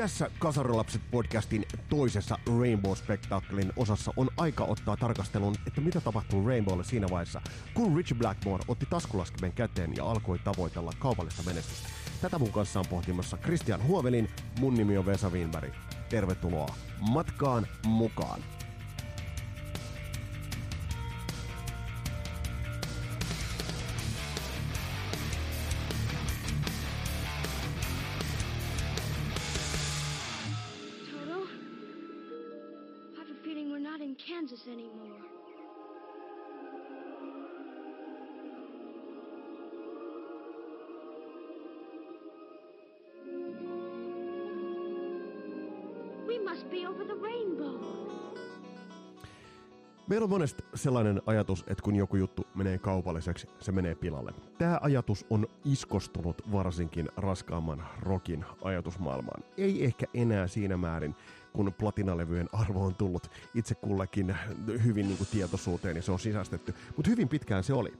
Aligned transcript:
Tässä 0.00 0.30
Kasarilapset 0.38 1.02
podcastin 1.10 1.66
toisessa 1.88 2.38
Rainbow 2.60 2.94
Spectaclein 2.94 3.72
osassa 3.76 4.12
on 4.16 4.28
aika 4.36 4.64
ottaa 4.64 4.96
tarkastelun, 4.96 5.54
että 5.66 5.80
mitä 5.80 6.00
tapahtuu 6.00 6.48
Rainbowlle 6.48 6.84
siinä 6.84 7.06
vaiheessa, 7.10 7.40
kun 7.74 7.96
Richie 7.96 8.18
Blackmore 8.18 8.64
otti 8.68 8.86
taskulaskimen 8.90 9.52
käteen 9.52 9.96
ja 9.96 10.04
alkoi 10.04 10.38
tavoitella 10.38 10.92
kaupallista 10.98 11.42
menestystä. 11.42 11.88
Tätä 12.20 12.38
mun 12.38 12.52
kanssa 12.52 12.80
on 12.80 12.86
pohtimassa 12.90 13.36
Christian 13.36 13.82
Huovelin, 13.86 14.30
mun 14.60 14.74
nimi 14.74 14.98
on 14.98 15.06
Vesa 15.06 15.30
Wienberg. 15.30 15.72
Tervetuloa 16.08 16.74
matkaan 17.00 17.66
mukaan! 17.86 18.59
Meillä 50.20 50.34
on 50.34 50.38
monesti 50.38 50.64
sellainen 50.74 51.22
ajatus, 51.26 51.64
että 51.66 51.82
kun 51.82 51.96
joku 51.96 52.16
juttu 52.16 52.46
menee 52.54 52.78
kaupalliseksi, 52.78 53.48
se 53.60 53.72
menee 53.72 53.94
pilalle. 53.94 54.32
Tämä 54.58 54.78
ajatus 54.82 55.26
on 55.30 55.46
iskostunut 55.64 56.42
varsinkin 56.52 57.08
raskaamman 57.16 57.84
rokin 58.00 58.44
ajatusmaailmaan. 58.62 59.42
Ei 59.56 59.84
ehkä 59.84 60.06
enää 60.14 60.46
siinä 60.46 60.76
määrin, 60.76 61.14
kun 61.52 61.74
platinalevyjen 61.78 62.48
arvo 62.52 62.84
on 62.84 62.94
tullut 62.94 63.30
itse 63.54 63.74
kullekin 63.74 64.36
hyvin 64.84 65.06
niin 65.06 65.16
kuin 65.16 65.28
tietoisuuteen 65.32 65.96
ja 65.96 66.02
se 66.02 66.12
on 66.12 66.18
sisästetty, 66.18 66.74
mutta 66.96 67.10
hyvin 67.10 67.28
pitkään 67.28 67.64
se 67.64 67.72
oli. 67.72 67.92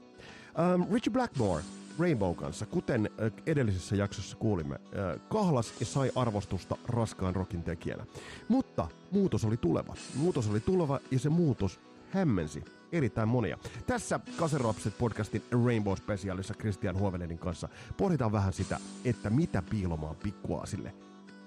Um, 0.75 0.93
Richie 0.93 1.13
Blackmore 1.13 1.63
Rainbow 1.99 2.35
kanssa, 2.35 2.65
kuten 2.65 3.09
äh, 3.21 3.31
edellisessä 3.45 3.95
jaksossa 3.95 4.37
kuulimme, 4.37 4.75
äh, 4.75 5.21
kahlas 5.29 5.73
ja 5.79 5.85
sai 5.85 6.11
arvostusta 6.15 6.77
raskaan 6.87 7.35
rokin 7.35 7.63
tekijänä. 7.63 8.05
Mutta 8.47 8.87
muutos 9.11 9.45
oli 9.45 9.57
tuleva. 9.57 9.95
Muutos 10.15 10.49
oli 10.49 10.59
tuleva 10.59 10.99
ja 11.11 11.19
se 11.19 11.29
muutos 11.29 11.79
hämmensi 12.11 12.63
erittäin 12.91 13.27
monia. 13.27 13.57
Tässä 13.87 14.19
Kaserapset 14.37 14.97
podcastin 14.97 15.43
Rainbow 15.65 15.95
Specialissa 15.95 16.53
Christian 16.53 16.99
Huovenenin 16.99 17.37
kanssa 17.37 17.69
pohditaan 17.97 18.31
vähän 18.31 18.53
sitä, 18.53 18.79
että 19.05 19.29
mitä 19.29 19.61
piilomaan 19.69 20.15
pikkuaasille 20.15 20.93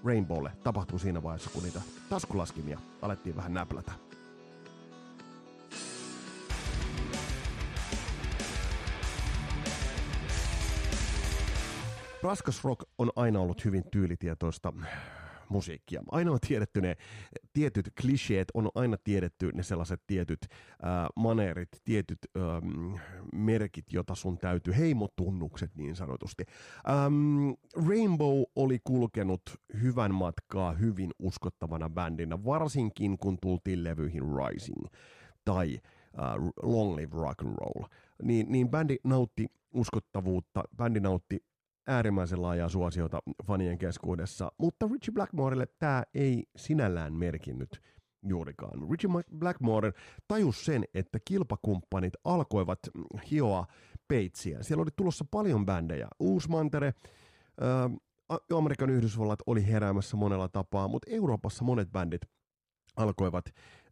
Rainbowlle 0.05 0.53
tapahtuu 0.65 0.99
siinä 0.99 1.23
vaiheessa, 1.23 1.51
kun 1.51 1.63
niitä 1.63 1.81
taskulaskimia 2.11 2.79
alettiin 3.03 3.37
vähän 3.37 3.55
näplätä. 3.55 3.93
Raskas 12.23 12.65
rock 12.65 12.83
on 12.99 13.11
aina 13.17 13.41
ollut 13.41 13.65
hyvin 13.65 13.85
tyylitietoista 13.91 14.73
musiikkia. 15.49 16.03
Aina 16.11 16.31
on 16.31 16.39
tiedetty 16.49 16.81
ne 16.81 16.97
tietyt 17.53 17.91
kliseet, 18.01 18.49
on 18.55 18.69
aina 18.75 18.97
tiedetty 19.05 19.51
ne 19.55 19.63
sellaiset 19.63 20.03
tietyt 20.07 20.47
äh, 20.51 21.07
maneerit, 21.17 21.69
tietyt 21.85 22.19
ähm, 22.37 22.95
merkit, 23.33 23.93
jota 23.93 24.15
sun 24.15 24.39
täytyy, 24.39 24.77
heimotunnukset 24.77 25.77
niin 25.77 25.97
sanotusti. 25.97 26.45
Ähm, 26.89 27.51
Rainbow 27.89 28.43
oli 28.57 28.79
kulkenut 28.85 29.43
hyvän 29.83 30.15
matkaa 30.15 30.73
hyvin 30.73 31.11
uskottavana 31.19 31.91
bändinä, 31.91 32.45
varsinkin 32.45 33.19
kun 33.19 33.39
tultiin 33.41 33.85
levyihin 33.85 34.23
Rising 34.23 34.85
tai 35.45 35.81
äh, 36.19 36.53
Long 36.63 36.97
Live 36.97 37.17
Rock 37.17 37.43
and 37.43 37.57
Roll. 37.57 37.85
Niin, 38.23 38.47
niin 38.53 38.69
bändi 38.69 38.97
nautti 39.05 39.47
uskottavuutta, 39.75 40.65
bändi 40.77 41.01
nautti 41.01 41.45
äärimmäisen 41.87 42.43
laajaa 42.43 42.69
suosiota 42.69 43.19
fanien 43.47 43.79
keskuudessa, 43.79 44.53
mutta 44.59 44.87
Richie 44.93 45.13
Blackmorelle 45.13 45.67
tämä 45.79 46.03
ei 46.15 46.45
sinällään 46.57 47.13
merkinnyt 47.13 47.81
juurikaan. 48.27 48.91
Richie 48.91 49.11
Blackmore 49.39 49.93
tajus 50.29 50.65
sen, 50.65 50.85
että 50.95 51.19
kilpakumppanit 51.25 52.15
alkoivat 52.25 52.79
hioa 53.31 53.67
peitsiä. 54.09 54.63
Siellä 54.63 54.83
oli 54.83 54.91
tulossa 54.97 55.25
paljon 55.31 55.67
bändejä. 55.67 56.09
Uusmantere, 56.21 56.95
ää, 57.61 57.91
Amerikan 58.57 58.91
Yhdysvallat 58.91 59.39
oli 59.47 59.67
heräämässä 59.67 60.17
monella 60.17 60.49
tapaa, 60.49 60.89
mutta 60.89 61.11
Euroopassa 61.11 61.65
monet 61.65 61.93
bändit 61.93 62.23
alkoivat 62.97 63.45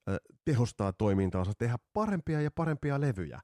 ää, 0.06 0.18
tehostaa 0.44 0.92
toimintaansa, 0.92 1.52
tehdä 1.58 1.76
parempia 1.92 2.40
ja 2.40 2.50
parempia 2.50 3.00
levyjä. 3.00 3.40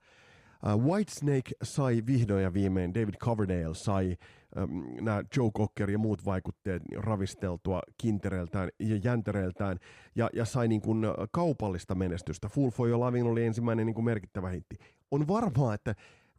Uh, 0.66 0.82
Whitesnake 0.82 1.52
sai 1.62 2.02
vihdoin 2.06 2.42
ja 2.42 2.54
viimein, 2.54 2.94
David 2.94 3.14
Coverdale 3.14 3.74
sai 3.74 4.16
um, 4.62 4.84
nämä 5.00 5.22
Joe 5.36 5.50
Cocker 5.50 5.90
ja 5.90 5.98
muut 5.98 6.24
vaikutteet 6.24 6.82
ravisteltua 6.96 7.80
kintereiltään 7.98 8.68
ja 8.78 8.96
jäntereiltään 9.04 9.78
ja, 10.14 10.30
ja 10.32 10.44
sai 10.44 10.68
niin 10.68 10.80
kuin 10.80 11.04
kaupallista 11.32 11.94
menestystä. 11.94 12.48
Fool 12.48 12.70
for 12.70 12.88
Your 12.88 13.00
Loving 13.00 13.28
oli 13.28 13.46
ensimmäinen 13.46 13.86
niin 13.86 13.94
kuin 13.94 14.04
merkittävä 14.04 14.48
hitti. 14.48 14.76
On 15.10 15.28
varmaa, 15.28 15.74
että 15.74 15.94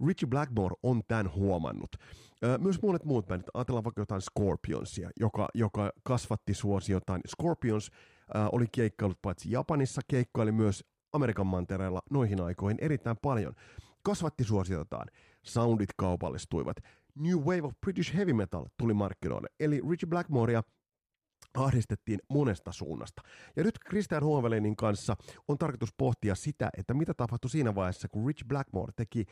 Richie 0.08 0.30
Blackmore 0.30 0.76
on 0.84 1.02
tämän 1.08 1.34
huomannut. 1.34 1.96
Myös 2.60 2.82
monet 2.82 3.06
muut 3.06 3.28
bändit, 3.28 3.48
ajatellaan 3.54 3.84
vaikka 3.84 4.02
jotain 4.02 4.22
Scorpionsia, 4.22 5.10
joka, 5.20 5.48
joka 5.54 5.92
kasvatti 6.04 6.54
suosiotaan. 6.54 7.22
Scorpions 7.28 7.92
äh, 8.36 8.48
oli 8.52 8.66
keikkailut 8.72 9.22
paitsi 9.22 9.52
Japanissa, 9.52 10.02
keikkaili 10.08 10.52
myös 10.52 10.84
Amerikan 11.14 11.48
mantereella 11.48 12.02
noihin 12.12 12.42
aikoihin 12.42 12.78
erittäin 12.82 13.18
paljon 13.22 13.54
kasvatti 14.04 14.44
suosiotaan, 14.44 15.08
soundit 15.44 15.90
kaupallistuivat, 15.98 16.78
New 17.16 17.38
Wave 17.38 17.62
of 17.62 17.74
British 17.82 18.16
Heavy 18.16 18.34
Metal 18.34 18.66
tuli 18.78 18.94
markkinoille, 18.94 19.48
eli 19.60 19.82
Richie 19.90 20.10
Blackmorea 20.10 20.64
ahdistettiin 21.54 22.20
monesta 22.30 22.72
suunnasta. 22.72 23.22
Ja 23.56 23.64
nyt 23.64 23.80
Christian 23.90 24.24
Huovelenin 24.24 24.76
kanssa 24.76 25.16
on 25.48 25.58
tarkoitus 25.58 25.94
pohtia 25.98 26.36
sitä, 26.36 26.70
että 26.78 26.94
mitä 26.94 27.14
tapahtui 27.14 27.50
siinä 27.50 27.76
vaiheessa, 27.76 28.08
kun 28.10 28.28
Rich 28.28 28.46
Blackmore 28.48 28.94
teki, 28.96 29.26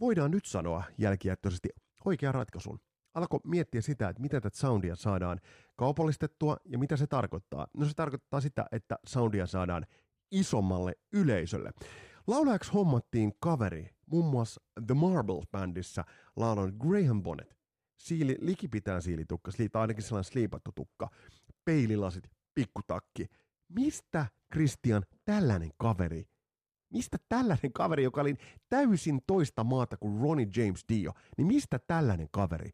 voidaan 0.00 0.30
nyt 0.30 0.44
sanoa 0.44 0.82
jälkijättöisesti, 0.98 1.68
oikean 2.04 2.34
ratkaisun. 2.34 2.80
Alkoi 3.14 3.40
miettiä 3.44 3.80
sitä, 3.80 4.08
että 4.08 4.22
miten 4.22 4.42
tätä 4.42 4.58
soundia 4.58 4.96
saadaan 4.96 5.40
kaupallistettua 5.76 6.56
ja 6.64 6.78
mitä 6.78 6.96
se 6.96 7.06
tarkoittaa. 7.06 7.66
No 7.76 7.86
se 7.86 7.94
tarkoittaa 7.94 8.40
sitä, 8.40 8.66
että 8.72 8.98
soundia 9.06 9.46
saadaan 9.46 9.86
isommalle 10.30 10.92
yleisölle. 11.12 11.70
Laulajaksi 12.26 12.72
hommattiin 12.72 13.32
kaveri, 13.40 13.90
muun 14.06 14.24
muassa 14.24 14.60
The 14.86 14.94
Marble-bändissä 14.94 16.04
laulan 16.36 16.72
Graham 16.78 17.22
Bonnet. 17.22 17.56
Siili, 17.98 18.36
likipitään 18.40 19.02
siilitukka, 19.02 19.50
siitä 19.50 19.80
ainakin 19.80 20.02
sellainen 20.02 20.24
sliipattu 20.24 20.70
tukka, 20.74 21.08
peililasit, 21.64 22.24
pikkutakki. 22.54 23.26
Mistä, 23.68 24.26
Christian, 24.52 25.02
tällainen 25.24 25.70
kaveri? 25.76 26.24
Mistä 26.92 27.16
tällainen 27.28 27.72
kaveri, 27.72 28.02
joka 28.02 28.20
oli 28.20 28.34
täysin 28.68 29.20
toista 29.26 29.64
maata 29.64 29.96
kuin 29.96 30.22
Ronnie 30.22 30.48
James 30.56 30.84
Dio, 30.88 31.12
niin 31.36 31.46
mistä 31.46 31.78
tällainen 31.86 32.28
kaveri 32.30 32.70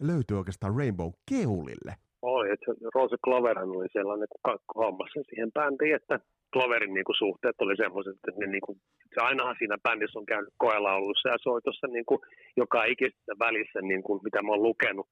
löytyy 0.00 0.38
oikeastaan 0.38 0.76
Rainbow 0.76 1.10
keulille? 1.30 1.96
Oli, 2.22 2.50
että 2.50 2.66
Rose 2.94 3.16
Cloverhan 3.24 3.68
oli 3.68 3.88
sellainen, 3.92 4.28
hommasi 4.76 5.22
siihen 5.28 5.52
bändiin, 5.52 5.96
että 5.96 6.20
Cloverin 6.54 6.94
niin 6.94 7.04
kuin, 7.04 7.16
suhteet 7.16 7.56
oli 7.58 7.76
semmoiset, 7.76 8.14
että 8.14 8.32
ne, 8.40 8.46
niin 8.46 8.64
kuin, 8.66 8.78
se 9.14 9.20
ainahan 9.20 9.56
siinä 9.58 9.84
bändissä 9.86 10.18
on 10.18 10.26
käynyt 10.26 10.54
koelaulussa 10.64 11.28
ja 11.28 11.38
soitossa 11.40 11.86
niin 11.86 12.06
kuin, 12.06 12.20
joka 12.56 12.84
ikisessä 12.84 13.32
välissä, 13.44 13.80
niin 13.82 14.02
kuin, 14.02 14.20
mitä 14.24 14.42
mä 14.42 14.50
oon 14.52 14.62
lukenut, 14.62 15.06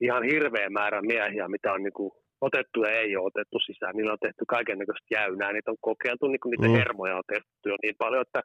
ihan 0.00 0.22
hirveä 0.22 0.70
määrä 0.70 1.02
miehiä, 1.02 1.48
mitä 1.48 1.72
on 1.72 1.82
niin 1.82 1.98
kuin, 1.98 2.12
otettu 2.40 2.78
ja 2.82 2.90
ei 2.90 3.16
ole 3.16 3.30
otettu 3.30 3.58
sisään. 3.58 3.96
Niillä 3.96 4.12
on 4.12 4.26
tehty 4.26 4.44
kaikennäköistä 4.56 5.14
jäynää, 5.18 5.52
niitä 5.52 5.70
on 5.70 5.86
kokeiltu, 5.90 6.26
niin 6.28 6.40
kuin, 6.40 6.50
niitä 6.50 6.68
mm. 6.68 6.78
hermoja 6.80 7.16
on 7.16 7.28
tehty 7.32 7.66
jo 7.72 7.76
niin 7.82 7.94
paljon, 7.98 8.22
että, 8.26 8.40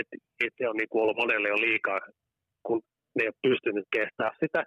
että, 0.00 0.14
että 0.44 0.58
se 0.58 0.68
on 0.68 0.76
niin 0.76 0.88
kuin, 0.90 1.02
ollut 1.02 1.20
monelle 1.22 1.48
jo 1.48 1.58
liikaa, 1.66 2.00
kun 2.66 2.80
ne 3.14 3.20
ei 3.22 3.32
ole 3.32 3.46
pystynyt 3.48 3.86
kestämään 3.96 4.36
sitä 4.42 4.60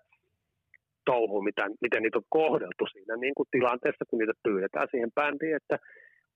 touhua, 1.10 1.44
mitä, 1.50 1.64
miten 1.86 2.02
niitä 2.04 2.18
on 2.22 2.34
kohdeltu 2.40 2.84
siinä 2.92 3.16
niin 3.16 3.36
kuin 3.38 3.48
tilanteessa, 3.52 4.10
kun 4.10 4.20
niitä 4.20 4.44
pyydetään 4.48 4.88
siihen 4.92 5.12
bändiin, 5.18 5.56
että 5.56 5.78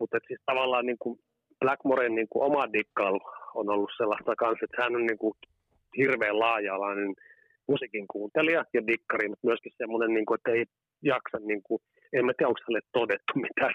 mutta 0.02 0.18
siis 0.28 0.42
tavallaan 0.46 0.86
niin 0.86 1.02
kuin 1.04 1.20
Blackmoren 1.60 2.16
niin 2.16 2.30
kuin 2.30 2.44
oma 2.50 2.74
dikkailu 2.74 3.22
on 3.60 3.70
ollut 3.70 3.92
sellaista 3.98 4.36
kanssa, 4.36 4.66
että 4.66 4.82
hän 4.84 4.96
on 4.96 5.06
niin 5.06 5.22
kuin 5.24 5.34
hirveän 5.98 6.40
laaja-alainen 6.40 7.14
musiikin 7.68 8.08
kuuntelija 8.08 8.66
ja 8.74 8.88
dikkari, 8.88 9.30
mutta 9.30 9.48
myöskin 9.48 9.72
semmoinen, 9.78 10.14
niin 10.14 10.26
kuin, 10.26 10.38
että 10.40 10.52
ei 10.52 10.66
jaksa, 11.14 11.38
niin 11.40 11.64
kuin, 11.64 11.80
en 12.14 12.26
mä 12.26 12.34
tiedä, 12.34 12.50
onko 12.50 12.62
hänelle 12.64 12.88
todettu 13.00 13.34
mitään 13.48 13.74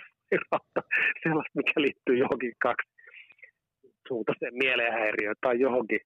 sellaista, 1.23 1.59
mikä 1.61 1.77
liittyy 1.85 2.17
johonkin 2.25 2.53
kaksi 2.63 2.89
suuntaiseen 4.09 4.55
mielenhäiriöön 4.65 5.37
tai 5.41 5.61
johonkin. 5.61 6.01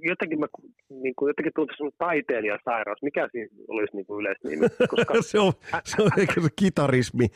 Jotenkin 0.00 0.40
mä 0.40 0.46
niin 0.90 1.14
kuin 1.14 1.30
jotenkin 1.30 1.52
tuntuu 1.54 1.76
semmoinen 1.76 1.98
taiteilijasairaus. 1.98 3.02
Mikä 3.02 3.28
siinä 3.32 3.48
olisi 3.68 3.96
niin 3.96 4.06
kuin 4.06 4.20
yleisnimi? 4.20 4.66
Koska... 4.88 5.22
se, 5.32 5.40
on, 5.40 5.52
se 5.84 6.02
on 6.02 6.10
ehkä 6.18 6.40
se 6.40 6.48
kitarismi. 6.56 7.26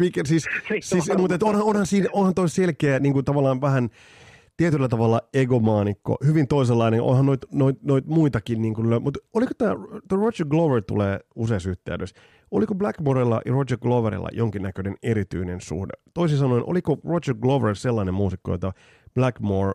Mikä, 0.00 0.20
siis, 0.24 0.44
siis, 0.80 1.10
mutta 1.18 1.46
onhan, 1.46 1.64
onhan, 1.64 1.86
siinä, 1.86 2.08
onhan 2.12 2.34
toi 2.34 2.48
selkeä 2.48 2.98
niin 2.98 3.12
kuin 3.12 3.24
tavallaan 3.24 3.60
vähän 3.60 3.88
tietyllä 4.58 4.88
tavalla 4.88 5.20
egomaanikko, 5.34 6.16
hyvin 6.26 6.48
toisenlainen, 6.48 7.02
onhan 7.02 7.26
noit, 7.26 7.40
noit, 7.52 7.82
noit 7.82 8.06
muitakin, 8.06 8.62
niin 8.62 8.74
kuin, 8.74 9.02
mutta 9.02 9.20
oliko 9.34 9.52
tämä, 9.58 9.74
Roger 10.12 10.46
Glover 10.46 10.82
tulee 10.82 11.20
useassa 11.34 11.70
yhteydessä, 11.70 12.16
oliko 12.50 12.74
Blackmorella 12.74 13.40
ja 13.46 13.52
Roger 13.52 13.78
Gloverilla 13.78 14.28
jonkinnäköinen 14.32 14.96
erityinen 15.02 15.60
suhde? 15.60 15.92
Toisin 16.14 16.38
sanoen, 16.38 16.62
oliko 16.66 16.98
Roger 17.04 17.34
Glover 17.34 17.76
sellainen 17.76 18.14
muusikko, 18.14 18.50
jota 18.50 18.72
Blackmore 19.14 19.72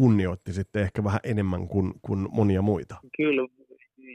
kunnioitti 0.00 0.52
sitten 0.52 0.82
ehkä 0.86 1.00
vähän 1.04 1.24
enemmän 1.32 1.68
kuin, 1.72 1.88
kuin 2.06 2.20
monia 2.38 2.62
muita? 2.62 2.94
Kyllä, 3.16 3.42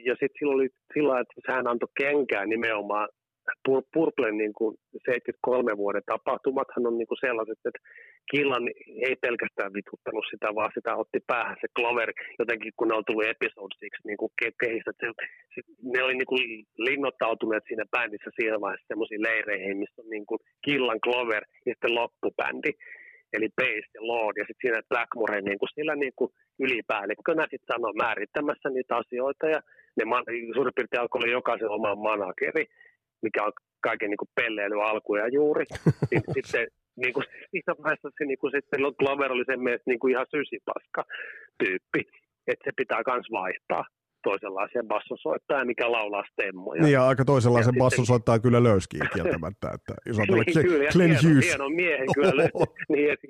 ja 0.08 0.14
sitten 0.14 0.38
silloin 0.40 0.60
oli 0.60 0.70
sillä 0.94 1.20
että 1.20 1.54
hän 1.54 1.68
antoi 1.68 1.90
kenkää 2.04 2.46
nimenomaan 2.46 3.10
Purplen 3.94 4.38
niin 4.38 4.54
kuin 4.54 4.76
73 5.06 5.78
vuoden 5.78 6.02
tapahtumathan 6.06 6.88
on 6.88 6.98
niin 6.98 7.08
kuin 7.08 7.24
sellaiset, 7.26 7.60
että 7.66 7.80
Killan 8.32 8.66
ei 9.08 9.16
pelkästään 9.26 9.74
vituttanut 9.78 10.26
sitä, 10.32 10.48
vaan 10.56 10.72
sitä 10.74 10.96
otti 10.96 11.20
päähän 11.28 11.58
se 11.62 11.68
Clover, 11.78 12.10
jotenkin 12.40 12.72
kun 12.78 12.88
ne 12.88 12.96
on 12.96 13.06
tullut 13.06 13.32
episodesiksi 13.34 14.08
niin 14.08 14.20
kuin 14.22 14.32
kehissä. 14.62 14.92
Ne 15.94 16.04
oli 16.04 16.16
niin 16.18 16.32
kuin 16.32 16.44
linnoittautuneet 16.78 17.64
siinä 17.68 17.86
bändissä 17.94 18.30
siinä 18.36 18.62
vaiheessa 18.62 18.90
semmoisiin 18.92 19.24
leireihin, 19.28 19.78
missä 19.78 20.02
on 20.02 20.10
niin 20.10 20.26
kuin 20.26 20.40
Killan 20.66 21.02
Clover 21.06 21.44
ja 21.66 21.72
sitten 21.74 21.96
loppubändi 21.96 22.72
eli 23.34 23.50
ja 23.94 24.02
Lord, 24.12 24.38
ja 24.38 24.46
sitten 24.48 24.62
siinä 24.62 24.82
Blackmore 24.90 25.42
niin 25.42 25.60
kuin 25.60 25.70
sillä 25.76 25.96
niin 25.96 26.14
kuin 26.16 26.32
ylipäällikkönä 26.60 27.44
sitten 27.44 27.74
sanoi 27.74 27.94
määrittämässä 27.94 28.70
niitä 28.70 28.96
asioita, 28.96 29.48
ja 29.48 29.60
ne 29.98 30.04
suurin 30.54 30.74
piirtein 30.76 31.02
alkoi 31.02 31.20
olla 31.20 31.32
jokaisen 31.32 31.70
oma 31.70 31.96
manageri, 31.96 32.66
mikä 33.22 33.44
on 33.44 33.52
kaiken 33.82 34.10
niin 34.10 34.24
kuin 34.24 34.36
pelleily 34.36 34.82
alkuja 34.84 35.28
juuri. 35.28 35.66
Niin 36.12 36.24
sitten 36.34 36.68
niin 36.96 37.14
kuin, 37.14 37.26
siinä 37.52 37.74
vaiheessa 37.84 38.10
se 38.18 38.26
niin 38.26 38.38
kuin, 38.38 38.52
sitten 38.56 38.80
Glover 39.00 39.32
oli 39.32 39.46
sen 39.46 39.64
mielestä 39.64 39.90
niin 39.90 40.00
kuin 40.00 40.12
ihan 40.14 40.26
sysipaska 40.36 41.04
tyyppi, 41.60 42.02
että 42.48 42.64
se 42.66 42.72
pitää 42.78 43.02
myös 43.08 43.28
vaihtaa 43.32 43.86
toisenlaiseen 44.24 44.88
bassosoittajan, 44.88 45.68
mikä 45.68 45.92
laulaa 45.92 46.24
stemmoja. 46.32 46.82
Niin 46.82 46.94
ja 46.94 47.08
aika 47.08 47.26
toisenlaisen 47.26 47.76
bassosoittajan 47.78 48.42
kyllä 48.42 48.64
löyskiin 48.64 49.10
kieltämättä. 49.14 49.68
Että 49.74 49.94
jos 50.10 50.18
niin, 50.18 50.28
kyllä, 50.68 50.92
Glenn 50.94 51.10
hieno, 51.10 51.30
Hughes. 51.30 51.46
Hieno 51.46 51.70
miehen 51.70 52.08
kyllä 52.16 52.38
löyski. 52.38 52.84
niin, 52.94 53.12
että, 53.14 53.28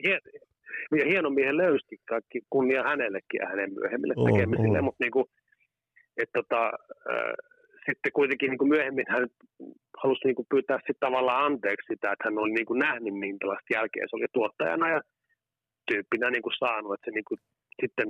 ja 1.00 1.06
hieno 1.06 1.30
miehen 1.30 1.57
löyski 1.57 1.95
kaikki 2.10 2.40
kunnia 2.50 2.84
hänellekin 2.84 3.40
ja 3.42 3.48
hänen 3.48 3.74
myöhemmille 3.74 4.13
oh, 4.18 4.28
tekemisille, 4.30 4.80
oh. 4.80 4.84
mutta 4.84 5.04
niin 5.04 5.12
kuin, 5.12 5.25
että 6.18 6.42
tota, 6.42 6.66
äh, 7.12 7.34
sitten 7.86 8.12
kuitenkin 8.13 8.50
niin 8.50 8.57
kuin 8.57 8.69
myöhemmin 8.69 9.06
hän 9.10 9.28
halusi 10.04 10.22
niin 10.28 10.36
kuin 10.36 10.46
pyytää 10.50 10.78
sitten 10.78 11.06
tavallaan 11.07 11.46
anteeksi 11.46 11.88
sitä, 11.88 12.12
että 12.12 12.24
hän 12.25 12.38
oli 12.38 12.54
niin 12.54 12.66
kuin 12.66 12.80
nähnyt 12.80 13.13
minkälaista 13.13 13.74
jälkeä 13.74 14.06
se 14.10 14.16
oli 14.16 14.25
tuottajana 14.34 14.89
ja 14.89 15.01
tyyppinä 15.88 16.30
niin 16.30 16.42
kuin 16.42 16.60
saanut, 16.60 16.94
että 16.94 17.06
se 17.06 17.12
niin 17.12 17.30
kuin 17.30 17.39
sitten 17.81 18.07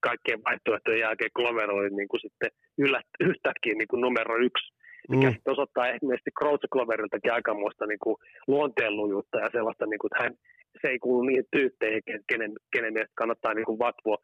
kaikkien 0.00 0.44
vaihtoehtojen 0.44 1.00
jälkeen 1.00 1.36
Glover 1.36 1.70
oli 1.70 1.90
niin 1.90 2.08
kuin 2.08 2.20
sitten 2.20 2.50
yllät, 2.78 3.08
yhtäkkiä 3.20 3.74
niin 3.74 3.90
kuin 3.90 4.00
numero 4.00 4.34
yksi, 4.48 4.66
mikä 5.08 5.26
mm. 5.26 5.34
sitten 5.34 5.52
osoittaa 5.52 5.88
esimerkiksi 5.88 6.38
Crouch 6.38 6.64
Gloveriltakin 6.72 7.32
aikamoista 7.32 7.86
niin 7.86 8.02
kuin 8.04 8.16
luonteenlujuutta 8.46 9.38
ja 9.38 9.48
sellaista, 9.52 9.86
niin 9.86 9.98
kuin, 9.98 10.10
että 10.10 10.22
hän, 10.22 10.34
se 10.80 10.88
ei 10.88 10.98
kuulu 10.98 11.22
niihin 11.22 11.52
tyyppeihin, 11.56 12.02
kenen, 12.28 12.52
kenen 12.72 12.92
mielestä 12.92 13.20
kannattaa 13.22 13.54
niin 13.54 13.68
kuin 13.70 13.78
vatvoa 13.78 14.16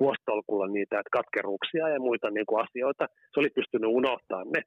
vuostolkulla 0.00 0.66
niitä 0.66 1.00
että 1.00 1.16
katkeruuksia 1.18 1.88
ja 1.88 2.00
muita 2.00 2.30
niin 2.30 2.46
kuin 2.46 2.64
asioita. 2.64 3.06
Se 3.32 3.40
oli 3.40 3.50
pystynyt 3.50 3.90
unohtamaan 3.90 4.50
ne. 4.54 4.62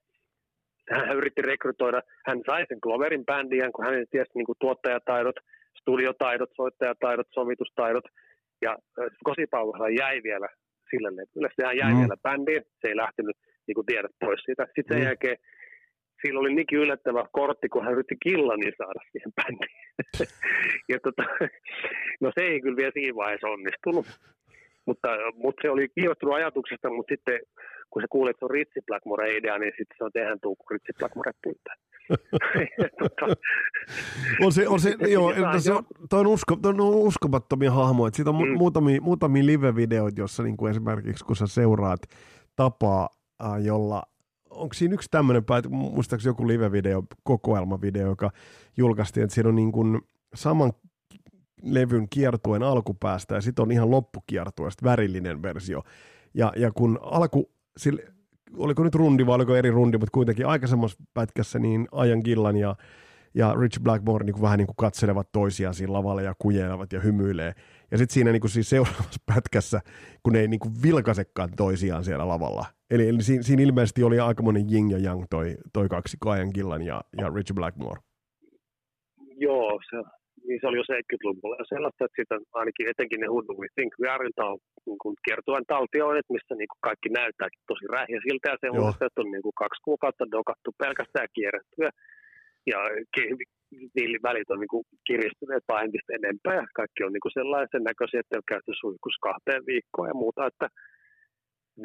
Hän 0.92 1.18
yritti 1.18 1.42
rekrytoida, 1.42 2.02
hän 2.26 2.40
sai 2.46 2.66
sen 2.68 2.78
Gloverin 2.84 3.26
bändiin, 3.26 3.74
kun 3.74 3.86
hän 3.86 4.06
tiesi 4.12 4.32
niin 4.36 4.46
kuin 4.46 4.56
tuottajataidot, 4.60 5.36
studiotaidot, 5.80 6.50
soittajataidot, 6.56 7.28
sovitustaidot, 7.34 8.04
ja 8.62 8.78
Kosipaulohan 9.24 9.96
jäi 9.96 10.24
vielä 10.24 10.48
sille 10.90 11.10
levylle. 11.16 11.50
Sehän 11.56 11.78
jäi 11.78 11.94
mm. 11.94 12.00
vielä 12.00 12.18
bändiin, 12.24 12.64
se 12.82 12.88
ei 12.88 12.96
lähtenyt, 12.96 13.38
niin 13.68 13.76
kuin 13.76 13.86
tiedät, 13.86 14.12
pois 14.20 14.42
siitä. 14.46 14.64
Sitten 14.66 14.86
sen 14.90 14.98
mm. 14.98 15.06
jälkeen 15.06 15.38
sillä 16.22 16.40
oli 16.40 16.54
niinkin 16.54 16.80
yllättävä 16.80 17.26
kortti, 17.32 17.70
kun 17.70 17.84
hän 17.84 17.94
yritti 17.94 18.16
Killani 18.24 18.72
saada 18.78 19.02
siihen 19.12 19.34
bändiin. 19.38 19.78
ja 20.92 20.98
tota, 21.06 21.24
no 22.22 22.32
se 22.36 22.42
ei 22.46 22.62
kyllä 22.62 22.78
vielä 22.78 22.92
siinä 22.94 23.16
vaiheessa 23.16 23.48
onnistunut. 23.48 24.06
Mutta, 24.86 25.08
mutta 25.36 25.62
se 25.62 25.70
oli 25.70 25.88
kiinnostunut 25.96 26.36
ajatuksesta, 26.36 26.90
mutta 26.90 27.12
sitten 27.14 27.40
kun 27.90 28.02
se 28.02 28.08
kuulee, 28.10 28.32
että 28.32 28.40
se 28.40 28.46
on 28.46 28.52
Ritsi 28.52 28.80
Blackmore-idea, 28.88 29.58
niin 29.58 29.74
sitten 29.78 29.98
se 29.98 30.04
on 30.04 30.12
tehdään 30.14 30.40
tuu, 30.42 30.56
kun 30.56 30.72
Ritsi 30.72 30.94
Blackmore 31.00 31.32
pyytää. 31.44 31.76
On 34.42 34.52
se, 34.52 34.68
on 34.68 34.80
se, 34.80 34.96
joo, 35.14 35.34
se 35.60 35.74
on, 35.74 35.84
toi 36.10 36.20
on, 36.20 36.28
usko, 36.28 36.56
toi 36.56 36.70
on 36.70 36.82
uskomattomia 36.82 37.72
hahmoja. 37.72 38.12
Siitä 38.14 38.30
on 38.30 38.48
mm. 38.48 38.58
muutamia, 38.58 39.02
muutamia 39.02 39.46
live-videoita, 39.46 40.22
jossa 40.22 40.44
niin 40.44 40.58
kuin 40.58 40.72
esimerkiksi 40.72 41.26
kun 41.26 41.36
sä 41.36 41.48
seuraat 41.48 42.02
tapaa, 42.56 43.10
äh, 43.44 43.62
jolla 43.62 44.04
onko 44.50 44.74
siinä 44.74 44.94
yksi 44.94 45.10
tämmöinen, 45.12 45.44
muistaakseni 45.70 46.30
joku 46.30 46.48
live-video, 46.48 47.04
kokoelmavideo, 47.24 48.08
joka 48.08 48.32
julkaistiin, 48.78 49.24
että 49.24 49.34
siinä 49.34 49.50
on 49.50 49.56
niin 49.56 49.72
kuin 49.72 50.02
saman 50.36 50.74
levyn 51.64 52.10
kiertuen 52.10 52.64
alkupäästä 52.64 53.36
ja 53.36 53.42
sitten 53.42 53.64
on 53.64 53.72
ihan 53.72 53.92
loppukiertueesta 53.92 54.86
värillinen 54.86 55.42
versio. 55.42 55.84
Ja, 56.34 56.54
ja 56.56 56.72
kun 56.72 57.00
alku, 57.02 57.52
sille, 57.78 58.13
oliko 58.58 58.84
nyt 58.84 58.96
rundi 58.96 59.26
vai 59.26 59.36
oliko 59.36 59.56
eri 59.56 59.72
rundi, 59.72 59.98
mutta 59.98 60.14
kuitenkin 60.14 60.48
aikaisemmassa 60.48 61.04
pätkässä 61.14 61.60
niin 61.60 61.88
Ajan 61.92 62.22
Gillan 62.24 62.58
ja, 62.58 62.76
ja 63.36 63.56
Rich 63.60 63.80
Blackmore 63.80 64.26
niin 64.26 64.34
kuin 64.34 64.42
vähän 64.42 64.58
niin 64.58 64.68
kuin 64.68 64.76
katselevat 64.76 65.32
toisiaan 65.32 65.74
siinä 65.74 65.94
lavalla 65.94 66.22
ja 66.22 66.34
kujelevat 66.40 66.94
ja 66.94 67.00
hymyilee. 67.00 67.54
Ja 67.92 67.98
sitten 67.98 68.14
siinä 68.14 68.32
niin 68.32 68.42
kuin 68.42 68.52
siis 68.52 68.70
seuraavassa 68.70 69.22
pätkässä, 69.34 69.82
kun 70.24 70.34
ne 70.34 70.40
ei 70.40 70.48
niin 70.48 70.60
kuin 70.60 70.74
vilkaisekaan 70.84 71.50
toisiaan 71.58 72.04
siellä 72.04 72.28
lavalla. 72.28 72.66
Eli, 72.92 73.10
eli 73.10 73.24
siinä, 73.24 73.44
siinä 73.44 73.64
ilmeisesti 73.64 74.04
oli 74.04 74.20
aikamoinen 74.20 74.72
jing 74.72 74.92
ja 74.92 74.98
yang 74.98 75.26
toi, 75.30 75.58
toi 75.74 75.90
kaksi 75.90 76.18
Ajan 76.26 76.50
Gillan 76.54 76.82
ja, 76.82 77.02
ja 77.18 77.30
Rich 77.30 77.54
Blackmore. 77.54 78.02
Joo, 79.38 79.80
se, 79.90 79.98
niin 80.54 80.62
se 80.62 80.70
oli 80.70 80.82
jo 80.82 80.88
70-luvulla 80.94 81.62
ja 81.62 81.72
sellaista, 81.74 82.06
että 82.06 82.20
sitten 82.20 82.42
ainakin 82.60 82.90
etenkin 82.92 83.20
ne 83.22 83.28
Who 83.34 83.42
Do 83.48 83.54
We 83.62 83.68
Think 83.78 83.92
We 84.02 84.08
Are 84.14 84.30
niin 84.88 85.02
kuin 85.04 85.16
kiertueen 85.26 85.66
taltioinnit, 85.74 86.34
missä 86.36 86.54
niin 86.56 86.72
kuin 86.72 86.84
kaikki 86.90 87.10
näyttääkin 87.20 87.62
tosi 87.72 87.86
rähjäsiltä 87.96 88.48
ja 88.52 88.58
se 88.62 88.68
on, 88.70 88.94
että 89.08 89.22
on 89.24 89.32
niin 89.34 89.46
kuin 89.46 89.60
kaksi 89.64 89.80
kuukautta 89.88 90.32
dokattu 90.38 90.70
pelkästään 90.84 91.30
kierretty 91.36 91.78
ja, 92.72 92.80
niillä 93.96 94.20
välit 94.28 94.50
on 94.54 94.60
niin 94.60 94.74
kuin 94.74 94.86
kiristyneet 95.08 95.66
vaan 95.70 95.84
entistä 95.86 96.12
enempää. 96.20 96.56
Ja 96.62 96.66
kaikki 96.80 97.04
on 97.04 97.14
niin 97.14 97.26
kuin 97.26 97.38
sellaisen 97.40 97.84
näköisiä, 97.90 98.20
että 98.20 98.40
on 98.42 98.52
käyty 98.54 98.72
suihkus 98.82 99.16
kahteen 99.28 99.64
viikkoon 99.72 100.10
ja 100.12 100.22
muuta, 100.24 100.42
että 100.52 100.68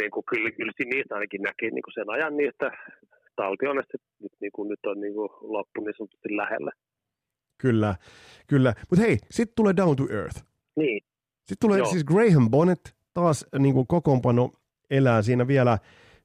niin 0.00 0.12
kuin 0.14 0.24
kyllä, 0.30 0.50
kyllä 0.56 0.72
niistä 0.78 1.14
ainakin 1.14 1.42
näki 1.48 1.66
niin 1.70 1.86
kuin 1.86 1.96
sen 1.98 2.10
ajan 2.16 2.36
niistä 2.36 2.66
taltioinnista, 3.40 3.94
että 3.96 4.10
nyt, 4.24 4.34
niin 4.42 4.54
kuin, 4.54 4.68
nyt 4.72 4.84
on 4.90 4.98
niin 5.04 5.14
kuin 5.18 5.30
loppu 5.54 5.78
niin 5.80 5.96
sanotusti 5.96 6.30
lähellä. 6.42 6.72
Kyllä, 7.58 7.96
kyllä. 8.46 8.74
Mutta 8.90 9.04
hei, 9.04 9.18
sitten 9.30 9.54
tulee 9.56 9.76
Down 9.76 9.96
to 9.96 10.06
Earth. 10.10 10.42
Niin. 10.76 11.00
Sitten 11.38 11.56
tulee 11.60 11.78
Joo. 11.78 11.90
siis 11.90 12.04
Graham 12.04 12.50
Bonnet, 12.50 12.96
taas 13.14 13.46
niin 13.58 13.74
kuin 13.74 13.86
kokoonpano 13.86 14.52
elää 14.90 15.22
siinä 15.22 15.46
vielä, 15.46 15.78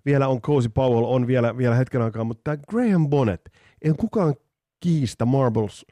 vielä 0.05 0.27
on 0.27 0.41
Cozy 0.41 0.69
Powell, 0.69 1.03
on 1.03 1.27
vielä, 1.27 1.57
vielä 1.57 1.75
hetken 1.75 2.01
aikaa, 2.01 2.23
mutta 2.23 2.41
tämä 2.43 2.63
Graham 2.69 3.09
Bonnet, 3.09 3.51
ei 3.81 3.93
kukaan 3.97 4.35
kiistä 4.79 5.25
Marbles 5.25 5.85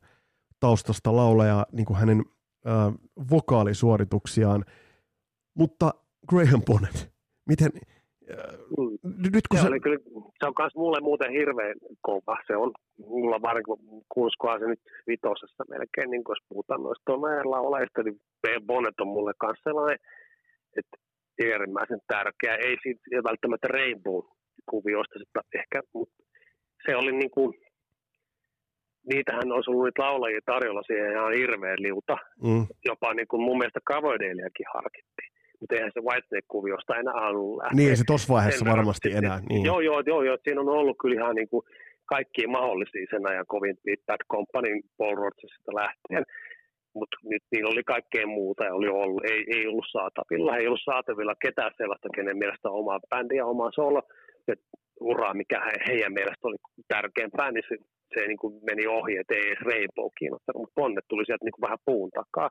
taustasta 0.59 1.15
laulaja 1.15 1.65
niin 1.71 1.85
kuin 1.85 1.97
hänen 1.97 2.25
äh, 2.67 2.93
vokaalisuorituksiaan, 3.31 4.65
mutta 5.53 5.93
Graham 6.29 6.61
Bonnet, 6.65 7.11
miten. 7.45 7.71
Nyt 9.33 9.47
kun 9.47 9.57
se, 9.57 9.61
se... 9.61 9.67
Oli 9.67 9.79
kyllä, 9.79 9.97
se 10.39 10.45
on 10.47 10.53
myös 10.59 10.75
mulle 10.75 10.99
muuten 11.01 11.31
hirveän 11.31 11.75
kova. 12.01 12.37
Se 12.47 12.55
on 12.55 12.71
mulla 12.97 13.41
varmaan 13.41 14.03
kuuskoa 14.09 14.59
se 14.59 14.65
nyt 14.67 14.79
vitosessa 15.07 15.63
melkein, 15.69 16.09
niin 16.11 16.23
kun 16.23 16.35
jos 16.35 16.45
puhutaan 16.49 16.83
noista 16.83 17.11
tomeilla 17.11 17.59
oleista, 17.59 18.03
niin 18.03 18.21
B. 18.41 18.45
Bonnet 18.65 18.99
on 18.99 19.07
mulle 19.07 19.33
kanssa 19.37 19.63
sellainen, 19.63 19.99
että 20.77 20.97
äärimmäisen 21.51 22.01
tärkeä. 22.07 22.55
Ei 22.55 22.77
siitä 22.83 23.23
välttämättä 23.29 23.67
Rainbow-kuvioista, 23.67 25.19
ehkä, 25.55 25.81
mutta 25.93 26.15
se 26.85 26.95
oli 26.95 27.11
niin 27.11 27.31
kuin, 27.31 27.53
niitähän 29.13 29.51
olisi 29.51 29.69
ollut 29.69 29.85
niitä 29.85 30.01
laulajia 30.01 30.39
tarjolla 30.45 30.83
siihen 30.83 31.11
ihan 31.11 31.33
hirveän 31.33 31.81
liuta. 31.81 32.17
Mm. 32.43 32.65
Jopa 32.85 33.13
niin 33.13 33.27
kuin 33.27 33.41
mun 33.41 33.57
mielestä 33.57 33.79
harkittiin 34.73 35.31
mutta 35.61 35.75
eihän 35.75 35.91
se 35.93 36.01
Whitesnake-kuviosta 36.07 36.99
enää 36.99 37.13
halunnut 37.13 37.57
lähteä. 37.57 37.77
Niin, 37.77 37.97
se 37.97 38.03
tuossa 38.07 38.33
vaiheessa 38.33 38.65
sen 38.65 38.73
varmasti 38.75 39.09
verran, 39.09 39.23
enää. 39.25 39.39
Niin. 39.49 39.65
Joo, 39.65 39.79
joo, 39.79 40.01
joo, 40.05 40.23
joo, 40.23 40.37
siinä 40.43 40.61
on 40.61 40.69
ollut 40.69 40.97
kyllä 41.01 41.15
ihan 41.19 41.35
niin 41.35 41.49
kuin 41.49 41.63
kaikkia 42.05 42.47
mahdollisia 42.47 43.05
sen 43.09 43.29
ajan 43.29 43.51
kovin 43.53 43.77
Bad 44.07 44.23
Companyn 44.31 44.81
Paul 44.97 45.15
Rogersista 45.15 45.71
lähtien. 45.81 46.23
mutta 46.99 47.17
nyt 47.23 47.43
niillä 47.51 47.69
oli 47.73 47.83
kaikkea 47.83 48.27
muuta 48.27 48.63
ja 48.65 48.73
oli 48.73 48.87
ollut, 48.87 49.23
ei, 49.31 49.41
ei 49.55 49.67
ollut 49.67 49.85
saatavilla. 49.91 50.57
Ei 50.57 50.67
ollut 50.67 50.89
saatavilla 50.91 51.35
ketään 51.45 51.71
sellaista, 51.77 52.15
kenen 52.15 52.37
mielestä 52.37 52.69
omaa 52.69 52.99
bändiä 53.09 53.37
ja 53.37 53.45
omaa 53.45 53.71
solo 53.75 54.01
ja 54.47 54.55
uraa, 54.99 55.33
mikä 55.33 55.59
he, 55.65 55.73
heidän 55.87 56.13
mielestä 56.13 56.47
oli 56.47 56.57
tärkeämpää, 56.87 57.51
niin 57.51 57.63
se, 57.69 57.75
se 58.13 58.27
niin 58.27 58.37
kuin 58.37 58.53
meni 58.69 58.87
ohi, 58.87 59.17
että 59.17 59.35
ei 59.35 59.47
edes 59.47 59.65
Rainbow 59.69 60.09
kiinnostanut, 60.19 60.61
mutta 60.61 60.77
Bonnet 60.79 61.05
tuli 61.07 61.25
sieltä 61.25 61.45
niin 61.45 61.57
kuin 61.57 61.67
vähän 61.67 61.85
puun 61.85 62.09
takaa. 62.19 62.49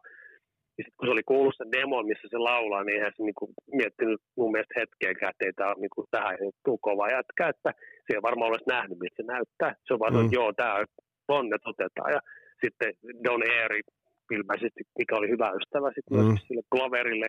Ja 0.81 0.85
sitten 0.85 0.99
kun 0.99 1.07
se 1.07 1.15
oli 1.17 1.31
kuullut 1.33 1.57
sen 1.57 1.73
demon, 1.77 2.11
missä 2.11 2.27
se 2.31 2.39
laulaa, 2.39 2.85
niin 2.85 2.97
eihän 2.97 3.13
se 3.17 3.23
niin 3.23 3.41
kuin 3.41 3.51
miettinyt 3.79 4.21
mun 4.39 4.53
mielestä 4.53 4.81
hetkeäkään, 4.81 5.31
että 5.33 5.45
ei 5.47 5.53
tämä 5.57 5.73
ole 5.73 5.81
niin 5.81 5.95
kuin 5.95 6.07
tähän 6.11 6.37
tuu 6.65 6.79
kova 6.89 7.13
jätkä, 7.17 7.45
että 7.53 7.71
se 8.05 8.11
ei 8.15 8.27
varmaan 8.29 8.51
olisi 8.51 8.73
nähnyt, 8.75 8.99
miltä 8.99 9.19
se 9.19 9.27
näyttää. 9.35 9.73
Se 9.85 9.91
on 9.95 10.01
vaan, 10.03 10.15
mm. 10.15 10.21
että 10.21 10.37
joo, 10.39 10.51
tämä 10.53 10.85
Bonnet 11.29 11.65
otetaan. 11.73 12.11
Ja 12.17 12.21
sitten 12.63 12.91
Don 13.25 13.43
Airy 13.59 13.81
ilmeisesti, 14.37 14.81
mikä 14.99 15.17
oli 15.17 15.29
hyvä 15.35 15.49
ystävä 15.59 15.89
sitten 15.95 16.19
mm. 16.19 16.25
myös 16.25 16.45
sille 16.47 16.63
Gloverille, 16.73 17.29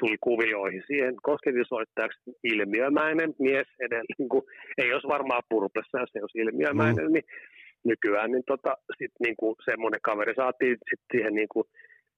tuli 0.00 0.16
kuvioihin 0.28 0.84
siihen 0.86 1.14
kosketinsoittajaksi 1.22 2.20
ilmiömäinen 2.52 3.30
mies 3.38 3.68
edelleen, 3.80 4.18
niin 4.18 4.28
kuin, 4.28 4.44
ei 4.78 4.92
olisi 4.92 5.08
varmaan 5.16 5.42
purplessa, 5.50 6.00
jos 6.00 6.12
ei 6.14 6.22
olisi 6.22 6.38
ilmiömäinen, 6.38 7.06
mm. 7.06 7.12
niin 7.12 7.26
nykyään 7.84 8.30
niin 8.32 8.46
tota, 8.46 8.72
sit 8.98 9.14
niin 9.24 9.36
kuin 9.40 9.54
semmoinen 9.64 10.00
kaveri 10.08 10.34
saatiin 10.36 10.76
sit 10.90 11.02
siihen 11.12 11.34
niin 11.34 11.48
kuin 11.54 11.66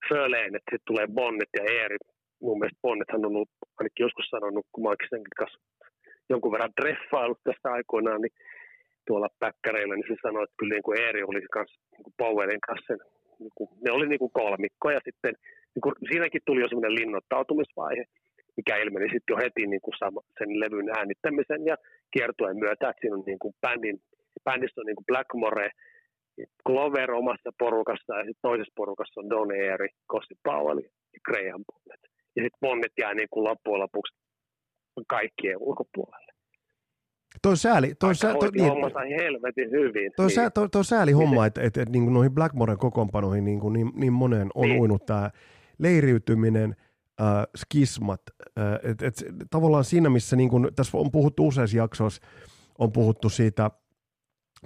Föleen, 0.09 0.57
että 0.57 0.71
sitten 0.73 0.89
tulee 0.91 1.07
Bonnet 1.19 1.53
ja 1.59 1.65
Eeri. 1.77 1.97
Mun 2.43 2.59
mielestä 2.59 2.83
Bonnethan 2.83 3.27
on 3.27 3.37
ollut 3.37 3.55
ainakin 3.79 4.05
joskus 4.07 4.27
sanonut, 4.31 4.67
kun 4.73 4.83
mä 4.83 4.89
oikein 4.89 5.23
kanssa 5.39 5.59
jonkun 6.31 6.53
verran 6.53 6.77
treffailut 6.81 7.41
tästä 7.45 7.73
aikoinaan, 7.73 8.21
niin 8.23 8.35
tuolla 9.07 9.29
päkkäreillä, 9.39 9.95
niin 9.95 10.09
se 10.09 10.17
sanoi, 10.23 10.45
että 10.45 10.59
kyllä 10.59 10.75
niin 10.75 10.87
kuin 10.87 11.01
Eeri 11.03 11.23
oli 11.23 11.41
kanssa 11.57 11.81
niin 11.93 12.05
kuin 12.05 12.15
Powellin 12.21 12.67
kanssa 12.69 12.95
niin 13.43 13.55
kuin, 13.57 13.69
ne 13.85 13.91
oli 13.97 14.07
niin 14.09 14.19
kuin 14.19 14.37
kolmikko 14.41 14.91
ja 14.91 15.01
sitten 15.05 15.35
niin 15.75 15.83
kuin, 15.85 15.95
siinäkin 16.11 16.43
tuli 16.47 16.61
jo 16.61 16.69
semmoinen 16.69 16.99
linnoittautumisvaihe, 17.01 18.05
mikä 18.57 18.77
ilmeni 18.77 19.07
sitten 19.13 19.33
jo 19.35 19.37
heti 19.45 19.67
niin 19.67 19.85
kuin 19.85 19.99
sama, 20.03 20.21
sen 20.39 20.61
levyn 20.61 20.91
äänittämisen 20.99 21.63
ja 21.71 21.77
kiertueen 22.13 22.59
myötä, 22.65 22.91
että 22.91 23.01
siinä 23.01 23.17
on 23.17 23.25
niin 23.27 23.39
kuin 23.39 23.55
bändin, 23.63 23.99
bändissä 24.45 24.81
on 24.81 24.87
niin 24.87 25.01
kuin 25.01 25.11
Blackmore, 25.11 25.71
Glover 26.67 27.11
omassa 27.11 27.51
porukassa 27.59 28.15
ja 28.19 28.25
sitten 28.25 28.43
toisessa 28.43 28.73
porukassa 28.77 29.21
on 29.21 29.31
Don 29.31 29.51
Airy, 29.51 29.89
Kossi 30.07 30.35
Powell 30.43 30.79
ja 30.79 31.21
Graham 31.25 31.65
Bonnet. 31.73 32.01
Ja 32.37 32.43
sitten 32.43 32.61
Bonnet 32.61 32.93
jää 32.99 33.15
niin 33.15 33.29
kuin 33.31 33.45
loppujen 33.45 33.81
lopuksi 33.81 34.15
kaikkien 35.09 35.59
ulkopuolelle. 35.59 36.33
Toi 37.43 37.57
sääli, 37.57 37.95
toi, 37.95 38.15
sä, 38.15 38.35
toi, 38.41 38.51
niin, 38.51 39.21
helvetin 39.21 39.71
hyvin. 39.71 40.13
Toi, 40.17 40.27
niin. 40.27 40.35
sä, 40.35 40.51
toi, 40.51 40.69
toi 40.69 40.85
sääli 40.85 41.13
homma, 41.13 41.47
että 41.47 41.63
et, 41.63 41.77
et, 41.77 41.89
niin 41.89 42.13
noihin 42.13 42.35
Blackmoren 42.35 42.79
kokoonpanoihin 42.79 43.45
niin, 43.45 43.61
niin, 43.73 43.93
niin 43.95 44.13
moneen 44.13 44.51
on 44.55 44.69
niin. 44.69 44.81
uinut 44.81 45.07
tämä 45.07 45.31
leiriytyminen, 45.79 46.77
äh, 47.21 47.47
skismat. 47.57 48.21
Äh, 48.59 48.91
et, 48.91 49.03
et, 49.03 49.15
tavallaan 49.51 49.85
siinä, 49.85 50.11
missä 50.11 50.37
niin 50.37 50.51
kun, 50.51 50.71
tässä 50.77 50.99
on 50.99 51.11
puhuttu 51.11 51.49
useissa 51.49 51.77
jaksoissa, 51.77 52.23
on 52.79 52.93
puhuttu 52.93 53.29
siitä, 53.29 53.71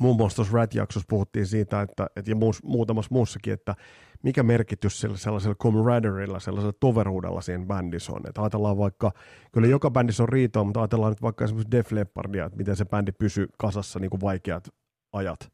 muun 0.00 0.16
muassa 0.16 0.36
tuossa 0.36 0.56
Rat-jaksossa 0.56 1.06
puhuttiin 1.08 1.46
siitä, 1.46 1.82
että, 1.82 2.06
et, 2.16 2.28
ja 2.28 2.36
muus, 2.36 2.62
muutamassa 2.62 3.08
muussakin, 3.12 3.52
että 3.52 3.74
mikä 4.22 4.42
merkitys 4.42 5.00
sillä 5.00 5.16
sellaisella 5.16 5.54
camaraderilla, 5.54 6.40
sellaisella 6.40 6.76
toveruudella 6.80 7.40
siinä 7.40 7.66
bändissä 7.66 8.12
on. 8.12 8.20
Että 8.28 8.42
ajatellaan 8.42 8.78
vaikka, 8.78 9.12
kyllä 9.52 9.66
joka 9.66 9.90
bändissä 9.90 10.22
on 10.22 10.28
riitoa, 10.28 10.64
mutta 10.64 10.80
ajatellaan 10.80 11.12
nyt 11.12 11.22
vaikka 11.22 11.44
esimerkiksi 11.44 11.70
Def 11.70 11.92
Leppardia, 11.92 12.44
että 12.44 12.58
miten 12.58 12.76
se 12.76 12.84
bändi 12.84 13.12
pysyy 13.12 13.46
kasassa 13.58 13.98
niin 13.98 14.10
kuin 14.10 14.20
vaikeat 14.20 14.68
ajat. 15.12 15.52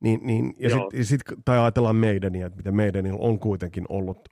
Niin, 0.00 0.20
niin, 0.22 0.54
ja 0.58 0.70
sit, 0.70 0.78
ja 0.92 1.04
sit, 1.04 1.20
tai 1.44 1.58
ajatellaan 1.58 1.96
meidäniä, 1.96 2.46
että 2.46 2.56
miten 2.56 2.76
meidänillä 2.76 3.18
on 3.20 3.38
kuitenkin 3.38 3.84
ollut 3.88 4.28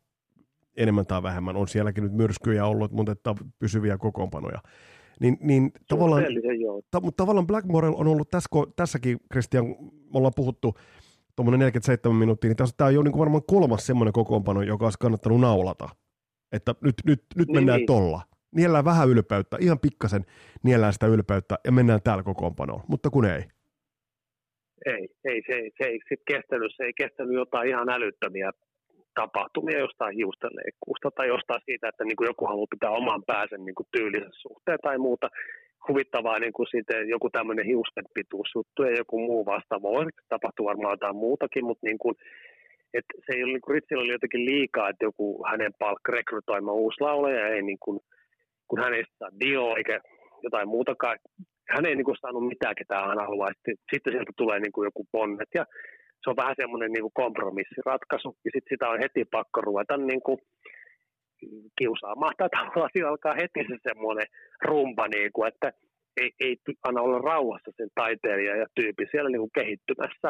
enemmän 0.76 1.06
tai 1.06 1.22
vähemmän, 1.22 1.56
on 1.56 1.68
sielläkin 1.68 2.04
nyt 2.04 2.12
myrskyjä 2.12 2.66
ollut, 2.66 2.92
mutta 2.92 3.12
että 3.12 3.34
pysyviä 3.58 3.98
kokoonpanoja. 3.98 4.62
Niin, 5.20 5.36
niin 5.40 5.72
tavallaan, 5.88 6.24
ta, 6.90 7.00
mutta 7.00 7.22
tavallaan 7.22 7.46
Blackmore 7.46 7.88
on 7.88 8.06
ollut 8.06 8.30
tässä, 8.30 8.48
tässäkin, 8.76 9.18
Christian, 9.32 9.66
me 9.90 10.14
ollaan 10.14 10.32
puhuttu 10.36 10.74
tuommoinen 11.36 11.58
47 11.58 12.16
minuuttia, 12.16 12.48
niin 12.48 12.56
tässä 12.56 12.74
tämä 12.76 12.88
on 12.88 12.94
jo 12.94 13.02
niin 13.02 13.12
kuin 13.12 13.20
varmaan 13.20 13.42
kolmas 13.46 13.86
semmoinen 13.86 14.12
kokoonpano, 14.12 14.62
joka 14.62 14.86
olisi 14.86 14.98
kannattanut 14.98 15.40
naulata. 15.40 15.88
Että 16.52 16.74
nyt, 16.80 16.94
nyt, 17.06 17.22
nyt 17.36 17.48
niin, 17.48 17.56
mennään 17.56 17.78
niin. 17.78 17.86
tolla. 17.86 18.22
Niellään 18.54 18.84
vähän 18.84 19.08
ylpeyttä, 19.08 19.56
ihan 19.60 19.78
pikkasen 19.78 20.24
niellään 20.62 20.92
sitä 20.92 21.06
ylpeyttä 21.06 21.58
ja 21.64 21.72
mennään 21.72 22.02
täällä 22.04 22.22
kokoonpanoon, 22.22 22.80
mutta 22.88 23.10
kun 23.10 23.24
ei. 23.24 23.42
Ei, 24.86 25.08
ei 25.24 25.42
se, 25.46 25.52
ei, 25.52 25.70
se 25.78 25.84
ei 25.84 26.00
sit 26.08 26.20
kestänyt, 26.26 26.72
se 26.76 26.84
ei 26.84 26.92
kestänyt 26.92 27.34
jotain 27.34 27.68
ihan 27.68 27.88
älyttömiä 27.88 28.52
tapahtumia 29.20 29.84
jostain 29.86 30.14
hiustenleikkuusta 30.20 31.08
tai 31.10 31.26
jostain 31.34 31.62
siitä, 31.64 31.88
että 31.88 32.04
niin 32.04 32.16
kuin 32.16 32.30
joku 32.32 32.44
haluaa 32.46 32.74
pitää 32.74 32.90
oman 33.00 33.22
päänsä 33.30 33.56
niin 33.58 33.78
kuin 33.78 33.88
tyylisen 33.96 34.34
suhteen 34.44 34.78
tai 34.82 34.98
muuta 34.98 35.28
huvittavaa 35.88 36.38
niin 36.38 36.52
kuin 36.52 36.68
sitten 36.74 37.08
joku 37.08 37.30
tämmöinen 37.30 37.66
hiusten 37.66 38.04
pituusjuttu 38.14 38.82
ja 38.82 38.92
joku 39.02 39.16
muu 39.28 39.46
vastaava. 39.46 39.94
Voi 39.96 40.06
tapahtua 40.28 40.70
varmaan 40.70 40.96
jotain 40.96 41.16
muutakin, 41.16 41.64
mutta 41.64 41.86
niin 41.86 41.98
kuin, 41.98 42.14
että 42.98 43.12
se 43.24 43.30
ei 43.32 43.42
ollut, 43.42 43.54
niin 43.54 43.66
kuin 43.66 43.74
Ritsillä 43.74 44.02
oli 44.02 44.16
jotenkin 44.18 44.44
liikaa, 44.50 44.88
että 44.88 45.04
joku 45.04 45.26
hänen 45.50 45.72
palkka 45.78 46.12
rekrytoima 46.12 46.72
uusi 46.72 47.00
laulaja 47.00 47.48
ei 47.48 47.62
niin 47.62 47.82
kuin, 47.84 48.00
kun 48.68 48.80
hän 48.82 48.94
ei 48.94 49.04
saa 49.18 49.30
dio 49.40 49.76
eikä 49.76 50.00
jotain 50.42 50.68
muutakaan. 50.68 51.18
Hän 51.74 51.86
ei 51.86 51.96
niin 51.96 52.04
kuin 52.04 52.16
saanut 52.20 52.48
mitään, 52.48 52.74
ketään 52.78 53.08
hän 53.08 53.26
haluaa. 53.26 53.48
Sitten, 53.92 54.12
sieltä 54.12 54.32
tulee 54.36 54.58
niin 54.60 54.72
kuin 54.72 54.86
joku 54.86 55.06
ponnet 55.12 55.48
ja 55.54 55.64
se 56.22 56.30
on 56.30 56.36
vähän 56.36 56.54
semmoinen 56.60 56.92
niin 56.92 57.02
kuin 57.02 57.18
kompromissiratkaisu. 57.22 58.36
Ja 58.44 58.50
sitten 58.54 58.72
sitä 58.74 58.88
on 58.88 58.98
heti 59.04 59.24
pakko 59.24 59.60
ruveta 59.60 59.96
niin 59.96 60.22
kuin 60.22 60.38
kiusaamaan. 61.78 62.34
Tai 62.38 62.48
tavallaan 62.48 62.90
siinä 62.92 63.08
alkaa 63.08 63.34
heti 63.42 63.60
se 63.68 63.76
semmoinen 63.88 64.26
rumba, 64.64 65.08
niin 65.08 65.32
kuin, 65.32 65.48
että 65.48 65.72
ei, 66.20 66.30
ei 66.40 66.56
anna 66.86 67.00
olla 67.02 67.18
rauhassa 67.18 67.70
sen 67.76 67.90
taiteilija 67.94 68.56
ja 68.56 68.66
tyyppi 68.74 69.04
siellä 69.10 69.30
niin 69.30 69.44
kuin 69.44 69.56
kehittymässä, 69.58 70.28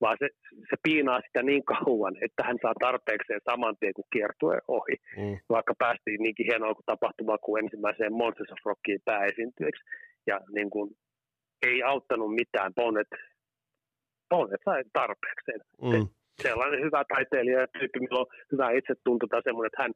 vaan 0.00 0.16
se, 0.18 0.28
se 0.70 0.76
piinaa 0.82 1.20
sitä 1.26 1.42
niin 1.42 1.64
kauan, 1.64 2.14
että 2.24 2.42
hän 2.46 2.58
saa 2.62 2.74
tarpeekseen 2.80 3.40
saman 3.50 3.76
tien, 3.80 3.94
kun 3.94 4.12
kiertue 4.12 4.58
ohi. 4.68 4.96
Mm. 5.16 5.36
Vaikka 5.48 5.74
päästiin 5.78 6.20
niinkin 6.22 6.46
hienoa 6.50 6.74
kuin 6.74 6.90
tapahtuma 6.92 7.38
kuin 7.38 7.64
ensimmäiseen 7.64 8.12
Monsters 8.12 8.52
of 8.52 8.58
Rockiin 8.64 9.00
pääesiintyjäksi. 9.04 9.82
Ja 10.26 10.40
niin 10.56 10.70
kuin, 10.70 10.90
ei 11.66 11.82
auttanut 11.82 12.34
mitään. 12.34 12.74
Bonnet, 12.74 13.12
Bonnet 14.30 14.60
sai 14.64 14.82
tarpeekseen. 14.92 15.60
Mm. 15.82 16.08
Sellainen 16.42 16.80
hyvä 16.80 17.04
taiteilija 17.14 17.60
ja 17.60 17.66
tyyppi, 17.78 18.00
millä 18.00 18.20
on 18.20 18.26
hyvä 18.52 18.70
itsetunto 18.70 19.26
tai 19.26 19.42
semmoinen, 19.42 19.66
että 19.66 19.82
hän 19.82 19.92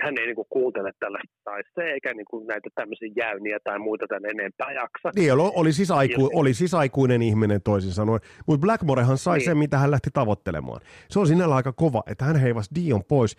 hän 0.00 0.14
ei 0.18 0.26
niinku 0.26 0.46
kuuntele 0.50 0.92
tällaista 1.00 1.34
tai 1.44 1.62
se 1.74 1.82
eikä 1.82 2.14
niinku 2.14 2.44
näitä 2.48 2.70
tämmöisiä 2.74 3.08
jäyniä 3.16 3.58
tai 3.64 3.78
muita 3.78 4.06
tämän 4.08 4.30
enempää 4.30 4.72
jaksa. 4.72 5.10
Niin, 5.16 5.32
oli 5.32 5.72
siis, 5.72 5.90
aiku, 5.90 6.30
oli 6.34 6.54
siis 6.54 6.74
aikuinen 6.74 7.22
ihminen 7.22 7.62
toisin 7.62 7.92
sanoen, 7.92 8.20
mutta 8.46 8.60
Blackmorehan 8.60 9.18
sai 9.18 9.38
niin. 9.38 9.44
sen, 9.44 9.58
mitä 9.58 9.78
hän 9.78 9.90
lähti 9.90 10.10
tavoittelemaan. 10.12 10.80
Se 11.08 11.18
on 11.18 11.26
sinällä 11.26 11.54
aika 11.54 11.72
kova, 11.72 12.02
että 12.06 12.24
hän 12.24 12.36
heivasi 12.36 12.70
Dion 12.74 13.04
pois, 13.04 13.36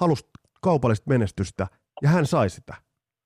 halusi 0.00 0.26
kaupallista 0.62 1.08
menestystä 1.08 1.66
ja 2.02 2.08
hän 2.08 2.26
sai 2.26 2.50
sitä. 2.50 2.74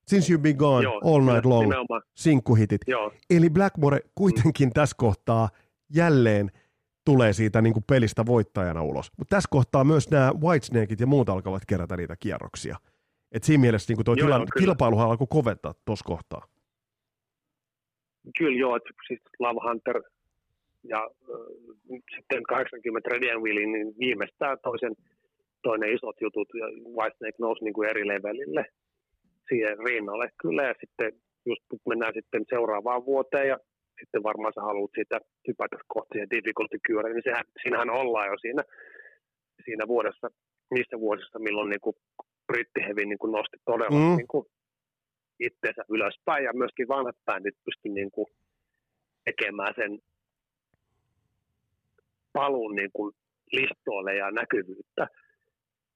Since 0.07 0.33
You've 0.33 0.41
Been 0.41 0.55
Gone, 0.55 0.83
Joo, 0.83 1.01
All 1.03 1.21
Night 1.21 1.45
Long, 1.45 1.61
nimenomaan. 1.61 2.01
sinkkuhitit. 2.15 2.81
Joo. 2.87 3.13
Eli 3.29 3.49
Blackmore 3.49 3.99
kuitenkin 4.15 4.67
mm. 4.67 4.73
tässä 4.73 4.95
kohtaa 4.99 5.49
jälleen– 5.89 6.51
tulee 7.05 7.33
siitä 7.33 7.61
niin 7.61 7.73
kuin 7.73 7.83
pelistä 7.89 8.25
voittajana 8.25 8.83
ulos. 8.83 9.11
Mutta 9.17 9.35
tässä 9.35 9.47
kohtaa 9.51 9.83
myös 9.83 10.11
nämä 10.11 10.31
Whitesnakeit 10.43 10.99
ja 10.99 11.07
muut 11.07 11.29
alkavat 11.29 11.63
kerätä 11.67 11.97
niitä 11.97 12.15
kierroksia. 12.19 12.75
Et 13.31 13.43
siinä 13.43 13.61
mielessä 13.61 13.93
niin 13.93 14.05
tuo 14.05 14.15
tilanne, 14.15 14.47
kilpailuhan 14.59 15.09
alkoi 15.09 15.27
koventaa 15.29 15.73
tuossa 15.85 16.05
kohtaa. 16.05 16.41
Kyllä 18.37 18.59
joo, 18.59 18.75
että 18.75 18.89
siis 19.07 19.21
Love 19.39 19.69
Hunter 19.69 20.01
ja 20.83 21.01
äh, 21.03 21.99
sitten 22.15 22.43
80 22.43 23.09
Red 23.09 23.39
Wheelin, 23.41 23.71
niin 23.71 23.93
viimeistään 23.99 24.57
toisen, 24.63 24.95
toinen 25.63 25.93
isot 25.93 26.21
jutut 26.21 26.49
ja 26.53 26.65
Whitesnake 26.97 27.39
nousi 27.39 27.63
niin 27.63 27.73
kuin 27.73 27.89
eri 27.89 28.07
levelille 28.07 28.65
siihen 29.49 29.79
rinnalle 29.79 30.31
kyllä 30.41 30.63
ja 30.63 30.73
sitten 30.79 31.11
just 31.45 31.63
mennään 31.87 32.13
sitten 32.13 32.45
seuraavaan 32.49 33.05
vuoteen 33.05 33.47
ja 33.47 33.57
sitten 33.99 34.23
varmaan 34.23 34.53
sä 34.55 34.61
haluat 34.61 34.91
siitä 34.95 35.17
hypätä 35.47 35.77
kohti 35.87 36.09
siihen 36.11 36.29
difficulty 36.29 36.77
kyöreen, 36.87 37.15
niin 37.15 37.29
sehän, 37.29 37.45
siinähän 37.61 37.89
ollaan 37.89 38.27
jo 38.27 38.37
siinä, 38.37 38.63
siinä 39.65 39.87
vuodessa, 39.87 40.27
niissä 40.71 40.99
vuosissa, 40.99 41.39
milloin 41.39 41.69
niin 41.69 41.81
kuin 41.81 41.95
brittihevi 42.47 43.05
niin 43.05 43.19
kuin 43.19 43.31
nosti 43.31 43.57
todella 43.65 43.99
mm. 43.99 44.17
niin 44.17 44.27
kuin 44.33 44.45
itseensä 45.39 45.81
ylöspäin, 45.89 46.43
ja 46.43 46.53
myöskin 46.53 46.87
vanhat 46.87 47.15
bändit 47.25 47.57
pysty 47.65 47.89
niin 47.89 48.11
kuin 48.11 48.27
tekemään 49.25 49.73
sen 49.75 49.99
paluun 52.33 52.75
niin 52.75 52.89
kuin 52.93 53.15
listoille 53.51 54.15
ja 54.15 54.31
näkyvyyttä. 54.31 55.07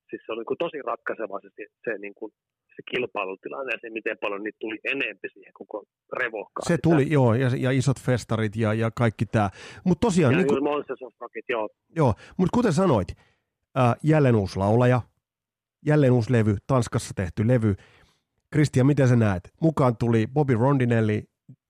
Siis 0.10 0.22
se 0.26 0.32
on 0.32 0.38
niin 0.38 0.52
kuin 0.52 0.58
tosi 0.58 0.82
ratkaiseva 0.82 1.40
se, 1.40 1.50
se 1.84 1.98
niin 1.98 2.14
kuin 2.16 2.32
se 2.76 2.84
kilpailutilanne 2.92 3.72
ja 3.74 3.78
se, 3.82 3.90
miten 3.90 4.18
paljon 4.22 4.44
niitä 4.44 4.58
tuli 4.60 4.80
enempi 4.84 5.30
siihen 5.34 5.54
koko 5.54 5.84
revohkaan. 6.14 6.68
Se 6.68 6.78
tuli, 6.84 7.04
sitä. 7.04 7.14
joo, 7.14 7.34
ja, 7.34 7.50
ja 7.58 7.72
isot 7.72 8.00
festarit 8.00 8.56
ja, 8.56 8.74
ja 8.74 8.92
kaikki 8.92 9.26
tämä. 9.26 9.50
Mutta 9.84 10.08
tosiaan... 10.08 10.34
Ja 10.34 10.38
niin 10.38 10.48
kun, 10.48 10.64
Monsters 10.64 11.02
of 11.02 11.14
Rocket, 11.20 11.46
joo. 11.50 11.70
Joo, 11.96 12.14
mutta 12.38 12.56
kuten 12.56 12.74
sanoit, 12.74 13.08
Äh, 13.78 13.96
jälleen 14.04 14.36
uusi 14.36 14.60
laulaja, 14.60 15.02
jälleen 15.86 16.12
uusi 16.12 16.32
levy, 16.32 16.58
Tanskassa 16.68 17.14
tehty 17.16 17.48
levy. 17.48 17.76
Kristian, 18.52 18.88
miten 18.88 19.08
sä 19.08 19.16
näet? 19.16 19.54
Mukaan 19.62 19.98
tuli 19.98 20.28
Bobby 20.28 20.56
Rondinelli 20.56 21.24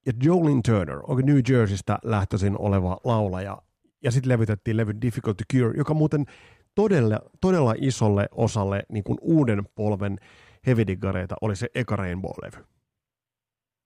ja 0.06 0.14
Jolene 0.24 0.62
Turner, 0.66 1.00
on 1.08 1.26
New 1.26 1.40
Jerseystä 1.50 2.00
lähtöisin 2.04 2.58
oleva 2.60 2.98
laulaja. 3.04 3.58
Ja 4.04 4.12
sitten 4.12 4.30
levytettiin 4.30 4.78
levy 4.78 4.94
Difficult 5.02 5.38
to 5.38 5.44
Cure, 5.54 5.78
joka 5.78 5.94
muuten 5.94 6.26
todella, 6.76 7.20
todella 7.42 7.74
isolle 7.78 8.28
osalle 8.32 8.84
niin 8.90 9.04
kuin 9.04 9.18
uuden 9.22 9.64
polven 9.76 10.18
heavydiggareita 10.68 11.36
oli 11.42 11.56
se 11.56 11.68
eka 11.76 11.96
Rainbow-levy. 11.96 12.64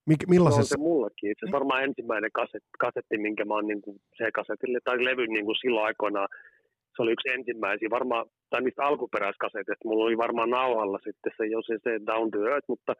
Mik, 0.06 0.28
millaisessa... 0.28 0.64
Se 0.64 0.76
on 0.76 0.84
se 0.84 0.90
mullakin. 0.90 1.36
Se 1.40 1.52
varmaan 1.52 1.84
ensimmäinen 1.84 2.32
kasetti, 2.34 2.70
kasetti 2.80 3.18
minkä 3.18 3.46
mä 3.46 3.54
oon 3.54 3.68
niin 3.68 3.82
kuin 3.82 3.98
se 4.18 4.32
kasetille, 4.32 4.80
tai 4.84 5.06
levy 5.06 5.28
niin 5.28 5.46
kuin 5.46 5.56
silloin 5.62 5.86
aikoinaan. 5.86 6.28
Se 6.96 7.02
oli 7.02 7.12
yksi 7.12 7.30
ensimmäisiä, 7.30 7.90
varmaan, 7.90 8.26
tai 8.50 8.62
niistä 8.62 8.84
alkuperäiskaseteista. 8.84 9.88
Mulla 9.88 10.06
oli 10.06 10.18
varmaan 10.18 10.50
nauhalla 10.50 11.00
sitten 11.04 11.32
se, 11.38 11.46
jos 11.46 11.66
se 11.66 11.92
Down 12.06 12.32
to 12.32 12.40
Earth, 12.50 12.68
mutta 12.68 12.94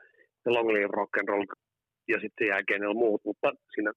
se 0.44 0.50
Long 0.50 0.70
Live 0.70 0.94
Rock 1.00 1.18
and 1.18 1.28
Roll 1.30 1.46
ja 2.08 2.18
sitten 2.22 2.48
jälkeen 2.48 2.82
ne 2.82 2.88
muut, 2.88 3.22
mutta 3.26 3.52
siinä 3.74 3.92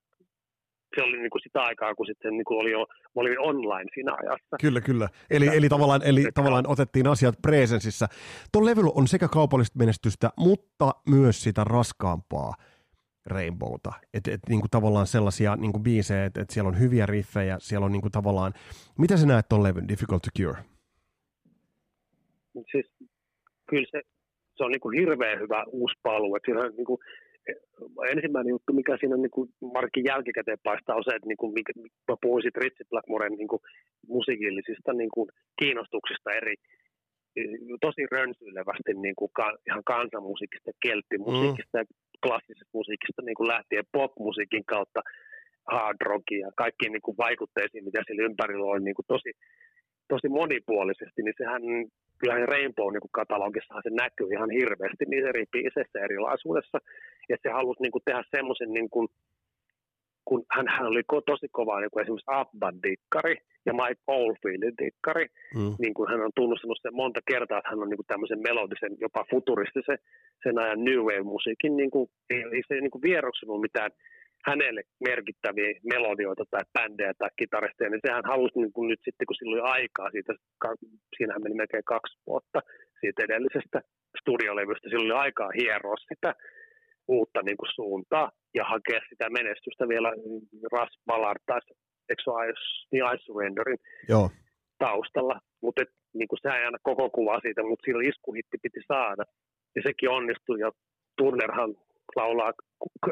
se 0.95 1.03
oli 1.03 1.17
niin 1.19 1.29
kuin 1.29 1.41
sitä 1.41 1.61
aikaa, 1.61 1.95
kun 1.95 2.05
sitten 2.05 2.31
niin 2.31 2.45
kuin 2.45 2.59
oli 2.61 2.71
jo, 2.71 2.87
oli 3.15 3.37
online 3.37 3.89
siinä 3.93 4.13
ajassa. 4.13 4.57
Kyllä, 4.61 4.81
kyllä. 4.81 5.09
Eli, 5.29 5.47
eli, 5.47 5.69
tavallaan, 5.69 6.01
eli 6.03 6.23
tavallaan 6.33 6.67
otettiin 6.67 7.07
asiat 7.07 7.35
presensissä. 7.41 8.07
Tuon 8.51 8.65
levyllä 8.65 8.91
on 8.95 9.07
sekä 9.07 9.27
kaupallista 9.27 9.79
menestystä, 9.79 10.29
mutta 10.37 10.91
myös 11.09 11.43
sitä 11.43 11.63
raskaampaa 11.63 12.53
Rainbowta. 13.25 13.93
Että 14.13 14.31
et, 14.31 14.39
niin 14.49 14.59
kuin 14.59 14.71
tavallaan 14.71 15.07
sellaisia 15.07 15.55
niin 15.55 15.71
kuin 15.71 15.83
biisejä, 15.83 16.25
että 16.25 16.41
et 16.41 16.49
siellä 16.49 16.67
on 16.67 16.79
hyviä 16.79 17.05
riffejä, 17.05 17.57
siellä 17.59 17.85
on 17.85 17.91
niin 17.91 18.01
kuin 18.01 18.11
tavallaan... 18.11 18.53
Mitä 18.97 19.17
sä 19.17 19.25
näet 19.25 19.49
tuon 19.49 19.63
levyn, 19.63 19.87
Difficult 19.87 20.21
to 20.21 20.29
Cure? 20.39 20.57
Siis 22.71 22.85
kyllä 23.69 23.87
se, 23.91 24.01
se 24.57 24.63
on 24.63 24.71
niin 24.71 24.81
kuin 24.81 24.99
hirveän 24.99 25.39
hyvä 25.39 25.63
uusi 25.67 25.99
paluu. 26.03 26.35
Että 26.35 26.45
siinä 26.45 26.65
on 26.65 26.75
niin 26.75 26.85
kuin, 26.85 26.99
ensimmäinen 28.13 28.53
juttu, 28.55 28.73
mikä 28.73 28.97
siinä 28.97 29.15
on 29.15 29.21
niin 29.21 29.37
kuin 29.37 29.49
Markin 29.75 30.05
jälkikäteen 30.11 30.63
paistaa, 30.63 30.95
on 30.95 31.03
se, 31.03 31.15
että 31.15 31.27
niin 31.31 31.41
kuin, 31.41 31.53
mikä, 31.53 31.73
mä 32.07 32.15
puhuin 32.21 32.41
siitä 32.43 32.59
Ritchie 32.59 32.89
Blackmoren 32.89 33.33
niin 33.41 33.51
kuin 33.51 33.61
musiikillisista 34.07 34.93
niin 34.93 35.13
kuin 35.15 35.27
kiinnostuksista 35.59 36.31
eri, 36.39 36.55
tosi 37.85 38.03
rönsyilevästi 38.11 38.93
niin 38.93 39.17
kuin 39.19 39.31
ka, 39.39 39.47
ihan 39.67 39.83
kansanmusiikista, 39.93 40.71
kelttimusiikista 40.85 41.77
mm. 41.77 41.81
ja 41.81 41.85
klassisesta 42.25 42.77
musiikista 42.79 43.21
niin 43.21 43.37
kuin 43.39 43.47
lähtien 43.47 43.85
popmusiikin 43.91 44.65
kautta 44.65 45.01
hard 45.71 45.97
rockia 46.09 46.47
ja 46.47 46.51
kaikkiin 46.63 46.91
niin 46.91 47.05
kuin 47.07 47.17
vaikutteisiin, 47.17 47.85
mitä 47.85 47.99
sillä 48.07 48.25
ympärillä 48.29 48.65
on 48.65 48.83
niin 48.83 48.95
kuin 48.95 49.09
tosi, 49.13 49.31
tosi 50.13 50.29
monipuolisesti, 50.29 51.21
niin 51.23 51.37
sehän 51.37 51.61
kyllähän 52.19 52.51
Rainbow 52.53 52.89
niin 52.91 53.05
kuin 53.05 53.19
katalogissahan 53.19 53.83
se 53.85 53.91
näkyy 54.03 54.27
ihan 54.35 54.51
hirveästi 54.59 55.05
niissä 55.07 55.29
eri 55.29 55.45
biiseissä 55.53 55.99
erilaisuudessa. 56.07 56.77
Ja 57.29 57.35
se 57.43 57.49
halusi 57.49 57.81
niin 57.81 57.95
kuin 57.95 58.05
tehdä 58.05 58.23
semmoisen, 58.35 58.71
niin 58.77 58.89
kuin, 58.93 59.07
kun 60.27 60.41
hän, 60.55 60.67
hän 60.75 60.87
oli 60.87 61.03
tosi 61.31 61.47
kova 61.57 61.79
niin 61.79 61.91
kuin 61.91 62.01
esimerkiksi 62.01 62.31
Abban 62.39 62.77
dikkari 62.83 63.35
ja 63.65 63.73
Mike 63.73 64.01
Oldfieldin 64.07 64.77
dikkari, 64.81 65.25
mm. 65.55 65.73
niin 65.83 65.93
kuin 65.93 66.09
hän 66.11 66.21
on 66.27 66.31
tunnustanut 66.35 66.79
sen 66.81 66.95
monta 66.95 67.19
kertaa, 67.31 67.57
että 67.57 67.69
hän 67.69 67.83
on 67.83 67.89
niin 67.89 68.01
kuin 68.01 68.11
tämmöisen 68.11 68.41
melodisen, 68.47 68.93
jopa 69.05 69.25
futuristisen 69.31 69.99
sen 70.43 70.55
ajan 70.63 70.83
New 70.83 71.01
Wave-musiikin, 71.07 71.77
niin 71.77 71.91
kuin, 71.91 72.09
ei, 72.29 72.43
ei 72.55 72.63
se 72.67 72.73
niin 72.73 72.95
kuin 72.95 73.01
vieroksunut 73.09 73.61
mitään 73.61 73.91
hänelle 74.49 74.81
merkittäviä 75.09 75.71
melodioita 75.93 76.43
tai 76.51 76.63
bändejä 76.73 77.13
tai 77.17 77.29
kitaristeja, 77.39 77.89
niin 77.89 78.05
sehän 78.07 78.31
halusi 78.33 78.59
niin 78.59 78.73
kuin 78.73 78.87
nyt 78.89 79.01
sitten, 79.03 79.27
kun 79.27 79.35
silloin 79.39 79.63
aikaa 79.77 80.11
siitä, 80.11 80.33
siinähän 81.17 81.43
meni 81.43 81.55
melkein 81.55 81.91
kaksi 81.93 82.17
vuotta 82.27 82.59
siitä 82.99 83.23
edellisestä 83.23 83.81
studiolevystä, 84.21 84.89
silloin 84.89 85.11
oli 85.11 85.23
aikaa 85.25 85.49
hieroa 85.59 85.95
sitä 86.09 86.35
uutta 87.07 87.39
niin 87.43 87.57
kuin 87.57 87.71
suuntaa 87.75 88.31
ja 88.53 88.63
hakea 88.73 89.01
sitä 89.09 89.29
menestystä 89.29 89.87
vielä 89.87 90.09
Ras 90.71 90.93
Ballard 91.07 91.41
tai 91.45 91.59
eikö 92.09 92.23
se 92.23 92.31
Ice, 92.49 92.63
niin 92.91 93.05
Ice 93.13 93.23
Surrenderin 93.25 93.81
Joo. 94.09 94.29
taustalla, 94.79 95.39
mutta 95.61 95.81
niin 96.13 96.27
kuin 96.27 96.39
sehän 96.41 96.59
ei 96.59 96.65
aina 96.65 96.87
koko 96.89 97.09
kuva 97.09 97.39
siitä, 97.39 97.63
mutta 97.63 97.85
sillä 97.85 98.09
iskuhitti 98.09 98.57
piti 98.63 98.81
saada 98.87 99.23
ja 99.75 99.81
sekin 99.87 100.09
onnistui 100.09 100.59
ja 100.59 100.71
Turnerhan 101.17 101.75
laulaa 102.15 102.51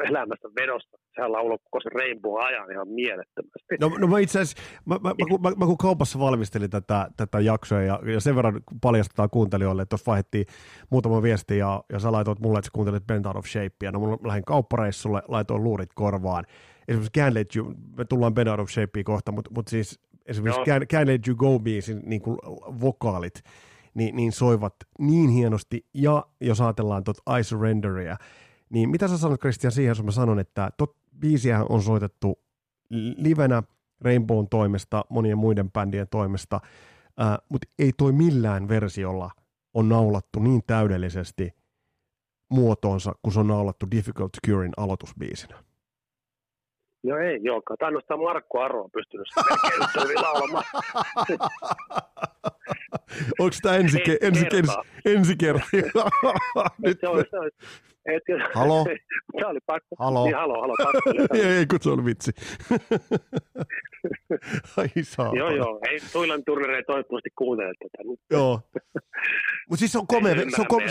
elämästä 0.04 0.48
vedosta. 0.60 0.98
Sehän 1.14 1.32
laulaa 1.32 1.58
koko 1.58 1.80
se 1.80 1.88
Rainbow 1.88 2.42
ajan 2.42 2.72
ihan 2.72 2.88
mielettömästi. 2.88 3.74
No, 3.80 3.88
no 3.98 4.06
mä 4.06 4.18
itse 4.18 4.40
asiassa, 4.40 4.62
mä, 4.86 4.94
mä, 4.94 5.08
mä, 5.08 5.50
mä, 5.50 5.56
mä, 5.56 5.66
kun 5.66 5.78
kaupassa 5.78 6.18
valmistelin 6.18 6.70
tätä, 6.70 7.08
tätä 7.16 7.40
jaksoa 7.40 7.82
ja, 7.82 8.00
ja 8.14 8.20
sen 8.20 8.36
verran 8.36 8.60
paljastetaan 8.82 9.30
kuuntelijoille, 9.30 9.82
että 9.82 9.90
tuossa 9.90 10.10
vaihdettiin 10.10 10.46
muutama 10.90 11.22
viesti 11.22 11.58
ja, 11.58 11.84
ja 11.92 11.98
sä 11.98 12.12
laitoit 12.12 12.40
mulle, 12.40 12.58
että 12.58 12.66
sä 12.66 12.72
kuuntelit 12.74 13.06
Bent 13.06 13.26
Out 13.26 13.36
of 13.36 13.46
Shapea. 13.46 13.92
No 13.92 14.00
mä 14.00 14.16
lähdin 14.24 14.44
kauppareissulle, 14.44 15.22
laitoin 15.28 15.64
luurit 15.64 15.90
korvaan. 15.94 16.44
Esimerkiksi 16.88 17.20
Can't 17.20 17.34
Let 17.34 17.56
You, 17.56 17.74
me 17.96 18.04
tullaan 18.04 18.34
Bent 18.34 18.48
Out 18.48 18.60
of 18.60 18.68
Shapea 18.68 19.04
kohta, 19.04 19.32
mutta, 19.32 19.50
mutta 19.54 19.70
siis 19.70 20.00
esimerkiksi 20.26 20.60
Can't, 20.60 20.96
Can't 20.96 21.06
Let 21.06 21.28
You 21.28 21.36
Go 21.36 21.58
biisin 21.58 22.02
niin 22.04 22.22
kuin 22.22 22.38
vokaalit, 22.80 23.42
niin, 23.94 24.16
niin 24.16 24.32
soivat 24.32 24.74
niin 24.98 25.30
hienosti. 25.30 25.86
Ja 25.94 26.26
jos 26.40 26.60
ajatellaan 26.60 27.04
tuota 27.04 27.38
I 27.38 27.44
Surrenderia, 27.44 28.16
niin 28.70 28.90
mitä 28.90 29.08
sä 29.08 29.18
sanot, 29.18 29.40
Christian, 29.40 29.72
siihen, 29.72 29.90
jos 29.90 30.02
mä 30.02 30.10
sanon, 30.10 30.38
että 30.38 30.70
tot 30.78 30.96
biisiä 31.18 31.64
on 31.68 31.82
soitettu 31.82 32.40
livenä 33.16 33.62
Rainbown 34.00 34.48
toimesta, 34.48 35.04
monien 35.08 35.38
muiden 35.38 35.70
bändien 35.70 36.08
toimesta, 36.10 36.60
ää, 37.18 37.38
mutta 37.48 37.68
ei 37.78 37.92
toi 37.98 38.12
millään 38.12 38.68
versiolla 38.68 39.30
on 39.74 39.88
naulattu 39.88 40.40
niin 40.40 40.62
täydellisesti 40.66 41.54
muotoonsa, 42.50 43.12
kun 43.22 43.32
se 43.32 43.40
on 43.40 43.46
naulattu 43.46 43.86
Difficult 43.90 44.30
Curein 44.46 44.72
aloitusbiisinä. 44.76 45.64
No 47.02 47.16
ei, 47.16 47.40
joo. 47.42 47.62
Ainoastaan 47.80 48.20
Markku 48.20 48.58
Aro 48.58 48.82
on 48.82 48.90
pystynyt 48.90 49.26
melkein 49.36 50.22
laulamaan. 50.22 50.64
Onko 53.38 53.56
tämä 53.62 53.76
ensi, 53.76 54.00
ke, 54.00 54.18
ensi, 54.20 54.46
ensi, 54.52 54.72
ensi 55.04 55.36
kerta? 55.36 55.66
Nyt. 56.78 56.98
Se 57.00 57.08
on, 57.08 57.24
se 57.30 57.38
on, 57.38 57.50
et, 58.06 58.22
halo? 58.54 58.84
Se 59.40 59.46
oli 59.46 59.60
pakko. 59.66 59.96
Halo? 59.98 60.24
Niin, 60.24 60.36
halo, 60.36 60.60
halo. 60.60 60.74
Pakko, 60.84 61.34
ei, 61.34 61.40
ei, 61.58 61.66
kun 61.66 61.78
se 61.82 61.90
oli 61.90 62.04
vitsi. 62.04 62.32
Ai 64.76 64.88
saa. 65.02 65.32
Joo, 65.34 65.50
joo. 65.50 65.80
Ei, 65.90 65.98
Tuilan 66.12 66.44
Turner 66.44 66.70
ei 66.70 66.82
toivottavasti 66.82 67.30
kuuntele 67.38 67.72
tätä. 67.78 67.98
Joo. 68.30 68.60
Mutta 69.68 69.78
siis 69.78 69.92
se 69.92 69.98
on 69.98 70.06
komea, 70.06 70.34
se 70.34 70.60
on, 70.60 70.66
kom, 70.68 70.82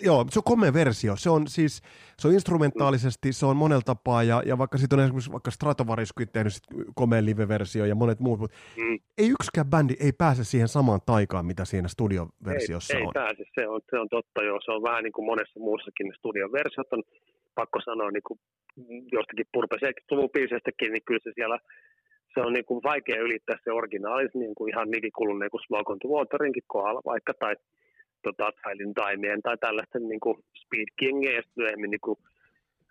joo, 0.00 0.26
se 0.30 0.38
on 0.38 0.44
komea 0.44 0.72
versio. 0.72 1.16
Se 1.16 1.30
on 1.30 1.48
siis, 1.48 1.82
se 2.18 2.28
on 2.28 2.34
instrumentaalisesti, 2.34 3.32
se 3.32 3.46
on 3.46 3.56
monella 3.56 3.82
tapaa, 3.82 4.22
ja, 4.22 4.42
ja 4.46 4.58
vaikka 4.58 4.78
sitten 4.78 4.98
on 4.98 5.04
esimerkiksi 5.04 5.32
vaikka 5.32 5.50
Stratovariskin 5.50 6.28
tehnyt 6.32 6.54
sit 6.54 6.64
komea 6.94 7.24
live-versio 7.24 7.84
ja 7.84 7.94
monet 7.94 8.20
muut, 8.20 8.40
mutta 8.40 8.56
mm. 8.76 8.98
ei 9.18 9.28
yksikään 9.28 9.70
bändi 9.70 9.94
ei 10.00 10.12
pääse 10.12 10.44
siihen 10.44 10.68
samaan 10.68 11.00
taikaan, 11.06 11.46
mitä 11.46 11.64
siinä 11.64 11.88
studioversiossa 11.88 12.96
ei, 12.96 13.02
on. 13.02 13.08
Ei 13.08 13.12
pääse, 13.14 13.44
se 13.54 13.68
on, 13.68 13.80
se 13.90 13.98
on 13.98 14.08
totta 14.08 14.44
joo. 14.44 14.58
Se 14.64 14.70
on 14.72 14.82
vähän 14.82 15.04
niin 15.04 15.12
kuin 15.12 15.26
monessa 15.26 15.60
muussakin 15.60 16.12
studioversiot 16.18 16.92
on 16.92 17.02
pakko 17.54 17.80
sanoa 17.80 18.10
niin 18.10 18.26
kuin 18.28 18.38
jostakin 19.12 19.46
Purpe 19.52 19.76
70-luvun 19.76 20.30
biiseistäkin, 20.30 20.92
niin 20.92 21.04
kyllä 21.06 21.20
se 21.24 21.32
siellä 21.34 21.58
se 22.38 22.46
on 22.46 22.52
niin 22.52 22.64
kuin 22.64 22.82
vaikea 22.82 23.24
ylittää 23.26 23.56
se 23.64 23.72
originaali, 23.72 24.28
niin 24.34 24.54
kuin 24.54 24.70
ihan 24.72 24.90
nikikuluneen 24.90 25.50
kuin 25.50 25.64
Smoke 25.66 25.92
on 25.92 26.10
Waterinkin 26.14 26.62
kohdalla 26.66 27.02
vaikka, 27.12 27.32
tai 27.34 27.54
tota, 28.22 28.52
Silent 28.62 28.96
Timeen 28.98 29.42
tai 29.42 29.56
tällaisten 29.58 30.08
niin 30.08 30.20
kuin 30.20 30.36
Speed 30.62 30.88
Kingien 30.98 31.34
ja 31.34 31.42
myöhemmin 31.56 31.90
niin 31.90 32.06
kuin 32.06 32.18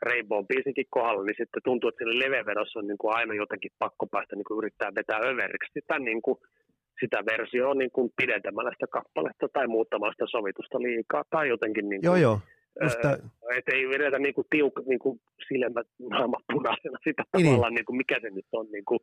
Rainbow 0.02 0.46
biisinkin 0.50 0.86
kohdalla, 0.90 1.24
niin 1.24 1.40
sitten 1.42 1.62
tuntuu, 1.64 1.88
että 1.90 2.04
siinä 2.04 2.20
levevedossa 2.26 2.80
on 2.80 2.88
niin 2.88 2.98
kuin 3.02 3.16
aina 3.16 3.34
jotenkin 3.34 3.72
pakko 3.80 4.06
päästä 4.08 4.36
niin 4.36 4.48
kuin 4.48 4.58
yrittää 4.58 4.92
vetää 4.96 5.20
överiksi 5.32 5.74
sitä, 5.74 6.00
niin 6.00 6.22
kuin, 6.22 6.38
sitä 7.00 7.20
versioa 7.32 7.74
niin 7.74 7.92
kuin 7.92 8.14
pidentämällä 8.18 8.72
sitä 8.74 8.88
kappaletta 8.88 9.48
tai 9.54 9.68
muuttamalla 9.68 10.14
sitä 10.14 10.26
sovitusta 10.28 10.82
liikaa 10.82 11.24
tai 11.30 11.48
jotenkin 11.48 11.90
niin 11.90 12.02
kuin, 12.02 12.08
joo, 12.08 12.16
joo. 12.16 12.40
Öö, 12.82 13.18
että 13.58 13.76
ei 13.76 13.90
vedetä 13.90 14.20
niinku 14.20 14.46
tiuk, 14.50 14.74
niinku 14.86 15.20
silmät 15.48 15.88
naama 16.10 16.38
punaisena 16.54 16.98
sitä 17.04 17.24
niin. 17.38 17.46
tavallaan, 17.46 17.74
niinku, 17.74 17.94
mikä 17.94 18.20
se 18.22 18.30
nyt 18.30 18.46
on, 18.52 18.68
niinku, 18.72 19.00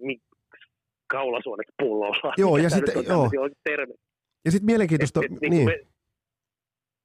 mi, 0.00 0.20
kaulasuonet 1.06 1.66
pullolla. 1.78 2.34
Joo, 2.38 2.56
ja 2.56 2.70
sitten, 2.70 3.04
joo. 3.08 3.30
Terve. 3.64 3.94
Ja 4.44 4.50
sitten 4.50 4.66
mielenkiintoista, 4.66 5.20
et, 5.24 5.32
et, 5.32 5.40
niin. 5.40 5.50
Niin, 5.50 5.64
me, 5.64 5.78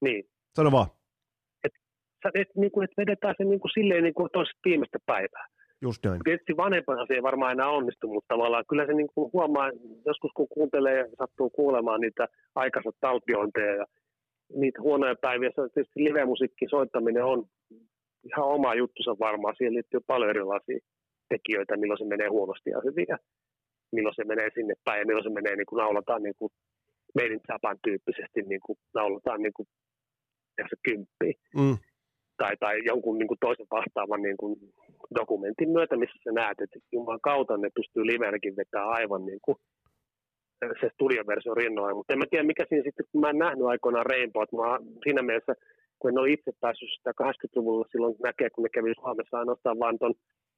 niin. 0.02 0.26
Sano 0.56 0.72
vaan. 0.72 0.88
Et, 1.64 1.74
et, 2.34 2.48
niinku, 2.56 2.82
et 2.82 2.92
vedetään 2.98 3.36
se 3.38 3.44
niinku 3.44 3.68
silleen 3.68 4.04
niinku 4.04 4.30
toisesta 4.34 4.60
viimeistä 4.66 5.00
päivää. 5.06 5.48
Just 5.82 6.06
näin. 6.06 6.22
Tietysti 6.24 6.58
vanhempana 6.58 7.06
se 7.06 7.14
ei 7.14 7.24
varmaan 7.24 7.52
enää 7.52 7.70
onnistu, 7.70 8.08
mutta 8.08 8.34
tavallaan 8.34 8.64
kyllä 8.70 8.86
se 8.86 8.94
niinku 8.94 9.30
huomaa, 9.34 9.72
joskus 10.06 10.32
kun 10.36 10.48
kuuntelee 10.48 10.98
ja 10.98 11.06
sattuu 11.18 11.50
kuulemaan 11.50 12.02
niitä 12.02 12.28
aikaisemmin 12.56 12.98
taltiointeja 13.00 13.76
ja 13.76 13.86
niitä 14.56 14.82
huonoja 14.82 15.16
päiviä, 15.16 15.52
se 15.56 15.62
on 15.62 15.70
tietysti 15.74 16.04
live-musiikkin 16.04 16.70
soittaminen 16.70 17.26
on 17.26 17.46
ihan 18.24 18.48
oma 18.48 18.76
juttusa 18.76 19.20
varmaan. 19.20 19.56
Siihen 19.58 19.74
liittyy 19.74 20.00
paljon 20.08 20.30
erilaisia 20.30 20.80
tekijöitä, 21.30 21.78
milloin 21.78 21.98
se 21.98 22.06
menee 22.06 22.28
huonosti 22.28 22.70
ja 22.70 22.82
hyvin 22.86 23.06
ja 23.10 23.18
milloin 23.92 24.16
se 24.16 24.24
menee 24.24 24.50
sinne 24.54 24.74
päin 24.86 25.00
ja 25.00 25.06
milloin 25.06 25.24
se 25.24 25.30
menee 25.30 25.56
niin 25.56 25.70
kuin 25.70 25.78
naulataan 25.78 26.24
niin 26.24 26.36
kuin 26.40 26.52
Made 27.16 27.34
in 27.34 27.42
Japan 27.50 27.78
tyyppisesti 27.84 28.42
niin 28.42 28.62
kuin 28.66 28.78
lauletaan 28.94 29.42
niin 29.42 29.54
kuin 29.54 29.68
tässä 30.56 30.76
kymppiä. 30.86 31.34
Mm. 31.56 31.78
Tai, 32.38 32.58
tai 32.60 32.76
jonkun 32.86 33.18
niin 33.18 33.28
kuin 33.28 33.42
toisen 33.42 33.68
vastaavan 33.72 34.22
niin 34.22 34.38
kuin 34.38 34.56
dokumentin 35.20 35.70
myötä, 35.70 35.98
missä 35.98 36.18
sä 36.24 36.32
näet, 36.32 36.62
että 36.62 36.80
Jumalan 36.92 37.22
kautta 37.22 37.58
ne 37.58 37.70
pystyy 37.76 38.06
livenäkin 38.06 38.56
vetämään 38.56 38.90
aivan 38.90 39.26
niin 39.26 39.40
kuin 39.42 39.58
se 40.82 40.90
studioversio 40.94 41.54
rinnoin. 41.54 41.96
Mutta 41.96 42.14
en 42.14 42.20
mä 42.20 42.26
tiedä, 42.30 42.44
mikä 42.44 42.66
siinä 42.70 42.84
sitten, 42.84 43.06
kun 43.12 43.22
mä 43.22 43.30
en 43.30 43.38
nähnyt 43.38 43.68
aikoinaan 43.68 44.06
Rainbow, 44.06 44.44
että 44.44 44.56
mä 44.56 44.80
siinä 45.04 45.22
mielessä, 45.22 45.54
kun 46.00 46.12
en 46.12 46.20
ole 46.20 46.32
itse 46.32 46.52
päässyt 46.62 46.90
sitä 46.98 47.12
80-luvulla 47.24 47.86
silloin 47.92 48.16
näkee, 48.24 48.50
kun 48.50 48.64
ne 48.64 48.70
kävi 48.70 48.94
Suomessa 49.02 49.40
ainoastaan 49.40 49.80
vaan 49.80 50.00
ton 50.00 50.14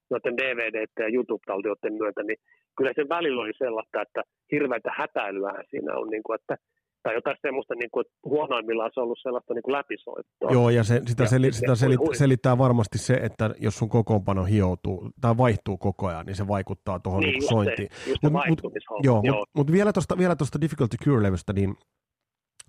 noiden 0.09 0.37
DVD- 0.39 1.03
ja 1.03 1.13
YouTube-taltioiden 1.15 1.93
myötä, 1.93 2.23
niin 2.23 2.39
kyllä 2.77 2.93
se 2.95 3.09
välillä 3.09 3.41
oli 3.41 3.53
sellaista, 3.57 4.01
että 4.01 4.21
hirveätä 4.51 4.91
hätäilyä 4.97 5.53
siinä 5.69 5.91
on, 5.95 6.09
niin 6.09 6.23
kuin, 6.23 6.35
että 6.39 6.55
tai 7.03 7.13
jotain 7.13 7.37
semmoista, 7.41 7.75
niin 7.75 7.89
kuin, 7.91 8.01
että 8.05 8.13
huonoimmillaan 8.25 8.91
se 8.93 8.99
on 8.99 9.03
ollut 9.03 9.19
sellaista 9.23 9.53
niin 9.53 9.63
kuin 9.63 9.73
läpisoittoa. 9.73 10.51
Joo, 10.51 10.69
ja 10.69 10.83
se, 10.83 11.01
sitä, 11.07 11.23
Ja 11.23 11.29
seli, 11.29 11.51
se- 11.51 11.59
sitä 11.75 11.75
hui. 11.97 12.15
selittää 12.15 12.57
varmasti 12.57 12.97
se, 12.97 13.13
että 13.13 13.55
jos 13.59 13.77
sun 13.77 13.89
kokoonpano 13.89 14.43
hioutuu 14.43 15.09
tai 15.21 15.37
vaihtuu 15.37 15.77
koko 15.77 16.07
ajan, 16.07 16.25
niin 16.25 16.35
se 16.35 16.47
vaikuttaa 16.47 16.99
tuohon 16.99 17.21
niin, 17.21 17.31
niin, 17.33 17.49
sointiin. 17.49 17.89
Mut- 18.07 18.49
mut-. 18.49 18.61
Joo, 19.03 19.21
Joo, 19.23 19.35
mutta 19.35 19.51
mut 19.57 19.71
vielä 19.71 19.93
tuosta 19.93 20.17
vielä 20.17 20.35
tosta 20.35 20.61
Difficult 20.61 20.89
to 20.91 20.97
Cure-levystä, 21.05 21.53
niin 21.53 21.75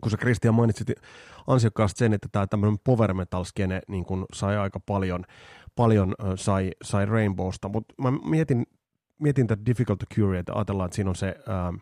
kun 0.03 0.11
sä 0.11 0.16
Kristian 0.16 0.55
mainitsit 0.55 0.88
ansiokkaasti 1.47 1.99
sen, 1.99 2.12
että 2.12 2.29
tämä 2.33 2.47
tämmöinen 2.47 2.79
power 2.85 3.14
metal 3.14 3.44
skene 3.44 3.81
niin 3.88 4.05
kun 4.05 4.25
sai 4.33 4.57
aika 4.57 4.81
paljon, 4.87 5.25
paljon 5.77 6.14
sai, 6.35 6.70
sai 6.83 7.07
Rainbowsta, 7.07 7.68
mutta 7.68 7.94
mä 8.03 8.11
mietin, 8.11 8.66
mietin 9.20 9.47
tätä 9.47 9.66
Difficult 9.66 9.99
to 9.99 10.07
Cure, 10.14 10.38
että 10.38 10.53
ajatellaan, 10.55 10.87
että 10.87 10.97
siinä 10.97 11.11
on 11.11 11.16
se 11.16 11.27
ähm, 11.49 11.75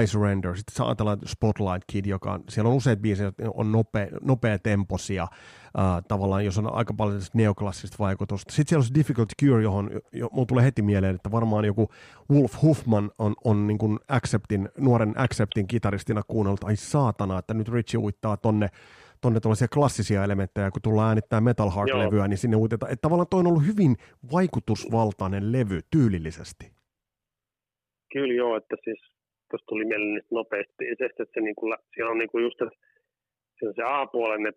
I 0.00 0.06
Surrender, 0.06 0.56
sitten 0.56 0.76
sä 0.76 0.84
ajatellaan 0.84 1.18
Spotlight 1.26 1.84
Kid, 1.86 2.06
joka 2.06 2.32
on, 2.32 2.44
siellä 2.48 2.70
on 2.70 2.76
useat 2.76 2.98
biisejä, 2.98 3.26
jotka 3.26 3.42
on 3.54 3.72
nopea, 3.72 4.06
nopea 4.22 4.58
temposia, 4.58 5.22
äh, 5.22 6.02
tavallaan, 6.08 6.44
jos 6.44 6.58
on 6.58 6.74
aika 6.74 6.94
paljon 6.94 7.20
neoklassista 7.34 7.96
vaikutusta. 7.98 8.52
Sitten 8.52 8.68
siellä 8.68 8.80
on 8.80 8.86
se 8.86 8.94
Difficult 8.94 9.28
Cure, 9.42 9.62
johon 9.62 9.90
jo, 10.12 10.28
mulla 10.32 10.46
tulee 10.46 10.64
heti 10.64 10.82
mieleen, 10.82 11.14
että 11.14 11.30
varmaan 11.30 11.64
joku 11.64 11.88
Wolf 12.30 12.62
Huffman 12.62 13.10
on, 13.18 13.34
on 13.44 13.66
niin 13.66 13.78
kuin 13.78 13.98
Acceptin, 14.08 14.68
nuoren 14.78 15.14
Acceptin 15.16 15.66
kitaristina 15.66 16.22
kuunnellut, 16.28 16.64
ai 16.64 16.76
saatana, 16.76 17.38
että 17.38 17.54
nyt 17.54 17.68
Richie 17.68 18.00
uittaa 18.00 18.36
tonne, 18.36 18.68
tonne 19.20 19.40
tuollaisia 19.40 19.68
klassisia 19.68 20.24
elementtejä, 20.24 20.70
kun 20.70 20.82
tullaan 20.82 21.08
äänittää 21.08 21.40
Metal 21.40 21.70
Heart-levyä, 21.70 22.28
niin 22.28 22.38
sinne 22.38 22.56
uitetaan. 22.56 22.92
Että 22.92 23.02
tavallaan 23.02 23.26
toi 23.30 23.40
on 23.40 23.46
ollut 23.46 23.66
hyvin 23.66 23.96
vaikutusvaltainen 24.32 25.52
levy 25.52 25.80
tyylillisesti. 25.90 26.72
Kyllä 28.12 28.34
joo, 28.34 28.56
että 28.56 28.76
siis 28.84 29.11
tuossa 29.52 29.70
tuli 29.72 29.84
mieleen 29.84 30.14
niistä 30.14 30.34
nopeasti 30.34 30.74
biiseistä, 30.78 31.22
että 31.22 31.34
se 31.34 31.40
niinku, 31.40 31.70
lä- 31.70 31.84
siellä 31.94 32.12
on 32.12 32.18
niinku 32.18 32.38
just, 32.38 32.62
että 32.62 32.76
siinä 33.56 33.70
on 33.70 33.78
se 33.78 33.84
A-puolen, 33.86 34.42
ne 34.42 34.52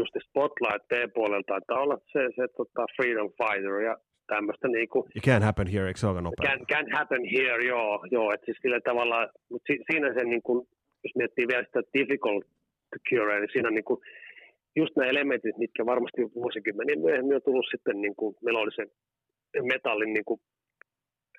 just 0.00 0.12
se 0.12 0.20
Spotlight 0.28 0.84
B-puolella 0.90 1.42
taitaa 1.46 1.82
olla 1.84 1.96
se, 2.12 2.20
se 2.36 2.44
tota 2.56 2.82
Freedom 2.96 3.30
Fighter 3.38 3.76
ja 3.88 3.94
tämmöistä 4.26 4.68
niinku, 4.68 4.98
It 5.14 5.24
can't 5.28 5.44
happen 5.48 5.68
here, 5.74 5.86
eikö 5.86 6.00
se 6.00 6.06
ole 6.06 6.22
nopea? 6.22 6.50
can, 6.50 6.60
can 6.72 6.86
happen 6.98 7.24
here, 7.34 7.64
joo, 7.72 7.92
joo, 8.10 8.32
että 8.34 8.44
siis 8.44 8.58
sillä 8.62 8.80
tavalla, 8.80 9.28
mutta 9.50 9.66
si, 9.66 9.74
siinä 9.90 10.14
se 10.14 10.24
niinku, 10.24 10.68
jos 11.04 11.14
miettii 11.16 11.48
vielä 11.48 11.64
sitä 11.64 11.80
difficult 11.98 12.44
to 12.90 12.98
cure, 13.08 13.40
niin 13.40 13.52
siinä 13.52 13.68
on 13.68 13.74
niinku, 13.74 14.02
just 14.76 14.96
nämä 14.96 15.10
elementit, 15.10 15.56
mitkä 15.58 15.86
varmasti 15.86 16.22
vuosikymmeniä 16.34 16.96
myöhemmin 16.96 17.36
on 17.36 17.42
tullut 17.42 17.66
sitten 17.70 18.00
niinku 18.00 18.36
melodisen 18.42 18.88
metallin 19.72 20.12
niinku 20.12 20.40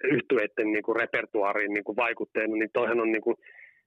yhtyeiden 0.03 0.71
niinku 0.73 0.93
repertuaariin 0.93 1.73
niinku 1.73 1.95
vaikutteena, 1.95 2.55
niin 2.55 2.69
toihan 2.73 2.99
on 3.01 3.11
niinku, 3.11 3.35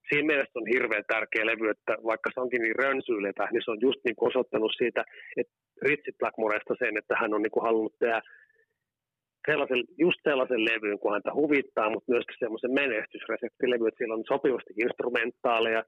siinä 0.08 0.26
mielessä 0.26 0.58
on 0.58 0.66
hirveän 0.74 1.04
tärkeä 1.08 1.46
levy, 1.46 1.68
että 1.70 1.96
vaikka 2.04 2.30
se 2.34 2.40
onkin 2.40 2.62
niin 2.62 2.76
rönsyilevä, 2.76 3.48
niin 3.52 3.62
se 3.64 3.70
on 3.70 3.80
just 3.80 4.00
niinku 4.04 4.26
osoittanut 4.26 4.72
siitä, 4.78 5.04
että 5.36 5.52
Ritsi 5.82 6.12
Blackmoresta 6.18 6.74
sen, 6.78 6.96
että 6.98 7.14
hän 7.20 7.34
on 7.34 7.42
niinku 7.42 7.60
halunnut 7.60 7.98
tehdä 7.98 8.20
sellaisen, 9.50 9.84
just 9.98 10.20
sellaisen 10.28 10.64
levyn, 10.64 10.98
kun 10.98 11.12
häntä 11.12 11.34
huvittaa, 11.34 11.90
mutta 11.90 12.12
myöskin 12.12 12.36
semmoisen 12.38 12.72
menestysreseptilevy, 12.82 13.84
että 13.88 13.98
siellä 13.98 14.14
on 14.14 14.24
sopivasti 14.32 14.72
instrumentaaleja, 14.84 15.82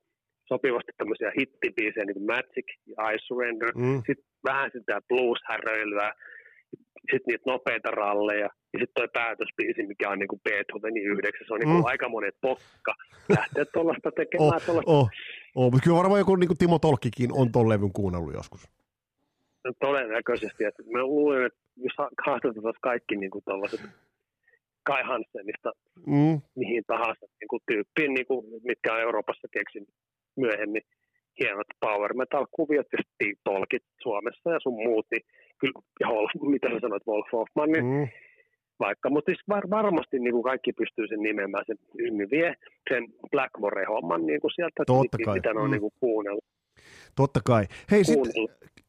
sopivasti 0.53 0.93
tämmöisiä 0.97 1.33
hittibiisejä, 1.39 2.05
niin 2.05 2.19
kuin 2.19 2.27
Magic 2.27 2.69
ja 2.87 3.11
I 3.11 3.17
Surrender, 3.27 3.73
Mm. 3.75 4.03
sitten 4.07 4.29
vähän 4.49 4.71
sitä 4.73 5.01
blues-häröilyä, 5.09 6.11
sitten 7.11 7.27
niitä 7.27 7.51
nopeita 7.51 7.91
ralleja, 7.91 8.41
ja 8.73 8.79
sitten 8.81 8.95
toi 8.95 9.09
päätösbiisi, 9.13 9.87
mikä 9.87 10.11
on 10.11 10.19
niinku 10.19 10.41
Beethovenin 10.45 11.03
yhdeksän, 11.13 11.47
se 11.47 11.55
on 11.55 11.61
niinku 11.61 11.79
Mm. 11.79 11.85
aika 11.85 12.09
monet 12.09 12.35
pokka 12.41 12.95
lähteä 13.37 13.65
tuollaista 13.65 14.11
tekemään. 14.13 14.55
Oh, 14.55 14.63
tuollaista 14.67 14.93
oh, 14.93 15.09
oh. 15.55 15.71
Mutta 15.73 15.85
kyllä 15.85 15.97
varmaan 15.97 16.19
joku 16.19 16.37
niin 16.37 16.49
kuin 16.49 16.59
Timo 16.59 16.79
Tolkkikin 16.79 17.31
on 17.33 17.53
ton 17.53 17.69
levyn 17.69 17.93
kuunnellut 17.93 18.35
joskus. 18.35 18.69
todennäköisesti. 19.81 20.65
Että 20.65 20.83
mä 20.93 21.03
luulen, 21.03 21.47
että 21.47 21.59
jos 21.77 21.95
ha- 21.99 22.11
haastettaisiin 22.27 22.75
kaikki 22.83 23.17
niinku 23.17 23.41
tuollaiset 23.45 23.81
Kai 24.83 25.03
Hansenista 25.03 25.71
Mm. 26.07 26.41
mihin 26.57 26.85
tahansa 26.87 27.27
niin 27.41 27.49
kuin 27.49 27.61
tyyppiin, 27.71 28.15
niin 28.15 28.27
kuin, 28.27 28.47
mitkä 28.65 28.95
on 28.95 29.01
Euroopassa 29.01 29.49
keksin 29.53 29.87
myöhemmin 30.37 30.83
hienot 31.41 31.67
power 31.81 32.15
metal-kuviot 32.15 32.87
ja 32.93 32.99
Steve 33.07 33.35
Tolkit 33.45 33.83
Suomessa 34.03 34.51
ja 34.51 34.61
sun 34.63 34.75
muut, 34.87 35.07
niin 35.11 35.23
kyllä, 35.61 35.81
ja 36.01 36.09
Wolf, 36.09 36.31
mitä 36.41 36.69
sä 36.69 36.81
sanoit, 36.81 37.07
Wolf 37.07 37.27
Hoffman, 37.33 37.73
niin 37.73 37.85
Mm. 37.85 38.09
vaikka, 38.81 39.11
mutta 39.11 39.31
siis 39.33 39.43
var, 39.49 39.71
varmasti 39.71 40.19
niin 40.19 40.33
kuin 40.33 40.43
kaikki 40.45 40.73
pystyy 40.73 41.07
sen 41.09 41.21
nimeämään, 41.21 41.65
sen 41.67 41.77
Ymmi 41.99 42.27
vie 42.31 42.55
sen 42.93 43.05
Blackmore-homman 43.31 44.27
niin 44.27 44.41
kuin 44.41 44.51
sieltä, 44.55 44.83
Totta 44.87 45.19
kai. 45.25 45.35
mitä 45.35 45.55
ne 45.55 45.61
on 45.61 45.67
Mm. 45.67 45.71
niin 45.71 45.81
kuin 45.81 45.93
kuunnellut. 46.01 46.45
Totta 47.17 47.41
kai. 47.45 47.65
Hei, 47.91 48.05
sitten 48.05 48.33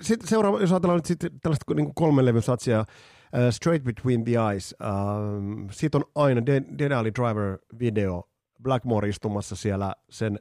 sit 0.01 0.19
seuraava, 0.25 0.59
jos 0.61 0.71
ajatellaan 0.71 0.97
nyt 0.97 1.05
sitten 1.05 1.31
tällaista 1.43 1.73
niin 1.73 1.91
kolmen 1.95 2.25
levyn 2.25 2.41
satsia, 2.41 2.79
uh, 2.79 3.49
Straight 3.49 3.85
Between 3.85 4.23
the 4.23 4.31
Eyes, 4.51 4.75
uh, 4.83 5.69
siitä 5.71 5.97
on 5.97 6.03
aina 6.15 6.45
Dead, 6.45 6.63
Dead 6.79 6.91
Alley 6.91 7.11
Driver-video, 7.19 8.29
Blackmore 8.63 9.09
istumassa 9.09 9.55
siellä 9.55 9.93
sen, 10.09 10.39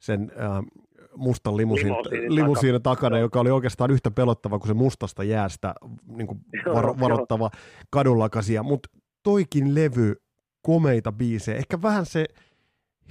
sen 0.00 0.20
uh, 0.22 0.82
mustan 1.16 1.56
limusiin, 1.56 1.92
Limusiinin 1.92 2.34
limusiinin 2.34 2.82
takana, 2.82 3.16
Joo. 3.16 3.24
joka 3.24 3.40
oli 3.40 3.50
oikeastaan 3.50 3.90
yhtä 3.90 4.10
pelottava 4.10 4.58
kuin 4.58 4.68
se 4.68 4.74
mustasta 4.74 5.24
jäästä 5.24 5.74
niin 6.06 6.26
kuin 6.26 6.38
varo, 6.74 6.88
joo. 6.88 7.00
varoittava 7.00 7.50
kadunlakasia. 7.90 8.62
Mutta 8.62 8.88
toikin 9.22 9.74
levy, 9.74 10.14
komeita 10.62 11.12
biisejä, 11.12 11.58
ehkä 11.58 11.82
vähän 11.82 12.06
se 12.06 12.24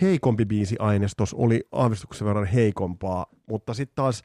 heikompi 0.01 0.45
biisiainestos 0.45 1.33
oli 1.33 1.61
aavistuksen 1.71 2.27
verran 2.27 2.45
heikompaa, 2.45 3.25
mutta 3.49 3.73
sitten 3.73 3.95
taas 3.95 4.23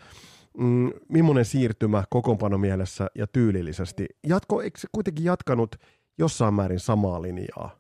mm, 0.59 0.91
millainen 1.09 1.45
siirtymä 1.45 2.05
kokoonpano 2.11 2.59
mielessä 2.59 3.07
ja 3.15 3.27
tyylillisesti. 3.27 4.07
Jatko, 4.29 4.63
eikö 4.63 4.79
se 4.79 4.89
kuitenkin 4.93 5.25
jatkanut 5.25 5.77
jossain 6.19 6.55
määrin 6.55 6.81
samaa 6.81 7.23
linjaa? 7.23 7.71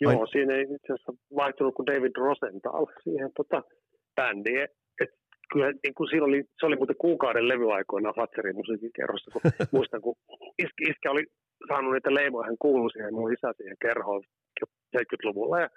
Joo, 0.00 0.20
Ai- 0.20 0.28
siinä 0.32 0.54
ei 0.54 0.62
itse 0.62 0.92
asiassa 0.92 1.12
vaihtunut 1.36 1.74
kuin 1.74 1.86
David 1.86 2.16
Rosenthal 2.16 2.86
siihen 3.04 3.30
tota, 3.36 3.62
bändiin. 4.16 4.68
Et 5.02 5.10
kyllä 5.52 5.72
niin 5.84 5.94
kuin 5.96 6.08
siinä 6.10 6.24
oli, 6.26 6.44
se 6.60 6.66
oli 6.66 6.76
muuten 6.76 6.96
kuukauden 6.96 7.48
levyaikoina 7.48 8.12
Fatserin 8.12 8.56
musiikkikerrossa, 8.56 9.30
kun 9.30 9.42
muistan, 9.76 10.00
kun 10.02 10.14
iskä, 10.58 10.80
iskä 10.90 11.10
oli 11.10 11.24
saanut 11.68 11.92
niitä 11.92 12.14
leimoja, 12.14 12.46
hän 12.46 12.56
kuului 12.58 12.90
siihen 12.92 13.14
mun 13.14 13.32
isä 13.32 13.52
siihen 13.56 13.76
kerhoon 13.82 14.22
jo 14.60 14.66
70-luvulla. 15.00 15.60
Ja 15.60 15.68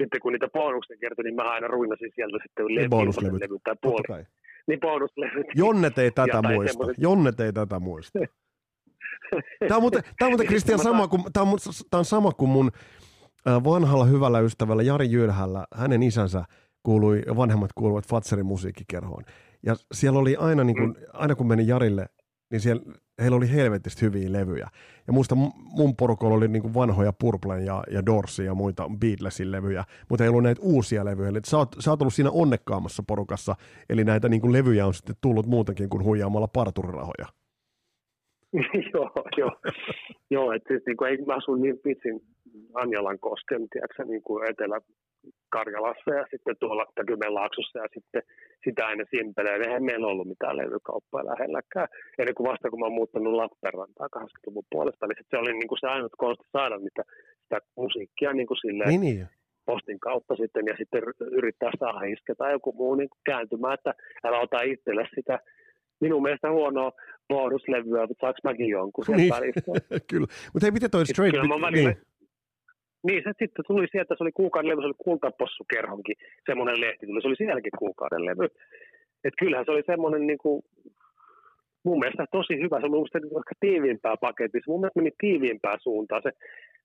sitten 0.00 0.20
kun 0.22 0.32
niitä 0.32 0.48
bonuksia 0.48 0.96
kertoi, 1.00 1.24
niin 1.24 1.34
mä 1.34 1.42
aina 1.42 1.68
ruinasin 1.68 2.10
sieltä 2.14 2.38
sitten 2.42 2.66
Niin 2.66 2.76
levy, 2.76 2.88
bonuslevyt. 2.88 3.40
levy 3.40 3.56
tai 3.64 3.74
puoli. 3.82 4.24
Niin 4.68 4.80
bonuslevyt. 4.80 5.46
Jonnet 5.54 5.98
ei 5.98 6.10
tätä 6.10 6.36
Ja 6.42 6.42
muista. 6.42 6.72
semmoiset- 6.72 7.02
Jonnet 7.02 7.40
ei 7.40 7.52
tätä 7.52 7.78
muista. 7.80 8.18
Tämä 9.68 9.76
on 9.76 9.82
muuten, 9.82 10.02
tämä 10.02 10.26
on 10.26 10.30
muuten 10.32 10.44
Niin 10.44 10.48
Kristian 10.48 10.78
sama 10.78 11.08
kuin, 11.08 11.22
tämä 11.32 11.50
on, 11.50 11.58
tämä 11.90 11.98
on 11.98 12.04
sama 12.04 12.30
kuin 12.32 12.48
mun 12.50 12.70
vanhalla 13.64 14.04
hyvällä 14.04 14.40
ystävällä 14.40 14.82
Jari 14.82 15.10
Jyrhällä. 15.10 15.64
Hänen 15.74 16.02
isänsä 16.02 16.44
kuului, 16.82 17.22
vanhemmat 17.36 17.72
kuuluvat 17.72 18.08
Fatserin 18.08 18.46
musiikkikerhoon. 18.46 19.24
Ja 19.62 19.74
siellä 19.92 20.18
oli 20.18 20.36
aina, 20.36 20.64
niin 20.64 20.76
kuin, 20.76 20.96
aina 21.12 21.34
kun 21.34 21.46
meni 21.46 21.66
Jarille, 21.66 22.06
niin 22.50 22.60
siellä, 22.60 22.82
heillä 23.20 23.36
oli 23.36 23.52
helvetistä 23.52 24.06
hyviä 24.06 24.32
levyjä. 24.32 24.68
Ja 25.06 25.12
muista 25.12 25.34
mun- 25.34 25.94
porukalla 25.98 26.36
oli 26.36 26.48
niin 26.48 26.62
kuin 26.62 26.74
vanhoja 26.74 27.12
Purplen 27.12 27.66
ja, 27.66 27.82
ja 27.90 28.06
Dorsin 28.06 28.46
ja 28.46 28.54
muita 28.54 28.90
Beatlesin 29.00 29.52
levyjä, 29.52 29.84
mutta 30.08 30.24
ei 30.24 30.30
ollut 30.30 30.42
näitä 30.42 30.62
uusia 30.64 31.04
levyjä. 31.04 31.28
Eli 31.28 31.40
sä, 31.44 31.58
oot, 31.58 31.68
sä 31.78 31.90
oot 31.90 32.02
ollut 32.02 32.14
siinä 32.14 32.30
onnekkaammassa 32.30 33.02
porukassa, 33.06 33.54
eli 33.88 34.04
näitä 34.04 34.28
niin 34.28 34.40
kuin 34.40 34.52
levyjä 34.52 34.86
on 34.86 34.94
sitten 34.94 35.16
tullut 35.20 35.46
muutenkin 35.46 35.88
kuin 35.88 36.04
huijaamalla 36.04 36.48
parturirahoja. 36.48 37.26
joo, 38.94 39.10
joo. 39.36 39.52
joo 40.30 40.52
että 40.52 40.68
siis 40.68 40.82
niin 40.86 40.96
kuin, 40.96 41.10
ei, 41.10 41.24
mä 41.24 41.36
asun 41.36 41.60
niin 41.60 41.78
pitsin 41.78 42.20
Anjalan 42.74 43.18
kosken, 43.18 43.68
tiedätkö, 43.72 44.04
niin 44.04 44.22
kuin 44.22 44.48
Etelä-Karjalassa 45.28 46.10
ja 46.14 46.24
sitten 46.30 46.56
tuolla 46.60 46.86
Kymenlaaksossa 47.06 47.78
ja 47.78 47.88
sitten 47.94 48.22
sitä 48.64 48.86
aina 48.86 49.04
simpeleä. 49.10 49.56
Eihän 49.56 49.84
meillä 49.84 50.06
ollut 50.06 50.28
mitään 50.28 50.56
levykauppaa 50.56 51.24
lähelläkään. 51.30 51.88
Ennen 52.18 52.34
kuin 52.34 52.48
vasta 52.50 52.70
kun 52.70 52.80
mä 52.80 52.86
oon 52.86 52.98
muuttanut 53.00 53.32
Lappeenrantaa 53.34 54.08
80-luvun 54.16 54.64
puolesta, 54.70 55.06
niin 55.06 55.24
se 55.30 55.36
oli 55.38 55.52
niin 55.52 55.68
kuin 55.68 55.78
se 55.80 55.86
ainut 55.86 56.12
konsti 56.18 56.44
saada 56.52 56.78
mitä, 56.78 57.02
sitä 57.42 57.58
musiikkia 57.76 58.32
niin 58.32 58.46
kuin 58.46 58.58
silleen 58.58 58.88
Niin, 58.88 59.00
niin. 59.00 59.28
postin 59.66 60.00
kautta 60.00 60.36
sitten 60.36 60.64
ja 60.66 60.74
sitten 60.78 61.02
yrittää 61.38 61.70
saada 61.78 62.06
iskeä 62.06 62.34
tai 62.38 62.52
joku 62.52 62.72
muu 62.72 62.94
niin 62.94 63.08
kääntymään, 63.26 63.74
että 63.74 63.94
älä 64.24 64.38
ota 64.40 64.62
itselle 64.62 65.04
sitä 65.14 65.38
minun 66.00 66.22
mielestä 66.22 66.50
huonoa 66.50 66.92
bonuslevyä, 67.28 68.06
mutta 68.06 68.20
saanko 68.26 68.38
mäkin 68.44 68.68
jonkun 68.68 69.04
sieltä 69.04 69.22
Niin. 69.22 69.34
välistä. 69.34 69.70
Kyllä. 70.10 70.26
Mutta 70.52 70.64
hei, 70.66 70.70
miten 70.70 70.90
toi 70.90 71.06
Straight 71.06 71.40
Kyllä 71.40 71.54
mä 71.58 71.66
välillä, 71.66 71.90
niin. 71.90 72.02
Niin. 73.02 73.22
se 73.24 73.32
sitten 73.38 73.64
tuli 73.66 73.86
sieltä, 73.92 74.14
se 74.14 74.24
oli 74.24 74.32
kuukauden 74.32 74.68
levy, 74.70 74.80
se 74.80 74.86
oli 74.86 75.04
Kultapossukerhonkin, 75.08 76.16
semmoinen 76.46 76.80
lehti 76.80 77.06
tuli, 77.06 77.22
se 77.22 77.28
oli 77.28 77.36
sielläkin 77.36 77.78
kuukauden 77.78 78.24
levy. 78.24 78.46
Et 79.24 79.34
kyllähän 79.38 79.64
se 79.64 79.70
oli 79.70 79.82
semmoinen 79.86 80.26
niin 80.26 80.38
kuin, 80.38 80.62
mun 81.84 81.98
mielestä 81.98 82.26
tosi 82.32 82.54
hyvä, 82.62 82.76
se 82.76 82.86
oli 82.86 82.96
mun 82.96 83.06
mielestä 83.14 83.40
ehkä 83.42 83.54
tiiviimpää 83.60 84.16
paketissa, 84.16 84.70
mun 84.70 84.80
mielestä 84.80 85.00
meni 85.00 85.12
tiiviimpää 85.20 85.76
suuntaan. 85.80 86.22
Se, 86.22 86.30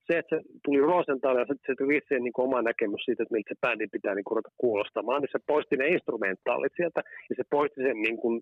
se 0.07 0.17
että 0.19 0.35
se 0.35 0.41
tuli 0.65 0.79
Rosenthal 0.79 1.37
ja 1.37 1.45
sitten 1.45 1.67
se 1.67 1.75
tuli 1.77 1.97
itse 1.97 2.19
niin 2.19 2.43
oma 2.47 2.61
näkemys 2.61 3.05
siitä, 3.05 3.23
että 3.23 3.33
miltä 3.33 3.49
se 3.49 3.61
bändi 3.61 3.87
pitää 3.87 4.15
niin 4.15 4.23
kuin, 4.23 4.35
ruveta 4.35 4.51
kuulostamaan, 4.57 5.21
niin 5.21 5.29
se 5.31 5.39
poisti 5.47 5.75
ne 5.77 5.87
instrumentaalit 5.87 6.73
sieltä 6.75 7.01
ja 7.29 7.35
se 7.35 7.43
poisti 7.49 7.81
sen 7.81 8.01
niin 8.01 8.17
kuin, 8.17 8.41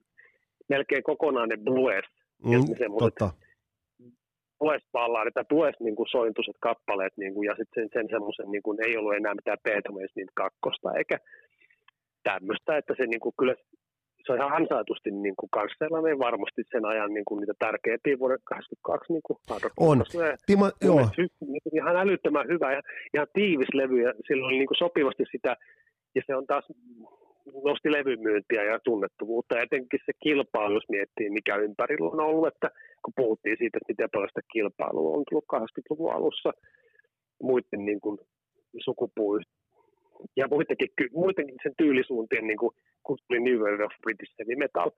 melkein 0.70 1.04
kokonaan 1.04 1.50
ne 1.50 1.58
blues, 1.58 2.06
ja 2.52 2.60
Mm, 2.60 2.76
semmoiset 2.78 3.16
totta. 3.16 3.30
Blues-ballaadit 4.60 5.34
tai 5.34 5.46
blues 5.50 5.76
niin 5.80 5.96
kuin 5.96 6.10
sointuiset 6.10 6.56
kappaleet, 6.60 7.14
niin 7.18 7.34
kuin, 7.34 7.46
ja 7.46 7.56
sitten 7.56 7.84
sen, 7.84 7.90
sen 7.94 8.08
semmoisen, 8.10 8.52
niin 8.52 8.64
kuin, 8.64 8.78
ei 8.86 8.98
ollut 8.98 9.16
enää 9.16 9.36
mitään 9.36 9.64
Beethoven 9.64 10.08
niitä 10.16 10.32
kakkosta, 10.36 10.98
eikä 10.98 11.18
tämmöistä, 12.24 12.78
että 12.78 12.94
se 12.98 13.06
niin 13.06 13.20
kuin, 13.20 13.36
kyllä 13.40 13.56
se 14.26 14.32
on 14.32 14.38
ihan 14.38 14.54
ansaitusti 14.54 15.12
niin 15.12 15.36
kuin, 15.38 15.50
kanssa 15.50 15.86
sellainen 15.86 16.20
varmasti 16.20 16.62
sen 16.72 16.86
ajan 16.86 17.14
niin 17.14 17.26
kuin, 17.28 17.40
niitä 17.40 17.54
tärkeimpiä 17.60 18.20
vuoden 18.20 18.40
82 18.44 19.14
niin 19.14 19.26
kuin, 19.26 19.38
On. 19.78 20.04
Timo, 20.46 20.72
joo, 20.82 21.10
niin 21.18 21.62
ihan 21.74 21.96
älyttömän 21.96 22.48
hyvä 22.48 22.74
ja 22.74 22.82
ihan 23.14 23.28
tiivis 23.34 23.74
levy 23.74 24.02
ja 24.02 24.14
sillä 24.28 24.48
oli 24.48 24.58
niin 24.58 24.68
kuin 24.68 24.84
sopivasti 24.86 25.24
sitä, 25.32 25.58
ja 26.16 26.22
se 26.28 26.36
on 26.36 26.48
taas 26.48 26.66
nosti 27.64 27.92
levymyyntiä 27.92 28.64
ja 28.64 28.80
tunnettuvuutta, 28.80 29.56
ja 29.56 29.64
etenkin 29.64 30.00
se 30.06 30.12
kilpailu, 30.24 30.74
jos 30.74 30.90
miettii, 30.90 31.30
mikä 31.30 31.56
ympärillä 31.56 32.10
on 32.10 32.20
ollut, 32.20 32.48
että 32.48 32.70
kun 33.04 33.14
puhuttiin 33.16 33.58
siitä, 33.58 33.78
että 33.78 33.92
miten 33.92 34.10
paljon 34.14 34.30
sitä 34.30 34.42
kilpailua 34.54 35.18
on 35.18 35.24
tullut 35.30 35.52
80-luvun 35.54 36.14
alussa 36.14 36.52
muiden 37.42 37.86
niin 37.86 38.02
kuin, 38.02 38.18
sukupuun 38.84 39.42
ja 40.36 40.48
muidenkin, 40.48 40.90
muidenkin 41.14 41.60
sen 41.64 41.74
tyylisuuntien, 41.78 42.48
niin 42.48 42.58
kuin, 42.58 42.72
kun 43.04 43.18
tuli 43.28 43.40
New 43.40 43.58
Wave 43.58 43.84
of 43.84 43.92
British 44.02 44.34
Heavy 44.40 44.56
Metal, 44.56 44.92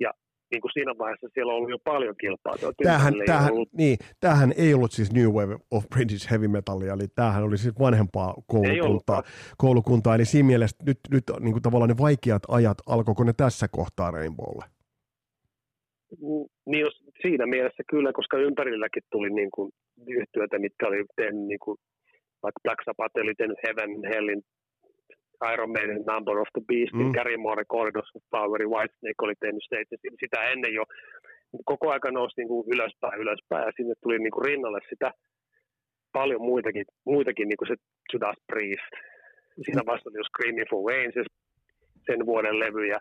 ja 0.00 0.10
niin 0.54 0.60
kuin 0.62 0.72
siinä 0.72 0.92
vaiheessa 0.98 1.28
siellä 1.34 1.52
on 1.52 1.56
ollut 1.56 1.70
jo 1.70 1.78
paljon 1.84 2.14
kilpailua. 2.20 2.72
tämähän, 2.82 3.14
tämähän, 3.26 3.52
ollut- 3.52 3.72
niin, 3.72 3.96
tämähän 4.20 4.52
ei 4.56 4.74
ollut 4.74 4.92
siis 4.92 5.12
New 5.12 5.28
Wave 5.36 5.56
of 5.70 5.84
British 5.94 6.30
Heavy 6.30 6.48
Metallia, 6.48 6.92
eli 6.92 7.08
tämähän 7.14 7.44
oli 7.44 7.58
siis 7.58 7.74
vanhempaa 7.78 8.34
koulukuntaa, 8.46 9.22
koulukuntaa 9.56 10.14
eli 10.14 10.24
siinä 10.24 10.46
mielessä 10.46 10.76
nyt, 10.86 10.98
nyt 11.10 11.24
niin 11.40 11.52
kuin 11.52 11.62
tavallaan 11.62 11.88
ne 11.88 11.98
vaikeat 12.06 12.42
ajat, 12.48 12.78
alkoiko 12.86 13.24
ne 13.24 13.32
tässä 13.32 13.66
kohtaa 13.68 14.10
Rainbowlle? 14.10 14.64
Mm, 16.22 16.44
Niin 16.66 16.80
jos, 16.80 16.94
siinä 17.22 17.46
mielessä 17.46 17.82
kyllä, 17.90 18.12
koska 18.12 18.36
ympärilläkin 18.38 19.02
tuli 19.12 19.30
niin 19.30 19.50
kuin 19.50 19.72
yhtiöitä, 20.06 20.58
mitkä 20.58 20.88
oli 20.88 21.04
tehnyt, 21.16 21.46
niin 21.46 21.58
kuin, 21.64 21.76
vaikka 22.42 22.60
Black 22.62 22.80
Sabbath 22.84 23.16
oli 23.16 23.34
tehnyt 23.34 23.58
Heaven, 23.66 23.90
Hellin, 24.14 24.42
Iron 25.52 25.70
Maiden, 25.76 26.02
Number 26.12 26.36
of 26.42 26.48
the 26.52 26.62
Beast, 26.68 26.92
Mm. 26.94 27.02
mm. 27.02 27.12
Gary 27.12 27.36
Moore, 27.36 27.64
Corridors 27.64 28.10
of 28.16 28.22
Power, 28.30 28.60
Whitesnake 28.74 29.20
oli 29.22 29.34
tehnyt 29.40 29.64
States, 29.64 30.00
sitä 30.20 30.38
ennen 30.52 30.74
jo 30.74 30.84
koko 31.64 31.90
aika 31.92 32.10
nousi 32.10 32.34
niin 32.36 32.48
kuin 32.48 32.64
ylöspäin, 32.74 33.20
ylöspäin, 33.20 33.66
ja 33.66 33.72
sinne 33.76 33.94
tuli 34.02 34.18
niin 34.18 34.30
kuin 34.34 34.44
rinnalle 34.44 34.80
sitä 34.88 35.10
paljon 36.12 36.42
muitakin, 36.42 36.84
muitakin 37.04 37.48
niin 37.48 37.56
kuin 37.56 37.68
se 37.68 37.74
Judas 38.12 38.36
Priest. 38.46 38.92
Siinä 39.64 39.82
vasta 39.86 40.10
oli 40.10 40.18
jo 40.18 40.24
Screaming 40.24 40.68
for 40.70 40.82
Wayne, 40.88 41.12
se 41.12 41.22
sen 42.06 42.26
vuoden 42.26 42.58
levy, 42.60 42.86
ja, 42.86 42.98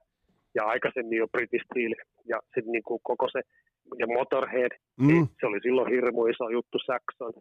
ja 0.55 0.63
aikaisemmin 0.65 1.17
jo 1.17 1.27
British 1.27 1.65
Steel, 1.65 1.93
ja 2.25 2.37
sitten 2.43 2.71
niin 2.71 2.83
kuin 2.83 2.99
koko 3.03 3.27
se, 3.31 3.41
ja 3.99 4.07
Motorhead, 4.07 4.71
Mm, 4.99 5.27
se 5.39 5.45
oli 5.45 5.59
silloin 5.61 5.91
hirmu 5.93 6.25
iso 6.25 6.49
juttu 6.49 6.77
Saxon. 6.85 7.33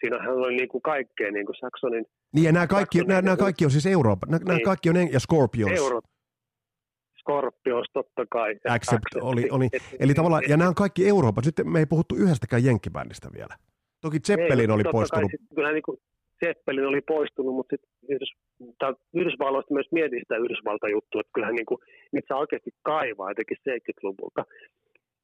Siinähän 0.00 0.32
oli 0.34 0.56
niin 0.56 0.68
kuin 0.68 0.82
kaikkea 0.82 1.30
niin 1.32 1.46
kuin 1.46 1.56
Saxonin 1.60 2.04
niin 2.34 2.44
ja 2.44 2.52
nämä 2.52 2.66
kaikki, 2.66 3.04
nämä, 3.04 3.22
nämä 3.22 3.36
kaikki 3.36 3.64
on 3.64 3.70
siis 3.70 3.86
Euroopan, 3.86 4.30
nämä, 4.30 4.44
nämä 4.44 4.56
Niin. 4.56 4.64
kaikki 4.64 4.90
on, 4.90 5.12
ja 5.12 5.20
Scorpions. 5.20 5.78
euro. 5.80 6.00
Scorpions 7.20 7.86
totta 7.92 8.26
kai. 8.30 8.56
ja 8.64 8.72
Accept 8.72 9.02
oli- 9.20 9.48
oli- 9.50 9.68
Et- 9.72 9.82
Eli 10.00 10.14
tavallaan, 10.14 10.42
ja 10.48 10.56
nämä 10.56 10.68
on 10.68 10.74
kaikki 10.74 11.08
Euroopan. 11.08 11.44
Sitten 11.44 11.68
me 11.70 11.78
ei 11.78 11.86
puhuttu 11.86 12.14
yhdestäkään 12.14 12.64
jenkkibändistä 12.64 13.28
vielä. 13.36 13.54
Toki 14.00 14.18
Zeppelin 14.26 14.70
Ei, 14.70 14.74
oli 14.74 14.82
poistunut. 14.92 15.30
Kai, 15.30 15.38
sit, 15.40 15.48
kyllä 15.54 15.72
niin 15.72 15.82
kuin 15.82 15.98
Zeppelin 16.44 16.86
oli 16.86 17.00
poistunut, 17.00 17.54
mutta 17.54 17.70
sitten 17.76 17.90
Yhdys, 18.08 18.32
Yhdysvalloista 19.14 19.74
myös 19.74 19.86
mietin 19.92 20.18
sitä 20.18 20.36
Yhdysvalta-juttua, 20.36 21.20
että 21.20 21.30
kyllähän 21.34 21.54
niin 21.54 21.66
kuin, 21.66 21.78
niitä 22.12 22.26
saa 22.28 22.38
oikeasti 22.38 22.70
kaivaa, 22.82 23.30
etenkin 23.30 23.56
70-luvulta 23.68 24.44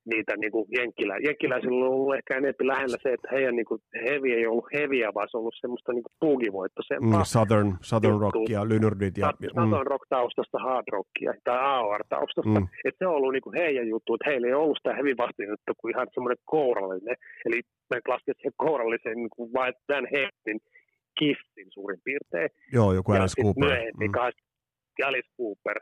niitä 0.04 0.36
niin 0.36 0.52
kuin 0.52 0.66
jenkkilä, 0.78 1.18
jenkkiläisillä 1.18 1.86
on 1.86 1.92
ollut 1.92 2.14
ehkä 2.14 2.36
enemmän 2.36 2.66
lähellä 2.72 2.96
se, 3.02 3.12
että 3.12 3.28
heidän 3.32 3.56
niin 3.56 3.66
kuin, 3.66 3.80
heavy 4.06 4.28
ei 4.28 4.46
ollut 4.46 4.72
heviä, 4.72 5.14
vaan 5.14 5.28
se 5.30 5.36
on 5.36 5.40
ollut 5.40 5.60
semmoista 5.60 5.92
niin 5.92 6.02
kuin 6.02 6.16
buugivoittoisempaa. 6.20 7.18
Mm, 7.18 7.24
Southern, 7.24 7.70
Southern 7.80 8.14
juttu. 8.14 8.38
Rock 8.38 8.50
ja 8.50 8.60
mm, 8.64 9.54
Southern 9.54 9.86
rock-taustasta, 9.86 10.58
hard 10.58 10.86
rockia 10.92 11.32
tai 11.44 11.58
AOR-taustasta. 11.58 12.60
Mm. 12.60 12.66
Mm. 12.66 12.68
Et 12.84 12.94
se 12.98 13.06
on 13.06 13.14
ollut 13.14 13.32
niinku 13.32 13.52
heidän 13.52 13.88
juttu, 13.88 14.14
että 14.14 14.30
heillä 14.30 14.46
ei 14.46 14.54
ollut 14.54 14.78
sitä 14.78 14.94
heavy 14.94 15.14
vastinetta 15.24 15.72
kuin 15.78 15.94
ihan 15.94 16.06
semmoinen 16.14 16.42
kourallinen. 16.44 17.16
Eli 17.46 17.60
me 17.90 18.00
lasket 18.08 18.36
siihen 18.36 18.52
kouralliseen 18.56 19.16
niin 19.16 19.34
kuin 19.36 19.52
vain 19.52 19.74
tämän 19.86 20.06
Hepnin 20.14 20.60
kissin 21.18 21.68
suurin 21.74 22.00
piirtein. 22.04 22.50
joo, 22.72 22.92
joku 22.92 23.12
ja 23.12 23.20
Alice 23.20 23.28
sitten 23.30 23.44
Cooper. 23.44 23.64
myöhemmin 23.64 24.12
Mm. 24.12 25.06
Alice 25.08 25.28
Cooper, 25.38 25.78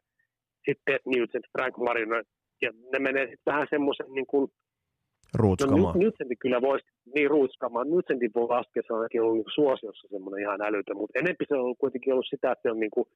sitten 0.65 0.99
Nugent, 1.07 1.47
Frank 1.53 1.77
Marino, 1.77 2.23
ja 2.63 2.71
ne 2.93 2.99
menee 2.99 3.23
sitten 3.27 3.53
vähän 3.53 3.67
semmoisen 3.71 4.07
niin 4.13 4.27
kuin, 4.27 4.51
Ruutskamaa. 5.35 5.79
No, 5.79 5.93
Nugenti 5.93 6.37
kyllä 6.39 6.61
voisi, 6.61 6.87
niin 7.15 7.31
ruutskaamaan. 7.31 7.91
Nugentin 7.91 8.31
voi 8.35 8.49
laskea, 8.49 8.83
se 8.87 8.93
on 8.93 8.99
ainakin 8.99 9.23
ollut 9.23 9.35
niin 9.35 9.55
suosiossa 9.55 10.09
semmoinen 10.11 10.41
ihan 10.41 10.63
älytön, 10.63 10.97
mutta 10.97 11.19
enempi 11.19 11.45
se 11.49 11.55
on 11.55 11.61
ollut 11.61 11.79
kuitenkin 11.79 12.13
ollut 12.13 12.27
sitä, 12.31 12.53
että 12.53 12.63
se 12.63 12.71
on 12.71 12.81
niin 12.81 12.91
kuin, 12.91 13.07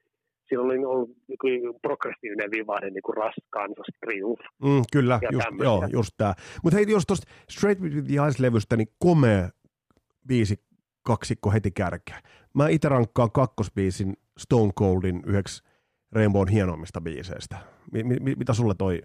siinä 0.49 0.63
on 0.63 0.87
ollut 0.87 1.11
niin 1.29 1.39
kuin 1.41 1.75
progressiivinen 1.83 2.51
vivahde, 2.51 2.91
niin 2.91 3.03
kuin 3.03 3.17
Ras, 3.17 3.35
Kansas, 3.51 3.87
Triumph. 4.01 4.45
Mm, 4.63 4.83
kyllä, 4.93 5.21
just, 5.33 5.45
tämmöisiä. 5.45 5.65
joo, 5.65 5.89
just 5.93 6.11
tää. 6.17 6.35
Mutta 6.63 6.77
hei, 6.77 6.87
jos 6.89 7.07
tuosta 7.07 7.31
Straight 7.51 7.83
with 7.83 8.07
the 8.07 8.15
Ice-levystä, 8.29 8.77
niin 8.77 8.89
komea 8.99 9.49
biisi 10.29 10.57
kaksikko 11.03 11.51
heti 11.51 11.71
kärkeä. 11.71 12.21
Mä 12.55 12.69
itse 12.69 12.89
rankkaan 12.89 13.33
kakkosbiisin 13.33 14.13
Stone 14.39 14.73
Coldin 14.73 15.23
yhdeksi 15.27 15.63
Rainbown 16.13 16.49
hienoimmista 16.49 17.01
biiseistä. 17.01 17.57
Mi- 17.93 18.03
mi- 18.03 18.35
mitä 18.37 18.53
sulle 18.53 18.75
toi 18.79 19.03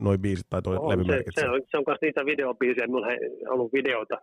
noi 0.00 0.18
biisit 0.18 0.46
tai 0.50 0.62
toi 0.62 0.76
On, 0.76 0.88
levy 0.88 1.04
se, 1.04 1.22
se, 1.40 1.48
on, 1.48 1.60
se 1.70 1.76
on 1.78 1.84
myös 1.86 1.98
niitä 2.02 2.24
videobiisejä, 2.24 2.86
minulla 2.86 3.12
ei 3.12 3.18
ollut 3.48 3.72
videota. 3.72 4.18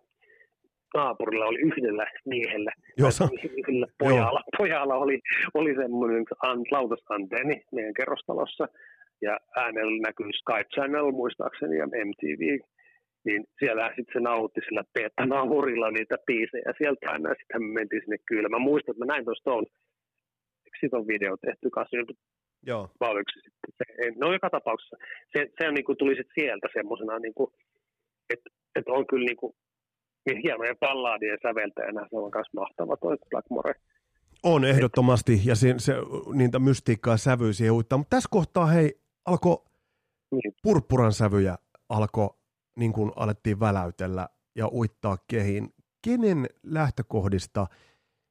Naapurilla 0.94 1.46
oli 1.46 1.60
yhdellä 1.60 2.06
miehellä, 2.26 2.72
Joo, 2.98 3.12
sa- 3.12 3.30
yhdellä 3.58 3.88
pojalla, 4.00 4.42
pojalla 4.58 4.96
oli, 4.96 5.20
oli 5.54 5.76
semmoinen 5.76 6.26
an, 6.44 6.60
lautasanteeni 6.72 7.62
meidän 7.72 7.94
kerrostalossa, 7.94 8.68
ja 9.22 9.40
äänellä 9.56 10.02
näkyy 10.02 10.30
Sky 10.34 10.64
Channel 10.74 11.12
muistaakseni 11.12 11.78
ja 11.78 11.88
MTV, 11.88 12.60
niin 13.26 13.46
siellä 13.60 13.88
sitten 13.88 14.14
se 14.14 14.20
nautti 14.20 14.62
sillä 14.62 14.84
beta-naamurilla 14.94 15.92
niitä 15.92 16.16
biisejä 16.26 16.74
sieltä. 16.78 17.12
Aina, 17.12 17.30
ja 17.30 17.36
sitten 17.40 17.64
me 17.64 17.74
mentiin 17.74 18.02
sinne 18.02 18.18
kyllä. 18.26 18.50
Mä 18.50 18.60
muistan, 18.60 18.94
että 18.94 19.06
mä 19.06 19.14
näin 19.14 19.26
tuosta 19.26 19.52
on, 19.52 19.66
eikö 20.66 20.78
siitä 20.80 20.98
on 20.98 21.08
video 21.08 21.38
tehty 21.38 21.70
kanssa, 21.70 21.98
Joo. 22.66 22.90
oliko 23.00 23.32
se 23.34 23.40
sitten 23.44 23.72
se, 23.78 24.12
no 24.20 24.34
joka 24.34 24.50
tapauksessa, 24.50 24.98
se, 25.38 25.48
se 25.60 25.68
on, 25.68 25.74
niin 25.74 25.86
kuin, 25.86 25.98
tuli 25.98 26.16
sit 26.16 26.28
sieltä 26.34 26.68
semmoisena, 26.74 27.20
niin 27.20 27.34
kuin, 27.34 27.52
että, 28.30 28.50
että 28.76 28.92
on 28.92 29.08
kyllä 29.08 29.26
niin 29.26 29.38
kuin, 29.38 29.56
niin 30.26 30.42
hienojen 30.44 30.78
ballaadien 30.78 31.38
säveltäjänä, 31.42 32.08
se 32.10 32.16
on 32.18 32.32
myös 32.36 32.48
mahtava 32.54 32.98
toi 32.98 33.18
Blackmore. 33.30 33.74
On 34.44 34.66
ehdottomasti, 34.66 35.42
ja 35.46 35.56
se, 35.56 35.76
se, 35.78 35.94
niitä 36.34 36.60
mystiikkaa 36.60 37.14
ja 37.14 37.18
sävyisiä 37.18 37.74
uittaa. 37.74 37.98
Mutta 37.98 38.16
tässä 38.16 38.30
kohtaa, 38.32 38.66
hei, 38.66 39.00
alkoi 39.26 39.58
Niin. 40.32 40.54
purppuran 40.64 41.14
sävyjä, 41.14 41.56
alkoi, 41.90 42.30
niin 42.76 42.94
kuin 42.94 43.12
alettiin 43.16 43.60
väläytellä 43.60 44.30
ja 44.56 44.68
uittaa 44.68 45.18
kehiin. 45.28 45.70
Kenen 46.02 46.46
lähtökohdista 46.64 47.68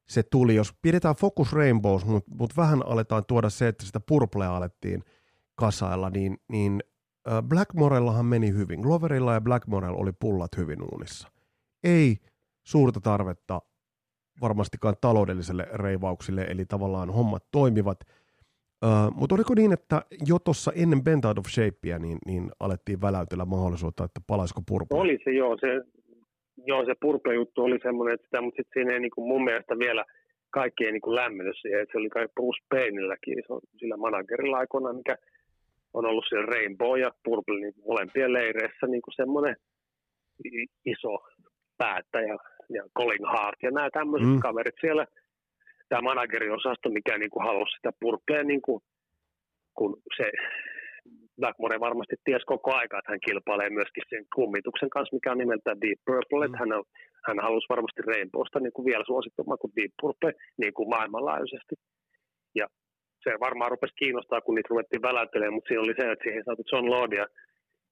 se 0.09 0.23
tuli, 0.23 0.55
jos 0.55 0.73
pidetään 0.81 1.15
Focus 1.15 1.53
Rainbows, 1.53 2.05
mutta 2.05 2.31
mut 2.39 2.57
vähän 2.57 2.85
aletaan 2.85 3.25
tuoda 3.25 3.49
se, 3.49 3.67
että 3.67 3.85
sitä 3.85 3.99
purplea 3.99 4.55
alettiin 4.55 5.03
kasailla, 5.55 6.09
niin, 6.09 6.37
niin 6.51 6.83
Blackmorellahan 7.47 8.25
meni 8.25 8.51
hyvin. 8.51 8.79
Gloverilla 8.79 9.33
ja 9.33 9.41
Blackmorella 9.41 9.97
oli 9.97 10.11
pullat 10.19 10.57
hyvin 10.57 10.81
uunissa. 10.81 11.27
Ei 11.83 12.17
suurta 12.63 12.99
tarvetta 13.01 13.61
varmastikaan 14.41 14.95
taloudelliselle 15.01 15.67
reivauksille, 15.73 16.41
eli 16.41 16.65
tavallaan 16.65 17.09
hommat 17.09 17.43
toimivat. 17.51 17.99
Uh, 18.85 19.15
mutta 19.15 19.35
oliko 19.35 19.53
niin, 19.55 19.73
että 19.73 20.01
jo 20.27 20.39
tuossa 20.39 20.71
ennen 20.75 21.03
Bent 21.03 21.25
Out 21.25 21.37
of 21.37 21.45
Shapea 21.45 21.99
niin, 21.99 22.17
niin 22.25 22.51
alettiin 22.59 23.01
väläytellä 23.01 23.45
mahdollisuutta, 23.45 24.03
että 24.03 24.21
palaisiko 24.27 24.61
purple? 24.67 24.99
Oli 24.99 25.19
se 25.23 25.31
joo, 25.31 25.57
se, 25.57 25.67
joo, 26.65 26.85
se 26.85 26.93
Purple-juttu 27.01 27.63
oli 27.63 27.79
semmoinen, 27.83 28.13
että 28.13 28.25
sitä, 28.25 28.41
mutta 28.41 28.57
sitten 28.57 28.73
siinä 28.73 28.93
ei 28.93 28.99
niin 28.99 29.15
kuin 29.15 29.27
mun 29.27 29.43
mielestä 29.43 29.79
vielä 29.79 30.05
kaikki 30.49 30.85
ei 30.85 30.91
niin 30.91 31.01
kuin 31.01 31.15
lämmennyt 31.15 31.55
siihen. 31.61 31.81
Että 31.81 31.91
se 31.91 31.97
oli 31.97 32.09
kai 32.09 32.27
Bruce 32.35 32.63
Payneilläkin, 32.69 33.43
se 33.47 33.53
on 33.53 33.61
sillä 33.77 33.97
managerilla 33.97 34.57
aikoinaan, 34.57 34.95
mikä 34.95 35.15
on 35.93 36.05
ollut 36.05 36.25
siellä 36.29 36.45
Rainbow 36.45 36.99
ja 36.99 37.11
Purple 37.23 37.59
niin 37.59 37.73
molempien 37.85 38.33
leireissä 38.33 38.87
niin 38.87 39.01
kuin 39.01 39.15
semmoinen 39.15 39.55
iso 40.85 41.17
päättäjä 41.77 42.35
ja 42.69 42.83
Colin 42.97 43.25
Hart 43.25 43.59
ja 43.63 43.71
nämä 43.71 43.89
tämmöiset 43.89 44.29
mm. 44.29 44.39
kaverit 44.39 44.75
siellä. 44.81 45.05
Tämä 45.89 46.01
manageriosasto, 46.01 46.89
mikä 46.89 47.17
niin 47.17 47.29
kuin 47.29 47.45
halusi 47.45 47.75
sitä 47.75 47.91
Purplea, 47.99 48.43
niin 48.43 48.61
kuin, 48.61 48.81
kun 49.77 50.01
se 50.17 50.31
Blackmore 51.39 51.79
varmasti 51.79 52.15
ties 52.23 52.45
koko 52.45 52.69
aika, 52.81 52.97
että 52.99 53.11
hän 53.11 53.25
kilpailee 53.27 53.69
myöskin 53.69 54.03
sen 54.09 54.25
kummituksen 54.35 54.89
kanssa, 54.89 55.15
mikä 55.15 55.31
on 55.31 55.37
nimeltään 55.37 55.81
Deep 55.81 55.99
Purple, 56.05 56.47
mm. 56.47 56.55
hän, 56.59 56.71
on, 56.77 56.83
hän 57.27 57.39
halusi 57.39 57.71
varmasti 57.73 58.01
Rainbowsta 58.01 58.59
niin 58.59 58.75
kuin 58.75 58.85
vielä 58.85 59.03
suosittumaan 59.07 59.59
kuin 59.61 59.73
Deep 59.75 59.93
Purple 60.01 60.33
niin 60.57 60.73
kuin 60.73 60.89
maailmanlaajuisesti. 60.89 61.75
Ja 62.55 62.65
se 63.23 63.29
varmaan 63.39 63.71
rupesi 63.71 63.95
kiinnostaa, 63.95 64.41
kun 64.41 64.55
niitä 64.55 64.71
ruvettiin 64.71 65.01
väläyttelemään, 65.01 65.53
mutta 65.53 65.67
siinä 65.67 65.81
oli 65.81 65.95
se, 65.99 66.11
että 66.11 66.23
siihen 66.23 66.43
saatu 66.45 66.63
John 66.71 66.89
Lordia 66.89 67.25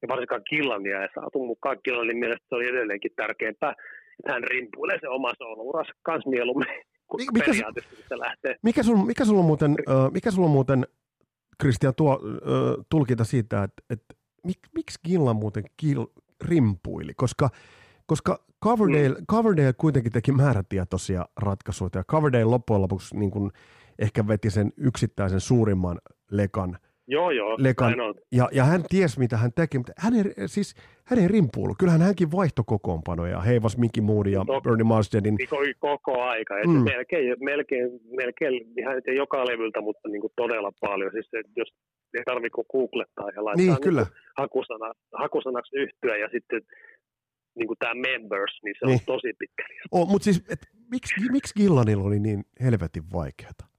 ja 0.01 0.07
varsinkaan 0.07 0.47
Killania 0.49 1.01
ei 1.01 1.07
saatu 1.15 1.45
mukaan. 1.45 1.77
Killanin 1.83 2.17
mielestä 2.17 2.45
se 2.49 2.55
oli 2.55 2.67
edelleenkin 2.67 3.12
tärkeämpää, 3.15 3.73
että 4.19 4.33
hän 4.33 4.43
rimpuilee 4.43 4.97
se 5.01 5.07
oma 5.07 5.31
souluuransa 5.38 5.93
kanssa 6.01 6.29
mieluummin, 6.29 6.67
mikä, 7.33 7.53
se. 7.53 7.63
Mikä, 8.63 8.83
sul, 8.83 8.95
mikä 8.95 9.25
sulla 9.25 9.43
muuten, 9.43 9.75
mikä 10.13 10.31
sulla 10.31 10.45
on 10.45 10.51
muuten 10.51 10.88
Kristian, 11.58 11.96
tuo 11.96 12.15
uh, 12.15 12.86
tulkinta 12.89 13.24
siitä, 13.24 13.63
että, 13.63 13.84
että 13.89 14.15
mik, 14.43 14.60
miksi 14.76 15.00
Gillan 15.06 15.36
muuten 15.36 15.63
kil, 15.78 16.06
rimpuili? 16.41 17.13
Koska, 17.13 17.50
koska 18.06 18.39
Coverdale, 18.63 19.20
mm. 19.20 19.26
Coverdale 19.26 19.74
kuitenkin 19.74 20.12
teki 20.12 20.32
määrätietoisia 20.32 21.26
ratkaisuja, 21.38 21.89
ja 21.96 22.04
Coverdale 22.04 22.43
loppujen 22.43 22.82
lopuksi 22.82 23.17
niin 23.17 23.32
kuin, 23.32 23.52
ehkä 24.00 24.28
veti 24.28 24.50
sen 24.50 24.74
yksittäisen 24.78 25.39
suurimman 25.39 26.00
lekan. 26.32 26.78
Joo, 27.08 27.32
joo. 27.32 27.56
Lekan, 27.60 27.93
ja, 28.32 28.50
ja 28.52 28.63
hän 28.63 28.84
ties, 28.89 29.17
mitä 29.17 29.38
hän 29.38 29.52
teki, 29.56 29.78
mutta 29.78 29.93
hän 29.98 30.13
ei, 30.13 30.48
siis, 30.48 30.76
hän 31.06 31.20
ei 31.20 31.28
rimpuulu. 31.28 31.76
Kyllähän 31.80 32.02
hänkin 32.02 32.32
vaihto 32.32 32.63
kokoonpanoja. 32.63 33.39
Heivas 33.39 33.78
Mickey 33.78 34.04
Moody 34.04 34.30
ja 34.30 34.43
no, 34.48 34.62
Bernie 34.62 34.84
Marsdedin. 34.84 35.38
Koko 35.80 36.22
aika. 36.22 36.54
Mm. 36.67 36.72
melkein, 36.72 37.36
melkein, 37.39 37.89
melkein, 38.17 38.54
ihan 38.78 39.02
ei 39.08 39.15
joka 39.15 39.46
levyltä, 39.46 39.82
mutta 39.82 40.10
niin 40.10 40.22
kuin 40.22 40.34
todella 40.36 40.72
paljon. 40.82 41.12
Siis 41.12 41.30
jos 41.56 41.74
ei 42.13 42.24
tarvitse 42.26 42.62
googlettaa 42.72 43.30
ja 43.36 43.46
laittaa 43.46 43.65
niin, 43.65 43.82
kyllä. 43.82 44.02
Niin 44.02 44.13
hakusana, 44.38 44.93
hakusanaksi 45.13 45.76
yhtyä 45.76 46.17
ja 46.17 46.30
sitten 46.32 46.62
niin 47.56 47.67
kuin 47.67 47.78
tämä 47.80 47.93
members, 47.93 48.60
niin 48.63 48.76
se 48.80 48.86
niin. 48.86 48.93
on 48.93 49.06
tosi 49.06 49.34
pitkä. 49.39 49.63
Oh, 49.91 50.10
mutta 50.10 50.24
siis, 50.24 50.46
et, 50.50 50.60
miksi, 50.91 51.13
miksi 51.32 51.54
Gillanilla 51.58 52.04
oli 52.04 52.20
niin 52.20 52.43
helvetin 52.62 53.04
vaikeaa? 53.13 53.76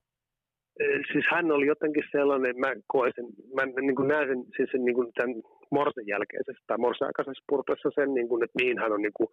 Siis 1.13 1.25
hän 1.31 1.53
oli 1.53 1.67
jotenkin 1.67 2.05
sellainen, 2.13 2.61
mä 2.61 2.73
koen 2.87 3.13
sen, 3.15 3.27
mä 3.57 3.63
niin 3.67 3.97
kuin 3.97 4.09
näen 4.09 4.29
sen, 4.29 4.45
siis 4.57 4.69
sen, 4.73 4.85
niin 4.85 4.95
kuin 4.95 5.09
tämän 5.15 5.35
Morsen 5.71 6.07
jälkeisessä 6.07 6.65
tai 6.67 6.79
Morsen 6.79 7.07
aikaisessa 7.07 7.45
purpessa 7.49 7.91
sen, 7.95 8.15
niin 8.15 8.29
kuin, 8.29 8.45
että 8.45 8.59
mihin 8.63 8.79
hän 8.79 8.93
on, 8.93 9.03
niin 9.03 9.19
kuin, 9.19 9.29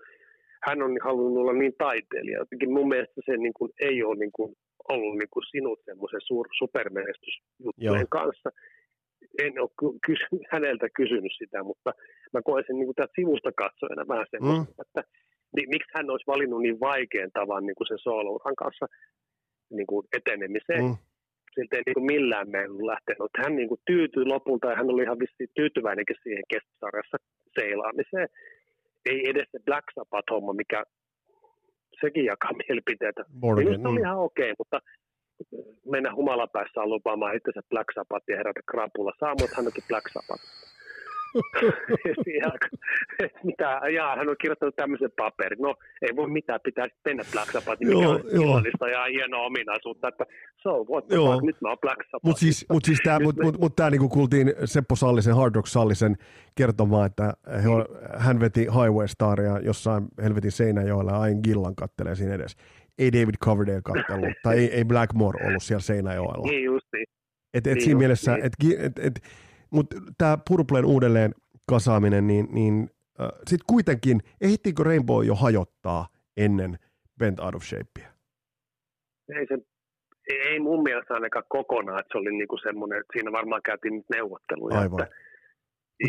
hän 0.68 0.84
on 0.84 0.92
halunnut 1.04 1.42
olla 1.42 1.54
niin 1.54 1.76
taiteilija. 1.78 2.40
Jotenkin 2.40 2.74
mun 2.74 2.88
mielestä 2.88 3.22
se 3.26 3.38
niin 3.38 3.54
kuin, 3.54 3.72
ei 3.80 4.04
ole 4.04 4.16
niin 4.16 4.32
kuin, 4.38 4.56
ollut 4.90 5.18
niin 5.18 5.32
kuin 5.34 5.44
sinut 5.52 5.80
semmoisen 5.86 6.22
sur, 6.24 6.48
supermenestysjuttujen 6.58 8.10
kanssa. 8.10 8.50
En 9.44 9.54
ole 9.62 9.98
kysy, 10.06 10.26
häneltä 10.54 10.88
kysynyt 10.96 11.36
sitä, 11.38 11.64
mutta 11.64 11.92
mä 12.34 12.42
koen 12.42 12.64
sen 12.68 12.76
niin 12.76 12.88
kuin 12.88 12.96
täältä 12.96 13.20
sivusta 13.20 13.52
katsojana 13.52 14.08
vähän 14.08 14.26
semmoista, 14.32 14.74
mm. 14.74 14.82
että 14.86 15.02
niin, 15.56 15.70
miksi 15.70 15.92
hän 15.96 16.10
olisi 16.10 16.28
valinnut 16.28 16.62
niin 16.62 16.80
vaikean 16.80 17.32
tavan 17.34 17.66
niin 17.66 17.76
kuin 17.76 17.88
sen 17.88 18.06
soolouran 18.08 18.56
kanssa 18.56 18.86
niin 19.70 19.88
kuin 19.88 20.08
etenemiseen. 20.18 20.84
Mm 20.84 20.96
siltä 21.56 21.76
ei 21.76 21.84
niin 21.86 21.98
kuin 22.00 22.12
millään 22.14 22.50
meillä 22.50 22.92
lähtenyt. 22.92 23.38
Hän 23.44 23.56
niin 23.56 23.70
kuin 23.70 23.82
tyytyi 23.86 24.26
lopulta 24.26 24.70
ja 24.70 24.76
hän 24.76 24.92
oli 24.94 25.04
ihan 25.04 25.20
vissiin 25.20 25.50
tyytyväinenkin 25.56 26.16
siihen 26.24 26.44
keskusarjassa 26.54 27.18
seilaamiseen. 27.60 28.28
Ei 29.12 29.30
edes 29.30 29.48
se 29.52 29.60
Black 29.66 29.88
Sabbath-homma, 29.96 30.54
mikä 30.54 30.84
sekin 32.02 32.26
jakaa 32.26 32.58
mielipiteitä. 32.62 33.22
Minusta 33.60 33.90
oli 33.90 34.00
mm. 34.00 34.06
ihan 34.06 34.18
okei, 34.18 34.52
okay, 34.52 34.56
mutta 34.62 34.80
mennä 35.94 36.16
humalapäissään 36.16 36.90
lupaamaan 36.90 37.36
itse 37.36 37.52
Black 37.70 37.90
Sabbath 37.96 38.26
ja 38.30 38.38
herätä 38.38 38.62
krapula. 38.72 39.14
Saa, 39.20 39.36
mutta 39.40 39.56
hän 39.56 39.66
Black 39.90 40.06
Sabbath. 40.14 40.44
Mitä, 43.44 43.82
jaa, 43.94 44.16
hän 44.16 44.30
on 44.30 44.36
kirjoittanut 44.42 44.76
tämmöisen 44.76 45.12
paperin. 45.18 45.62
No, 45.62 45.76
ei 46.02 46.16
voi 46.16 46.30
mitään, 46.30 46.60
pitää 46.64 46.88
mennä 47.06 47.24
Black 47.32 47.52
Sabbathin, 47.52 47.88
mikä 47.88 48.10
on 48.10 48.22
illallista 48.32 48.88
ja 48.88 49.04
hienoa 49.04 49.46
ominaisuutta, 49.46 50.08
että 50.08 50.26
so 50.62 50.84
what 50.84 51.08
the 51.08 51.16
fuck, 51.16 51.44
nyt 51.44 51.62
mä 51.62 51.70
oon 51.70 51.78
Black 51.82 52.04
Sabbath. 52.04 52.26
Mutta 52.26 52.40
siis, 52.40 52.66
mut 52.72 52.86
siis 52.86 53.00
tämä 53.04 53.20
mut, 53.20 53.36
mut, 53.44 53.60
mut 53.60 53.76
tää 53.76 53.90
niinku 53.90 54.10
kuultiin 54.10 54.54
Seppo 54.66 54.96
Sallisen, 54.96 55.36
Hard 55.36 55.56
Rock 55.56 55.68
Sallisen 55.68 56.16
kertomaan, 56.56 57.06
että 57.06 57.34
he 57.64 57.70
on, 57.70 57.86
hän 58.18 58.40
veti 58.40 58.62
Highway 58.62 59.08
Staria 59.08 59.60
jossain 59.60 60.06
helvetin 60.24 60.52
Seinäjoella 60.52 61.12
ja 61.12 61.20
aina 61.20 61.42
Gillan 61.42 61.76
kattelee 61.76 62.16
siinä 62.16 62.34
edes. 62.34 62.56
Ei 62.98 63.12
David 63.12 63.36
Coverdale 63.46 63.82
kattelu, 63.84 64.26
tai 64.44 64.58
ei, 64.58 64.74
ei 64.74 64.86
Blackmore 64.86 65.48
ollut 65.48 65.64
siellä 65.64 65.82
Seinäjoella. 65.82 66.48
Niin 66.48 66.64
justiin. 66.64 67.06
Et, 67.54 67.68
et 67.68 67.74
niin 67.74 67.84
siinä 67.84 67.98
mielessä, 67.98 68.34
niin. 68.34 68.46
että 68.46 68.86
et, 68.86 69.00
et, 69.00 69.20
mutta 69.70 69.96
tämä 70.18 70.38
Purplen 70.48 70.86
uudelleen 70.86 71.32
kasaaminen, 71.70 72.28
niin, 72.28 72.48
niin 72.52 72.90
äh, 73.22 73.28
sitten 73.28 73.66
kuitenkin, 73.68 74.20
ehittiinkö 74.42 74.84
Rainbow 74.84 75.26
jo 75.26 75.36
hajottaa 75.36 76.08
ennen 76.38 76.80
Bent 77.20 77.40
Out 77.40 77.56
of 77.56 77.64
Shapea? 77.64 78.10
Ei, 79.30 79.48
se, 79.48 79.58
ei 80.30 80.60
mun 80.60 80.84
mielestä 80.84 81.14
ainakaan 81.14 81.46
kokonaan, 81.50 82.00
että 82.00 82.10
se 82.12 82.18
oli 82.18 82.32
niinku 82.32 82.58
semmoinen, 82.58 83.00
että 83.00 83.14
siinä 83.14 83.32
varmaan 83.32 83.62
käytiin 83.66 83.96
nyt 83.96 84.06
neuvotteluja. 84.16 84.80
Aivan. 84.80 85.04
Että, 85.04 85.16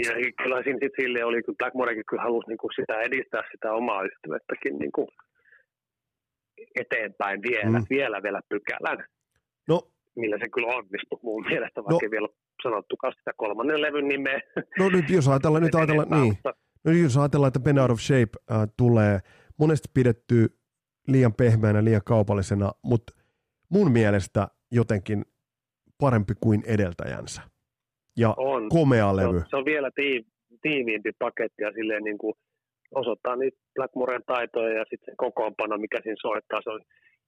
ja 0.04 0.32
kyllä 0.42 0.62
siinä 0.62 0.78
sitten 0.82 1.04
sille 1.04 1.24
oli, 1.24 1.42
kun 1.42 1.56
Blackmorekin 1.58 2.04
kyllä 2.08 2.22
halusi 2.22 2.48
niinku 2.48 2.68
sitä 2.76 3.00
edistää 3.00 3.42
sitä 3.52 3.72
omaa 3.72 4.02
yhtymättäkin 4.02 4.78
niinku 4.78 5.08
eteenpäin 6.74 7.42
vielä, 7.42 7.78
mm. 7.78 7.86
vielä 7.90 8.22
vielä 8.22 8.40
pykälän. 8.48 9.04
Millä 10.16 10.38
se 10.38 10.48
kyllä 10.48 10.68
onnistui 10.68 11.18
mun 11.22 11.44
mielestä, 11.44 11.84
vaikka 11.84 12.06
no, 12.06 12.10
vielä 12.10 12.28
sanottukaan 12.62 13.12
sitä 13.18 13.30
kolmannen 13.36 13.82
levyn 13.82 14.08
nimeä. 14.08 14.40
No 14.78 14.88
nyt 14.88 15.10
jos 15.10 15.28
ajatellaan, 15.28 15.62
nyt 15.62 15.74
ajatellaan, 15.74 16.22
niin. 16.22 16.38
No 16.84 16.92
jos 16.92 17.16
ajatellaan, 17.16 17.48
että 17.48 17.60
Ben 17.60 17.78
Out 17.78 17.90
of 17.90 18.00
Shape 18.00 18.32
äh, 18.50 18.68
tulee 18.76 19.18
monesti 19.58 19.88
pidetty 19.94 20.46
liian 21.08 21.34
pehmeänä, 21.34 21.84
liian 21.84 22.00
kaupallisena, 22.04 22.72
mutta 22.82 23.12
mun 23.68 23.92
mielestä 23.92 24.48
jotenkin 24.72 25.24
parempi 26.00 26.32
kuin 26.40 26.62
edeltäjänsä. 26.66 27.42
Ja 28.16 28.34
on. 28.36 28.68
komea 28.68 29.16
levy. 29.16 29.30
Se 29.30 29.36
on, 29.36 29.44
se 29.50 29.56
on 29.56 29.64
vielä 29.64 29.90
tii, 29.94 30.22
tiiviimpi 30.62 31.12
paketti 31.18 31.62
ja 31.62 31.72
silleen 31.72 32.04
niin 32.04 32.18
kuin 32.18 32.34
osoittaa 32.94 33.36
niitä 33.36 33.58
Blackmoren 33.74 34.22
taitoja 34.26 34.78
ja 34.78 34.84
sitten 34.90 35.12
se 35.12 35.16
kokoonpano, 35.16 35.78
mikä 35.78 35.98
siinä 36.02 36.16
soittaa, 36.20 36.60
se 36.64 36.70
on 36.70 36.80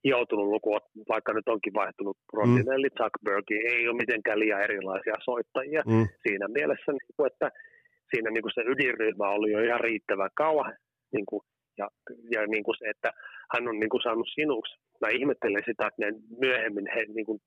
hioutunut 0.04 0.48
luku, 0.54 0.78
vaikka 1.08 1.32
nyt 1.32 1.48
onkin 1.48 1.74
vaihtunut 1.74 2.16
Rondinelli, 2.32 2.88
mm. 2.88 2.98
Zuckbergi, 2.98 3.56
ei 3.74 3.88
ole 3.88 3.96
mitenkään 3.96 4.38
liian 4.38 4.62
erilaisia 4.62 5.14
soittajia 5.24 5.82
mm. 5.87 6.06
siinä 6.24 6.46
mielessä, 6.48 6.92
niin 6.92 7.14
kuin, 7.16 7.26
että 7.32 7.50
siinä 8.11 8.30
niin 8.30 8.42
kuin 8.42 8.54
se 8.54 8.62
ydinryhmä 8.72 9.28
oli 9.28 9.50
jo 9.52 9.61
ihan 9.61 9.80
riittävän 9.80 10.30
kauan, 10.34 10.72
niin 11.14 11.26
kuin, 11.26 11.42
ja, 11.78 11.88
ja 12.34 12.46
niin 12.46 12.64
kuin 12.64 12.76
se, 12.78 12.84
että 12.90 13.11
hän 13.52 13.68
on 13.68 13.78
niin 13.80 13.92
kuin 13.92 14.02
saanut 14.02 14.28
sinuksi. 14.34 14.74
Mä 15.00 15.08
ihmettelen 15.18 15.62
sitä, 15.66 15.87
että 15.87 16.02
ne 16.02 16.08
myöhemmin 16.44 16.87
he 16.94 17.00
niin 17.14 17.26
kuin, 17.26 17.38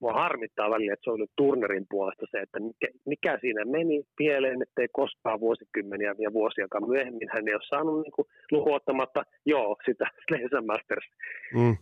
mua 0.00 0.12
harmittaa 0.12 0.70
välillä, 0.70 0.92
että 0.92 1.04
se 1.04 1.10
oli 1.10 1.26
Turnerin 1.36 1.86
puolesta 1.90 2.26
se, 2.30 2.38
että 2.38 2.60
mikä, 2.60 2.88
mikä 3.06 3.38
siinä 3.40 3.64
meni 3.64 4.02
pieleen, 4.16 4.62
ettei 4.62 4.88
koskaan 4.92 5.40
vuosikymmeniä 5.40 6.14
ja 6.18 6.32
vuosiakaan 6.32 6.88
myöhemmin 6.88 7.28
hän 7.34 7.48
ei 7.48 7.54
ole 7.54 7.62
saanut 7.68 8.02
niin 8.02 8.12
kuin, 8.12 8.26
lukuottamatta, 8.50 9.22
joo, 9.46 9.76
sitä 9.86 10.06
Slayer 10.28 10.62
Masters 10.66 11.06
mm. 11.54 11.76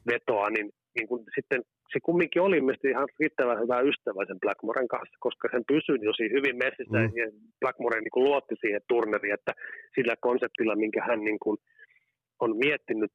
niin, 0.56 0.70
niin 0.96 1.08
kuin, 1.08 1.24
sitten 1.34 1.62
se 1.92 1.98
kumminkin 2.00 2.42
oli 2.42 2.60
mielestäni 2.60 2.90
ihan 2.90 3.08
riittävän 3.20 3.60
hyvä 3.62 3.80
ystävä 3.80 4.26
sen 4.26 4.40
Blackmoren 4.40 4.88
kanssa, 4.88 5.16
koska 5.20 5.48
sen 5.52 5.64
pysyi 5.72 5.98
jo 6.02 6.12
siinä 6.12 6.36
hyvin 6.38 6.56
messissä 6.64 6.98
mm. 6.98 7.10
ja 7.18 7.26
Blackmore 7.60 8.00
niin 8.00 8.14
kuin, 8.14 8.24
luotti 8.24 8.54
siihen 8.60 8.80
turneriin, 8.88 9.34
että 9.34 9.52
sillä 9.94 10.14
konseptilla, 10.20 10.76
minkä 10.76 11.00
hän 11.08 11.20
niin 11.24 11.38
kuin, 11.44 11.56
on 12.40 12.56
miettinyt 12.56 13.10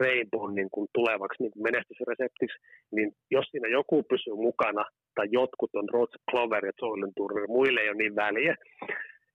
Rainbown 0.00 0.54
niin 0.54 0.70
kuin 0.70 0.88
tulevaksi 0.94 1.42
niin 1.42 1.52
kuin 1.52 1.62
menestysreseptiksi, 1.62 2.58
niin 2.90 3.12
jos 3.30 3.46
siinä 3.50 3.68
joku 3.68 4.02
pysyy 4.02 4.34
mukana, 4.34 4.84
tai 5.14 5.26
jotkut 5.30 5.70
on 5.74 5.88
Rhodes 5.92 6.20
Clover 6.30 6.66
ja 6.66 6.72
Soilen 6.80 7.12
Turner, 7.16 7.46
muille 7.48 7.80
ei 7.80 7.88
ole 7.88 7.96
niin 7.96 8.16
väliä. 8.16 8.56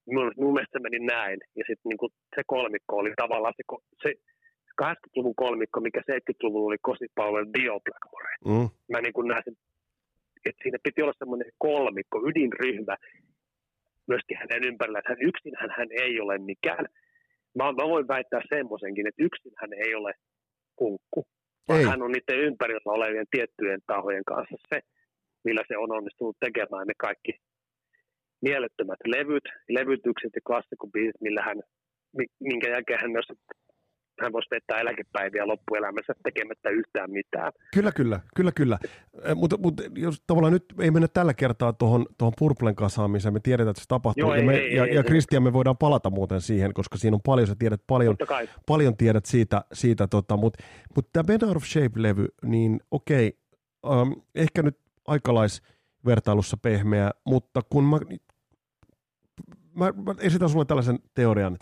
Mun, 0.06 0.32
mun 0.38 0.54
mielestä 0.54 0.78
se 0.78 0.84
meni 0.84 1.00
näin. 1.00 1.40
Ja 1.56 1.64
sitten 1.68 1.90
niin 1.90 2.12
se 2.36 2.42
kolmikko 2.48 2.96
oli 2.96 3.14
tavallaan 3.16 3.54
se, 3.58 3.64
se 4.04 4.10
80-luvun 4.84 5.36
kolmikko, 5.36 5.80
mikä 5.80 6.02
70-luvulla 6.12 6.68
oli 6.68 6.78
Cosi 6.88 7.06
Dio 7.54 7.80
Blackmore. 7.86 8.36
Mm. 8.46 8.70
Mä 8.92 9.02
niin 9.02 9.14
kuin 9.14 9.28
näen 9.28 9.44
sen, 9.46 9.56
että 10.46 10.62
siinä 10.64 10.78
piti 10.84 11.02
olla 11.02 11.14
semmoinen 11.18 11.52
kolmikko, 11.58 12.18
ydinryhmä, 12.30 12.96
myöskin 14.08 14.38
hänen 14.38 14.64
ympärillä, 14.70 15.00
että 15.00 15.12
hän 15.12 15.28
yksinhän 15.30 15.70
hän 15.78 15.88
ei 15.92 16.20
ole 16.20 16.38
mikään. 16.38 16.86
Mä, 17.58 17.64
mä 17.64 17.86
voin 17.94 18.08
väittää 18.08 18.42
semmoisenkin, 18.50 19.08
että 19.08 19.24
yksin 19.24 19.52
hän 19.62 19.74
ei 19.74 19.96
ole 19.96 20.14
kunkku. 20.82 21.20
vaan 21.68 21.80
Ei. 21.80 21.86
hän 21.86 22.02
on 22.06 22.12
niiden 22.12 22.40
ympärillä 22.48 22.98
olevien 22.98 23.32
tiettyjen 23.32 23.82
tahojen 23.88 24.26
kanssa 24.32 24.56
se, 24.70 24.80
millä 25.46 25.62
se 25.68 25.78
on 25.78 25.92
onnistunut 25.98 26.38
tekemään 26.46 26.88
ne 26.88 26.94
kaikki 27.08 27.34
mielettömät 28.48 29.02
levyt, 29.16 29.48
levytykset 29.78 30.34
ja 30.36 30.42
klassikobiisit, 30.48 31.22
millä 31.22 31.42
hän, 31.48 31.60
mi- 32.18 32.34
minkä 32.50 32.68
jälkeen 32.70 33.02
hän 33.02 33.12
myös 33.12 33.30
hän 34.22 34.34
voisi 34.34 34.50
vetää 34.52 34.80
eläkepäiviä 34.80 35.48
loppuelämänsä 35.48 36.14
tekemättä 36.24 36.70
yhtään 36.70 37.12
mitään. 37.12 37.52
Kyllä, 37.74 37.92
kyllä, 37.92 38.20
kyllä, 38.36 38.52
kyllä. 38.52 38.80
Mutta, 39.36 39.58
mutta 39.58 39.84
jos 39.96 40.24
tavallaan 40.28 40.54
nyt 40.54 40.66
ei 40.80 40.92
mennä 40.92 41.08
tällä 41.08 41.34
kertaa 41.34 41.74
tuohon, 41.74 42.06
tuohon 42.18 42.34
Purplen 42.40 42.76
kasaamiseen, 42.76 43.34
me 43.34 43.40
tiedetään, 43.40 43.72
että 43.72 43.82
se 43.82 43.88
tapahtuu. 43.88 44.22
Joo, 44.22 44.34
ja, 44.34 44.42
ei, 44.42 44.46
me, 44.46 44.56
ei, 44.56 44.76
ja, 44.76 44.86
ei, 44.86 44.96
ja. 44.96 45.04
Kristian, 45.04 45.44
me 45.44 45.54
voidaan 45.54 45.78
palata 45.78 46.10
muuten 46.10 46.42
siihen, 46.42 46.74
koska 46.74 46.98
siinä 46.98 47.16
on 47.16 47.22
paljon, 47.26 47.48
sä 47.48 47.56
tiedät 47.60 47.82
paljon, 47.88 48.16
paljon 48.66 48.98
tiedät 48.98 49.26
siitä, 49.26 49.62
siitä 49.74 50.08
tota, 50.08 50.38
mutta 50.38 50.64
mut 50.96 51.10
tämä 51.14 51.24
Bend 51.24 51.42
Out 51.42 51.56
of 51.56 51.64
Shape-levy, 51.64 52.28
niin 52.46 52.80
okei, 52.92 53.38
um, 53.88 54.22
ehkä 54.36 54.64
nyt 54.64 54.78
aikalaisvertailussa 55.08 56.58
pehmeä, 56.58 57.12
mutta 57.26 57.62
kun 57.70 57.84
mä, 57.84 58.00
mä, 59.76 59.94
mä 60.06 60.16
esitän 60.20 60.50
sulle 60.50 60.66
tällaisen 60.66 61.00
teorian, 61.14 61.58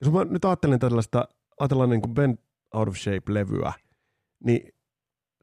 jos 0.00 0.12
mä 0.12 0.24
nyt 0.24 0.44
ajattelen 0.44 0.78
tällaista, 0.78 1.28
ajatellaan 1.60 1.90
niin 1.90 2.02
kuin 2.02 2.14
Bend 2.14 2.38
Out 2.74 2.88
of 2.88 2.94
Shape-levyä, 2.96 3.72
niin 4.44 4.72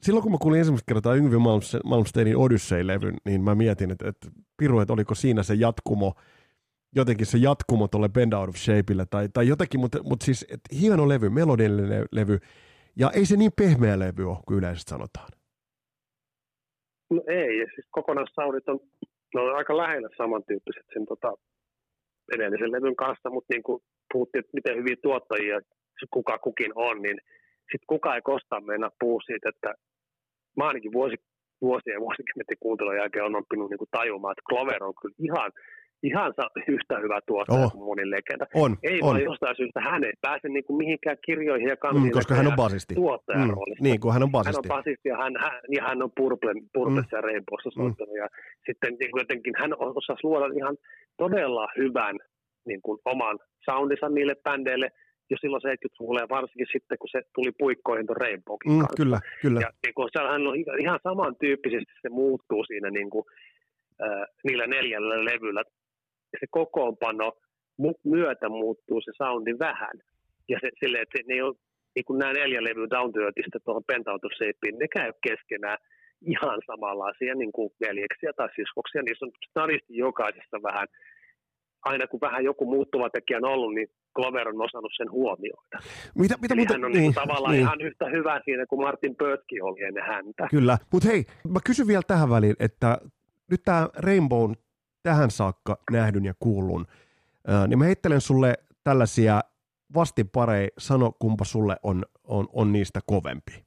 silloin 0.01 0.23
kun 0.23 0.31
mä 0.31 0.37
kuulin 0.41 0.59
ensimmäistä 0.59 0.93
kertaa 0.93 1.15
Yngvi 1.15 1.35
Malmste- 1.35 1.81
Malmsteenin 1.85 2.37
Odyssey-levyn, 2.37 3.17
niin 3.25 3.43
mä 3.43 3.55
mietin, 3.55 3.91
että, 3.91 4.09
että 4.09 4.27
piru, 4.57 4.79
että 4.79 4.93
oliko 4.93 5.15
siinä 5.15 5.43
se 5.43 5.53
jatkumo, 5.53 6.13
jotenkin 6.95 7.25
se 7.25 7.37
jatkumo 7.37 7.87
tuolle 7.87 8.09
Bend 8.09 8.33
Out 8.33 8.49
of 8.49 8.55
Shapeille 8.55 9.05
tai, 9.09 9.29
tai 9.33 9.47
jotenkin, 9.47 9.79
mutta, 9.79 10.03
mutta 10.03 10.25
siis 10.25 10.45
että 10.49 10.75
hieno 10.81 11.09
levy, 11.09 11.29
melodinen 11.29 11.89
le- 11.89 12.05
levy, 12.11 12.39
ja 12.95 13.11
ei 13.11 13.25
se 13.25 13.35
niin 13.37 13.51
pehmeä 13.57 13.99
levy 13.99 14.29
ole, 14.29 14.37
kuin 14.47 14.57
yleisesti 14.57 14.89
sanotaan. 14.89 15.29
No 17.09 17.21
ei, 17.27 17.67
siis 17.75 17.87
kokonaissaudit 17.91 18.69
on, 18.69 18.79
ne 19.35 19.41
on 19.41 19.55
aika 19.55 19.77
lähellä 19.77 20.09
samantyyppiset 20.17 20.85
sen 20.93 21.05
tota, 21.05 21.33
edellisen 22.35 22.71
levyn 22.71 22.95
kanssa, 22.95 23.29
mutta 23.29 23.53
niin 23.53 23.63
kuin 23.63 23.83
puhuttiin, 24.13 24.39
että 24.39 24.53
miten 24.53 24.77
hyviä 24.77 24.95
tuottajia 25.01 25.61
kuka 26.13 26.37
kukin 26.37 26.71
on, 26.75 27.01
niin 27.01 27.17
sitten 27.71 27.87
kuka 27.87 28.15
ei 28.15 28.21
koskaan 28.21 28.65
mennä 28.65 28.89
puhua 28.99 29.21
siitä, 29.25 29.49
että 29.49 29.73
mä 30.57 30.67
ainakin 30.67 30.91
vuosi, 30.93 31.15
vuosien 31.61 31.93
ja 31.93 31.99
vuosikymmenten 31.99 32.57
kuuntelun 32.59 32.95
jälkeen 32.97 33.25
on 33.25 33.35
oppinut 33.35 33.69
niin 33.69 33.91
tajumaan, 33.91 34.31
että 34.31 34.47
Clover 34.49 34.83
on 34.83 34.93
kyllä 35.01 35.15
ihan, 35.19 35.51
ihan 36.03 36.33
yhtä 36.67 36.95
hyvä 37.03 37.19
tuottaja 37.27 37.65
Oh. 37.65 37.71
kuin 37.71 37.83
moni 37.85 38.11
legenda. 38.11 38.45
On, 38.55 38.71
Ei 38.83 38.99
on. 39.01 39.07
vaan 39.07 39.23
jostain 39.23 39.55
syystä 39.55 39.81
hän 39.81 40.03
ei 40.03 40.11
pääse 40.21 40.49
niin 40.49 40.63
kuin 40.65 40.77
mihinkään 40.77 41.17
kirjoihin 41.25 41.67
ja 41.67 41.77
kansiin. 41.77 42.03
Mm, 42.05 42.11
koska 42.11 42.35
hän 42.35 42.47
on 42.47 42.55
basisti. 42.55 42.95
Tuottajan 42.95 43.47
Mm, 43.47 43.53
roolista 43.55 43.83
niin, 43.83 43.99
kun 43.99 44.13
hän 44.13 44.23
on 44.23 44.27
hän 44.29 44.31
basisti. 44.31 44.67
on 44.69 44.75
basisti 44.77 45.09
ja 45.09 45.17
hän, 45.17 45.33
hän, 45.43 45.51
ja 45.75 45.83
hän 45.87 46.03
on 46.03 46.11
Purple, 46.17 46.53
Purplessa 46.73 47.15
mm. 47.15 47.17
ja 47.17 47.21
Rainbowssa 47.21 47.69
soittanut. 47.71 48.15
Ja 48.23 48.27
sitten 48.65 48.91
niin 48.99 49.11
kuin 49.11 49.21
jotenkin 49.21 49.53
hän 49.61 49.71
osasi 49.79 50.23
luoda 50.23 50.47
ihan 50.59 50.75
todella 51.17 51.67
hyvän 51.77 52.15
niin 52.65 52.81
kuin 52.81 52.99
oman 53.05 53.39
soundinsa 53.65 54.09
niille 54.09 54.35
bändeille 54.43 54.89
jo 55.29 55.37
silloin 55.41 55.61
70-luvulla 55.65 56.19
ja 56.19 56.29
varsinkin 56.29 56.67
sitten, 56.73 56.97
kun 56.97 57.09
se 57.11 57.21
tuli 57.35 57.51
puikkoihin 57.59 58.05
tuon 58.07 58.17
Rainbowkin 58.17 58.71
Mm, 58.71 58.79
kanssa. 58.79 59.03
kyllä, 59.03 59.19
kyllä. 59.41 59.59
Ja 59.61 59.69
niin 59.85 59.93
kuin, 59.93 60.09
se- 60.13 60.27
hän 60.33 60.47
on 60.47 60.55
ihan- 60.83 60.99
samantyyppisesti 61.03 61.93
se 62.01 62.09
muuttuu 62.09 62.63
siinä 62.65 62.89
niin 62.89 63.09
kuin, 63.09 63.25
äh, 64.03 64.25
niillä 64.43 64.67
neljällä 64.67 65.25
levyllä. 65.25 65.63
Se 66.39 66.45
kokoonpano 66.49 67.31
mu- 67.81 67.99
myötä 68.03 68.49
muuttuu 68.49 69.01
se 69.01 69.11
soundi 69.17 69.59
vähän. 69.59 69.95
Ja 70.49 70.57
se, 70.61 70.69
sille, 70.79 70.97
että 71.01 71.19
ne 71.27 71.33
ei 71.33 71.41
ole, 71.41 71.55
niin 71.95 72.05
kuin 72.05 72.19
nämä 72.19 72.33
neljä 72.33 72.63
levyä 72.63 72.87
Down 72.89 73.13
to 73.13 73.19
Earthistä 73.21 73.59
tuohon 73.65 73.83
Shapeen, 74.37 74.77
ne 74.79 74.87
käy 74.87 75.11
keskenään 75.27 75.77
ihan 76.21 76.59
samanlaisia 76.67 77.35
niin 77.35 77.51
kuin 77.51 77.69
veljeksiä 77.87 78.31
tai 78.37 78.49
siskoksia. 78.55 79.01
Niissä 79.01 79.25
on 79.25 79.31
snadisti 79.51 79.97
jokaisessa 79.97 80.57
vähän, 80.63 80.87
aina 81.83 82.07
kun 82.07 82.21
vähän 82.21 82.43
joku 82.43 82.65
muuttuva 82.65 83.09
tekijä 83.09 83.37
on 83.37 83.45
ollut, 83.45 83.73
niin 83.73 83.87
Clover 84.15 84.47
on 84.47 84.61
osannut 84.61 84.91
sen 84.97 85.11
huomioida. 85.11 85.79
Mitä, 86.15 86.35
mitä 86.41 86.53
Eli 86.53 86.61
muuta, 86.61 86.73
hän 86.73 86.85
on 86.85 86.91
niin, 86.91 87.01
niin, 87.01 87.13
tavallaan 87.13 87.51
niin. 87.51 87.61
ihan 87.61 87.81
yhtä 87.81 88.05
hyvä 88.05 88.41
siinä 88.45 88.65
kuin 88.65 88.81
Martin 88.81 89.15
Pötki 89.15 89.61
oli 89.61 89.83
ennen 89.83 90.03
häntä. 90.03 90.47
Kyllä, 90.51 90.77
mutta 90.91 91.09
hei, 91.09 91.25
mä 91.49 91.59
kysyn 91.65 91.87
vielä 91.87 92.01
tähän 92.07 92.29
väliin, 92.29 92.55
että 92.59 92.97
nyt 93.51 93.61
tämä 93.63 93.89
Rainbow 93.95 94.51
tähän 95.03 95.31
saakka 95.31 95.77
nähdyn 95.91 96.25
ja 96.25 96.33
kuullun, 96.39 96.85
niin 97.67 97.79
mä 97.79 97.85
heittelen 97.85 98.21
sulle 98.21 98.53
tällaisia 98.83 99.41
vastinpareja, 99.93 100.69
sano 100.77 101.11
kumpa 101.19 101.45
sulle 101.45 101.77
on, 101.83 102.05
on, 102.23 102.47
on 102.53 102.71
niistä 102.71 102.99
kovempi. 103.05 103.63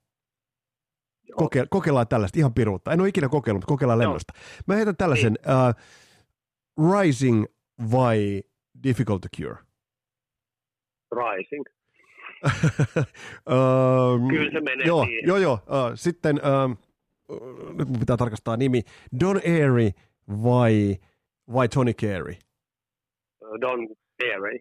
Koke, 1.37 1.67
kokeillaan 1.71 2.09
tällaista 2.09 2.39
ihan 2.39 2.55
piruutta. 2.55 2.93
En 2.93 3.01
ole 3.01 3.09
ikinä 3.09 3.29
kokeillut, 3.29 3.61
mutta 3.63 3.73
kokeillaan 3.73 4.01
Joo. 4.03 4.09
lennosta. 4.09 4.33
Mä 4.67 4.75
heitän 4.75 4.97
tällaisen 4.97 5.39
uh, 5.47 5.83
Rising 6.93 7.45
vai 7.79 8.43
Difficult 8.83 9.23
to 9.23 9.29
Cure? 9.37 9.59
Rising. 11.13 11.65
um, 13.47 14.29
Kyllä 14.31 14.51
se 14.53 14.61
menee 14.61 14.87
joo, 14.87 15.05
siihen. 15.05 15.27
Joo, 15.27 15.37
joo. 15.37 15.55
Uh, 15.55 15.93
sitten, 15.95 16.41
um, 16.65 16.77
nyt 17.77 17.89
mun 17.89 17.99
pitää 17.99 18.17
tarkastaa 18.17 18.57
nimi, 18.57 18.83
Don 19.21 19.37
Airy 19.37 19.91
vai, 20.29 20.97
vai 21.55 21.69
Tony 21.69 21.93
Carey? 21.93 22.35
Don 23.61 23.89
Airy. 24.23 24.59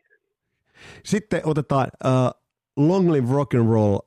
Sitten 1.04 1.42
otetaan 1.46 1.88
uh, 2.06 2.42
Long 2.78 3.12
Live 3.12 3.34
Rock 3.34 3.54
and 3.54 3.70
Roll 3.70 4.00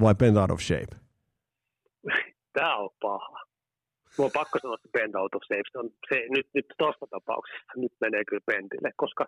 vai 0.00 0.14
Bent 0.14 0.36
Out 0.36 0.50
of 0.50 0.60
Shape? 0.60 0.96
Tämä 2.52 2.76
on 2.76 2.90
paha. 3.00 3.45
Mulla 4.18 4.28
on 4.28 4.40
pakko 4.40 4.58
sanoa, 4.58 4.76
että 4.78 4.88
Bend 4.92 5.14
Out 5.14 5.34
of 5.34 5.42
Safe. 5.48 5.68
Se 5.72 5.78
on, 5.78 5.90
se, 6.08 6.16
nyt, 6.30 6.46
nyt 6.54 6.66
tuossa 6.78 7.06
tapauksessa 7.10 7.72
nyt 7.76 7.92
menee 8.00 8.24
kyllä 8.24 8.46
Bentille, 8.46 8.90
koska 8.96 9.26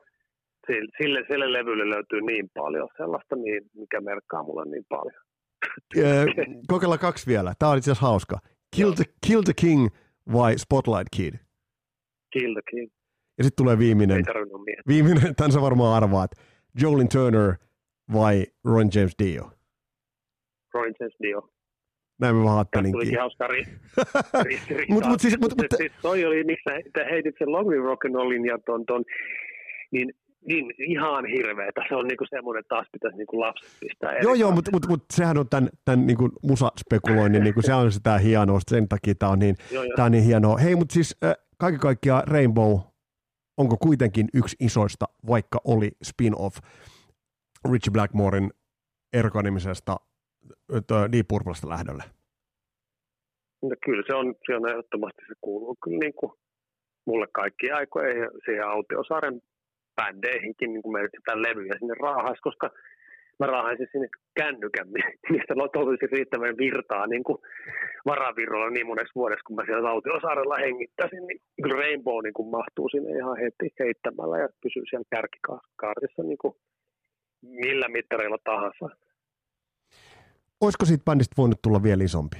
sille, 0.67 0.91
sille, 0.99 1.21
sille 1.29 1.53
levylle 1.53 1.91
löytyy 1.91 2.21
niin 2.21 2.51
paljon 2.55 2.89
sellaista, 2.97 3.37
niin, 3.37 3.63
mikä 3.75 4.01
merkkaa 4.01 4.43
mulle 4.43 4.65
niin 4.71 4.85
paljon. 4.89 5.21
Kokeillaan 6.69 7.01
kaksi 7.01 7.27
vielä. 7.27 7.53
Tämä 7.59 7.73
on 7.73 7.79
itse 7.79 7.91
asiassa 7.91 8.07
hauska. 8.07 8.39
Kill 8.77 8.93
the, 8.93 9.05
Kill 9.27 9.43
the 9.43 9.53
King 9.61 9.89
vai 10.33 10.59
Spotlight 10.59 11.09
Kid? 11.17 11.35
Kill 12.33 12.53
the 12.53 12.63
King. 12.71 12.91
Ja 13.39 13.45
sitten 13.45 13.65
tulee 13.65 13.79
viimeinen. 13.79 14.25
Viimeinen, 14.89 15.35
tämän 15.35 15.53
sä 15.53 15.61
varmaan 15.61 16.03
arvaat. 16.03 16.31
Jolin 16.83 17.09
Turner 17.09 17.55
vai 18.13 18.47
Ron 18.65 18.89
James 18.95 19.13
Dio? 19.19 19.51
Roy 20.75 20.93
James 21.01 21.17
Dio. 21.23 21.49
Näin 22.21 22.37
mä 22.37 22.45
vaan 22.45 22.67
Tästä 22.71 22.91
tulikin 22.93 23.19
hauska 23.21 23.47
ri, 23.47 23.65
ristiriita. 24.49 24.93
Mut- 24.95 25.07
mut 25.07 25.21
siis- 25.21 25.39
mut- 25.41 25.55
mut- 25.57 25.77
siis 25.77 25.93
toi 26.03 26.25
oli, 26.25 26.45
missä 26.45 26.71
sä 26.99 27.05
heitit 27.11 27.35
sen 27.39 27.53
Long 27.53 27.69
Live 27.71 27.85
Rock 27.85 28.05
and 28.05 28.15
Rollin 28.15 28.45
ja 28.47 28.59
ton, 28.67 28.87
ton 28.87 29.05
niin, 29.91 30.13
niin 30.47 30.75
ihan 30.79 31.27
hirveetä. 31.27 31.81
Se 31.89 31.95
on 31.95 32.07
niinku 32.07 32.25
semmoinen, 32.31 32.61
että 32.61 32.75
taas 32.75 32.87
pitäisi 32.93 33.17
niinku 33.17 33.41
lapset 33.41 33.71
pistää 33.81 34.19
Joo, 34.19 34.35
joo, 34.35 34.51
mutta 34.53 34.71
mut, 34.73 34.87
mut, 34.89 35.05
sehän 35.13 35.39
on 35.39 35.49
tämän, 35.49 35.69
tämän 35.85 36.07
niin 36.07 36.17
kuin 36.17 36.33
musaspekuloinnin, 36.43 37.45
niin 37.45 37.55
kuin 37.55 37.65
se 37.65 37.75
on 37.75 37.93
sitä 37.93 38.19
hienoa, 38.19 38.61
sen 38.71 38.89
takia 38.89 39.15
tämä 39.15 39.33
on 39.33 39.39
niin, 39.39 39.55
Joo, 39.73 39.85
joo. 39.85 39.97
tää 39.97 40.05
on 40.05 40.13
niin 40.13 40.25
hienoa. 40.25 40.57
Hei, 40.59 40.77
mutta 40.77 40.93
siis 40.93 41.17
äh, 41.25 41.35
kaiken 41.59 41.81
kaikkiaan 41.81 42.23
Rainbow, 42.29 42.79
onko 43.57 43.77
kuitenkin 43.77 44.27
yksi 44.35 44.57
isoista, 44.61 45.07
vaikka 45.29 45.61
oli 45.65 45.91
spin-off 46.05 46.57
Richie 47.73 47.93
Blackmorein 47.93 48.51
erkanimisesta 49.13 49.97
Deep 51.13 51.29
Purplesta 51.29 51.69
lähdölle? 51.69 52.05
No, 53.63 53.71
kyllä 53.85 54.03
se 54.07 54.15
on, 54.15 54.35
se 54.47 54.57
on 54.57 54.69
ehdottomasti, 54.71 55.23
se 55.29 55.35
kuuluu 55.41 55.77
kyllä 55.85 55.99
niin 55.99 56.15
kuin 56.15 56.33
mulle 57.07 57.27
kaikki 57.33 57.71
aikojen 57.71 58.19
ja 58.19 58.29
siihen 58.45 58.67
Autiosaaren 58.67 59.41
bändeihinkin 59.97 60.73
niin 60.73 60.93
merkitään 60.93 61.43
levyjä 61.43 61.75
sinne 61.79 61.95
raahais, 62.01 62.41
koska 62.41 62.71
mä 63.41 63.47
raahaisin 63.47 63.89
sinne 63.93 64.09
kännykän, 64.41 64.89
mistä 65.33 65.55
toivoisi 65.73 66.07
riittävän 66.07 66.57
virtaa 66.59 67.07
niin 67.07 67.25
kuin 67.25 67.39
varavirrolla 68.07 68.71
niin 68.71 68.87
moneksi 68.87 69.15
vuodeksi, 69.15 69.45
kun 69.45 69.57
mä 69.57 69.63
siellä 69.67 69.91
Autiosaarella 69.91 70.57
hengittäisin, 70.67 71.27
niin 71.27 71.41
Rainbow 71.79 72.19
niin 72.23 72.39
kuin 72.39 72.51
mahtuu 72.51 72.89
sinne 72.89 73.11
ihan 73.19 73.37
heti 73.43 73.69
heittämällä 73.81 74.39
ja 74.39 74.49
pysyy 74.63 74.83
siellä 74.87 75.13
kärkikaartissa 75.15 76.23
niin 76.23 76.39
kuin 76.39 76.55
millä 77.43 77.89
mittareilla 77.89 78.39
tahansa. 78.45 78.87
Olisiko 80.61 80.85
siitä 80.85 81.05
bändistä 81.05 81.35
voinut 81.39 81.63
tulla 81.63 81.83
vielä 81.83 82.05
isompi? 82.05 82.39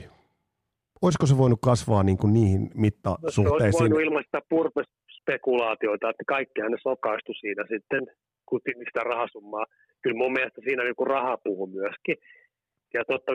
Olisiko 1.03 1.27
se 1.27 1.39
voinut 1.39 1.59
kasvaa 1.63 2.03
niin 2.03 2.19
kuin 2.19 2.33
niihin 2.33 2.63
No, 2.63 2.69
se 2.69 2.71
olisi 2.71 2.81
mittasuhteisiin? 2.81 3.81
voinut 3.81 4.01
ilmaista 4.01 4.39
purpespekulaatioita, 4.49 6.11
että 6.11 6.25
kaikkihan 6.27 6.71
ne 6.73 6.79
sokaistu 6.83 7.33
siinä 7.41 7.65
sitten, 7.73 8.07
kun 8.47 8.61
sitä 8.65 9.03
rahasummaa. 9.05 9.67
Kyllä 10.03 10.19
mun 10.19 10.33
mielestä 10.33 10.61
siinä 10.65 10.85
niin 10.85 10.97
kuin 10.97 11.07
raha 11.07 11.39
puhuu 11.45 11.67
myöskin. 11.67 12.17
Ja 12.95 13.05
totta, 13.05 13.33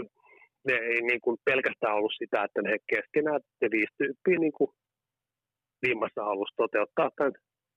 ne 0.67 0.73
ei 0.73 1.01
niin 1.01 1.21
kuin 1.21 1.37
pelkästään 1.45 1.95
ollut 1.95 2.13
sitä, 2.17 2.43
että 2.43 2.61
ne 2.61 2.77
keskenään, 2.93 3.41
ne 3.61 3.67
viisi 3.71 3.93
tyyppiä 3.97 4.39
niin 4.39 4.57
kuin 4.57 4.69
viimeisessä 5.81 6.23
halusi 6.23 6.53
toteuttaa 6.57 7.09
tämän 7.15 7.33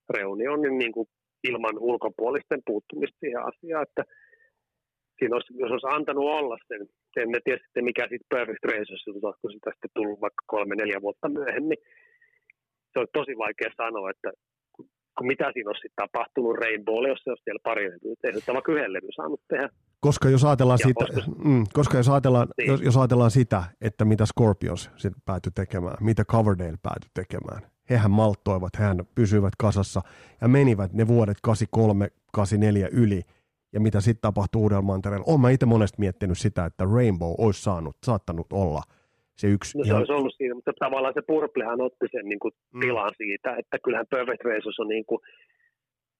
reunionin 0.09 0.77
niin 0.77 0.91
kuin 0.91 1.07
ilman 1.43 1.77
ulkopuolisten 1.79 2.61
puuttumista 2.65 3.17
siihen 3.19 3.43
asiaan, 3.51 3.83
että 3.83 4.03
siinä 5.19 5.35
olisi, 5.35 5.53
jos 5.63 5.71
olisi 5.71 5.87
antanut 5.87 6.29
olla 6.39 6.57
sen 6.67 6.87
en 7.17 7.29
tiedä 7.43 7.59
sitten 7.63 7.83
mikä 7.83 8.03
sitten 8.03 8.31
Perfect 8.35 8.63
Razors, 8.71 9.03
kun 9.41 9.51
sitä 9.51 9.71
sitten 9.71 9.89
tullut 9.93 10.21
vaikka 10.21 10.43
kolme, 10.45 10.75
neljä 10.75 11.01
vuotta 11.01 11.29
myöhemmin. 11.29 11.77
Se 12.93 12.99
on 12.99 13.07
tosi 13.13 13.37
vaikea 13.37 13.71
sanoa, 13.77 14.09
että 14.09 14.31
kun 15.17 15.27
mitä 15.27 15.51
siinä 15.53 15.69
olisi 15.69 15.87
tapahtunut 15.95 16.57
Rainbowlle, 16.57 17.09
jos 17.09 17.19
se 17.23 17.29
olisi 17.29 17.43
siellä 17.43 17.59
pari 17.63 17.83
levyä 17.83 18.15
tehnyt, 18.21 18.45
tai 18.45 18.53
vaikka 18.53 18.71
yhden 18.71 18.93
levy 18.93 19.07
saanut 19.15 19.41
tehdä. 19.47 19.69
Koska 19.99 20.29
jos 20.29 20.43
ajatellaan, 20.43 20.79
sitä, 20.79 21.05
mm, 21.45 21.63
koska 21.73 21.97
jos 21.97 22.09
ajatellaan, 22.09 22.47
niin. 22.57 22.71
jos, 22.71 22.81
jos 22.81 22.97
ajatellaan 22.97 23.31
sitä, 23.31 23.63
että 23.81 24.05
mitä 24.05 24.25
Scorpions 24.25 24.89
sit 24.95 25.13
päätyi 25.25 25.51
tekemään, 25.55 25.97
mitä 26.01 26.25
Coverdale 26.25 26.77
päätyi 26.83 27.09
tekemään, 27.13 27.61
hehän 27.89 28.11
malttoivat, 28.11 28.79
hehän 28.79 28.97
pysyivät 29.15 29.53
kasassa 29.57 30.01
ja 30.41 30.47
menivät 30.47 30.93
ne 30.93 31.07
vuodet 31.07 31.37
83, 31.41 32.07
84 32.33 32.87
yli, 32.91 33.21
ja 33.73 33.79
mitä 33.79 34.01
sitten 34.01 34.21
tapahtui 34.21 34.61
Uudella 34.61 34.81
mantereella. 34.81 35.25
Olen 35.27 35.41
mä 35.41 35.49
itse 35.49 35.65
monesti 35.65 35.99
miettinyt 35.99 36.37
sitä, 36.37 36.65
että 36.65 36.83
Rainbow 36.95 37.33
olisi 37.37 37.61
saanut, 37.63 37.95
saattanut 38.05 38.47
olla 38.53 38.81
se 39.35 39.47
yksi. 39.47 39.77
No 39.77 39.83
se 39.83 39.87
ihan... 39.87 39.99
olisi 39.99 40.11
ollut 40.11 40.35
siinä, 40.37 40.55
mutta 40.55 40.73
tavallaan 40.79 41.13
se 41.13 41.21
Purplehan 41.21 41.81
otti 41.81 42.05
sen 42.11 42.25
niin 42.25 42.39
kuin, 42.39 42.53
mm. 42.73 42.79
tilan 42.79 43.11
siitä, 43.17 43.55
että 43.59 43.77
kyllähän 43.83 44.07
Perfect 44.09 44.43
Razors 44.43 44.79
on 44.79 44.87
niin 44.87 45.05
kuin, 45.05 45.19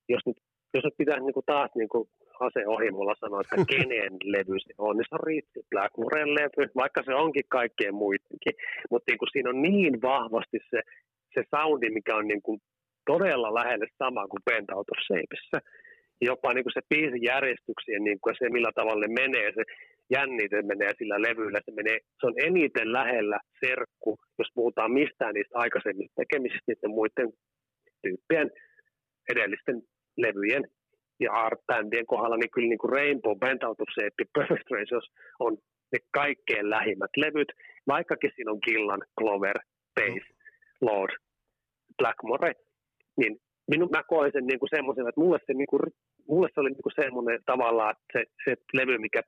jos 0.09 0.21
nyt, 0.25 0.37
jos 0.73 0.83
nyt 0.83 0.97
pitäisi 0.97 1.25
niin 1.25 1.33
kuin, 1.33 1.45
taas 1.45 1.71
niin 1.75 1.89
kuin, 1.89 2.09
aseohimolla 2.39 3.15
sanoa, 3.19 3.41
että 3.41 3.55
kenen 3.73 4.13
levy 4.23 4.59
se 4.59 4.73
on, 4.77 4.97
niin 4.97 5.05
se 5.09 5.15
on 5.15 5.27
Ritsi 5.27 5.59
Blackmoren 5.69 6.33
levy, 6.33 6.71
vaikka 6.75 7.01
se 7.05 7.13
onkin 7.15 7.43
kaikkien 7.49 7.95
muidenkin. 7.95 8.53
Mutta 8.91 9.11
niin 9.11 9.17
kuin, 9.17 9.29
siinä 9.31 9.49
on 9.49 9.61
niin 9.61 10.01
vahvasti 10.01 10.57
se, 10.69 10.79
se 11.33 11.43
soundi, 11.55 11.89
mikä 11.89 12.15
on 12.15 12.27
niin 12.27 12.41
kuin, 12.41 12.59
todella 13.05 13.53
lähelle 13.53 13.87
sama 13.97 14.27
kuin 14.27 14.43
Bent 14.45 14.71
Out 14.71 14.89
of 14.89 14.99
Shapeissa 15.07 15.59
jopa 16.21 16.53
niin 16.53 16.63
kuin 16.63 16.73
se 16.73 16.81
biisin 16.89 17.23
järjestyksien 17.23 18.03
niin 18.03 18.19
kuin 18.21 18.35
se, 18.39 18.49
millä 18.49 18.71
tavalla 18.75 19.01
ne 19.07 19.13
menee, 19.21 19.51
se 19.55 19.63
jännite 20.17 20.61
menee 20.61 20.91
sillä 20.97 21.21
levyllä, 21.21 21.59
se, 21.65 21.71
menee, 21.71 21.97
se 22.19 22.27
on 22.27 22.33
eniten 22.47 22.93
lähellä 22.93 23.39
serkku, 23.65 24.17
jos 24.39 24.49
puhutaan 24.53 24.91
mistään 24.91 25.33
niistä 25.33 25.57
aikaisemmista 25.57 26.21
tekemisistä 26.21 26.67
niiden 26.67 26.91
muiden 26.97 27.29
tyyppien 28.01 28.51
edellisten 29.31 29.81
levyjen 30.17 30.63
ja 31.19 31.31
art-bändien 31.31 32.05
kohdalla, 32.05 32.37
niin 32.37 32.51
kyllä 32.51 32.69
niin 32.69 32.83
kuin 32.83 32.93
Rainbow, 32.93 33.37
Band 33.39 33.63
Out 33.63 33.81
of 33.81 33.89
Shape, 33.93 34.23
Perfect 34.37 34.71
Razors 34.71 35.07
on 35.39 35.57
ne 35.91 35.99
kaikkein 36.11 36.69
lähimmät 36.69 37.13
levyt, 37.17 37.51
vaikkakin 37.87 38.31
siinä 38.35 38.51
on 38.51 38.59
Gillan, 38.65 39.01
Clover, 39.19 39.57
Pace, 39.95 40.29
Lord, 40.81 41.13
Blackmore, 41.97 42.53
niin 43.17 43.37
minun, 43.67 43.89
mä 43.91 44.03
koen 44.03 44.31
sen 44.31 44.47
niin 44.47 44.59
kuin 44.59 44.69
semmoisen, 44.69 45.07
että 45.07 45.21
mulle 45.21 45.39
se, 45.47 45.53
niin 45.53 45.67
kuin, 45.67 45.81
mulle 46.27 46.47
se 46.53 46.59
oli 46.59 46.69
niin 46.69 46.83
kuin 46.83 46.93
semmoinen 47.01 47.39
tavallaan, 47.45 47.91
että 47.91 48.05
se, 48.13 48.21
se 48.45 48.51
levy, 48.73 48.97
mikä 48.97 49.21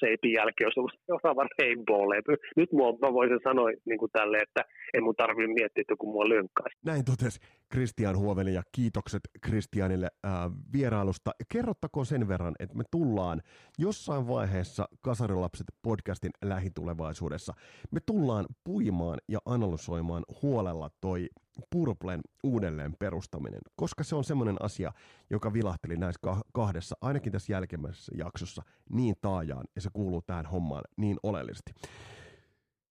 Seipin 0.00 0.32
jälkeen 0.32 0.66
olisi 0.66 0.80
ollut 0.80 1.00
seuraava 1.06 1.46
Rainbow-levy. 1.58 2.34
Nyt 2.56 2.72
mua, 2.72 2.92
mä 2.92 3.12
voisin 3.12 3.40
sanoa 3.44 3.68
niin 3.84 3.98
kuin 3.98 4.10
tälle, 4.12 4.38
että 4.38 4.62
en 4.94 5.02
mun 5.04 5.14
tarvitse 5.16 5.54
miettiä, 5.54 5.80
että 5.80 5.94
kun 5.98 6.12
mua 6.12 6.28
lynkkaisi. 6.28 6.78
Näin 6.84 7.04
totesi 7.04 7.40
Kristian 7.72 8.18
Huoveli 8.18 8.54
ja 8.54 8.62
kiitokset 8.72 9.20
Kristianille 9.40 10.08
äh, 10.26 10.32
vierailusta. 10.72 11.30
Kerrottakoon 11.52 12.06
sen 12.06 12.28
verran, 12.28 12.54
että 12.58 12.76
me 12.76 12.84
tullaan 12.90 13.42
jossain 13.78 14.28
vaiheessa 14.28 14.88
Kasarilapset 15.00 15.66
podcastin 15.82 16.30
lähitulevaisuudessa. 16.44 17.52
Me 17.90 18.00
tullaan 18.06 18.46
puimaan 18.64 19.18
ja 19.28 19.38
analysoimaan 19.46 20.24
huolella 20.42 20.90
toi 21.00 21.28
Purplen 21.70 22.20
uudelleen 22.44 22.94
perustaminen, 22.98 23.60
koska 23.76 24.04
se 24.04 24.16
on 24.16 24.24
semmoinen 24.24 24.56
asia, 24.60 24.92
joka 25.30 25.52
vilahteli 25.52 25.96
näissä 25.96 26.20
kahdessa, 26.52 26.96
ainakin 27.00 27.32
tässä 27.32 27.52
jälkimmäisessä 27.52 28.12
jaksossa, 28.16 28.62
niin 28.90 29.14
taajaan, 29.20 29.64
ja 29.76 29.80
se 29.80 29.90
kuuluu 29.92 30.22
tähän 30.22 30.46
hommaan 30.46 30.84
niin 30.96 31.16
oleellisesti. 31.22 31.72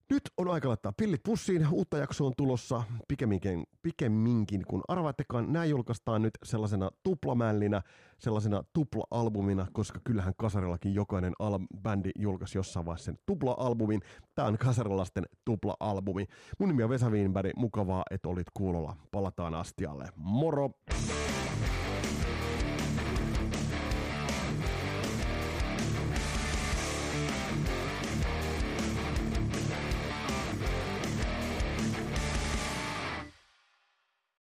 Nyt 0.09 0.21
on 0.37 0.47
aika 0.49 0.67
laittaa 0.67 0.91
pillit 0.91 1.23
pussiin. 1.23 1.67
Uutta 1.71 1.97
jaksoa 1.97 2.27
on 2.27 2.33
tulossa 2.37 2.83
pikemminkin, 3.07 3.63
pikemminkin 3.81 4.65
kun 4.67 4.81
arvaattekaan. 4.87 5.53
Nämä 5.53 5.65
julkaistaan 5.65 6.21
nyt 6.21 6.31
sellaisena 6.43 6.89
tuplamällinä, 7.03 7.81
sellaisena 8.19 8.63
tupla-albumina, 8.73 9.67
koska 9.73 9.99
kyllähän 10.03 10.33
Kasarillakin 10.37 10.93
jokainen 10.93 11.33
al- 11.39 11.59
bändi 11.81 12.09
julkaisi 12.19 12.57
jossain 12.57 12.85
vaiheessa 12.85 13.05
sen 13.05 13.19
tupla-albumin. 13.25 14.01
Tämä 14.35 14.47
on 14.47 14.57
Kasarilasten 14.57 15.23
tupla-albumi. 15.45 16.25
Mun 16.59 16.69
nimi 16.69 16.83
on 16.83 16.89
Vesa 16.89 17.09
Wienberg. 17.09 17.51
Mukavaa, 17.55 18.03
että 18.11 18.29
olit 18.29 18.47
kuulolla. 18.53 18.95
Palataan 19.11 19.53
astialle. 19.53 20.09
Moro! 20.15 20.69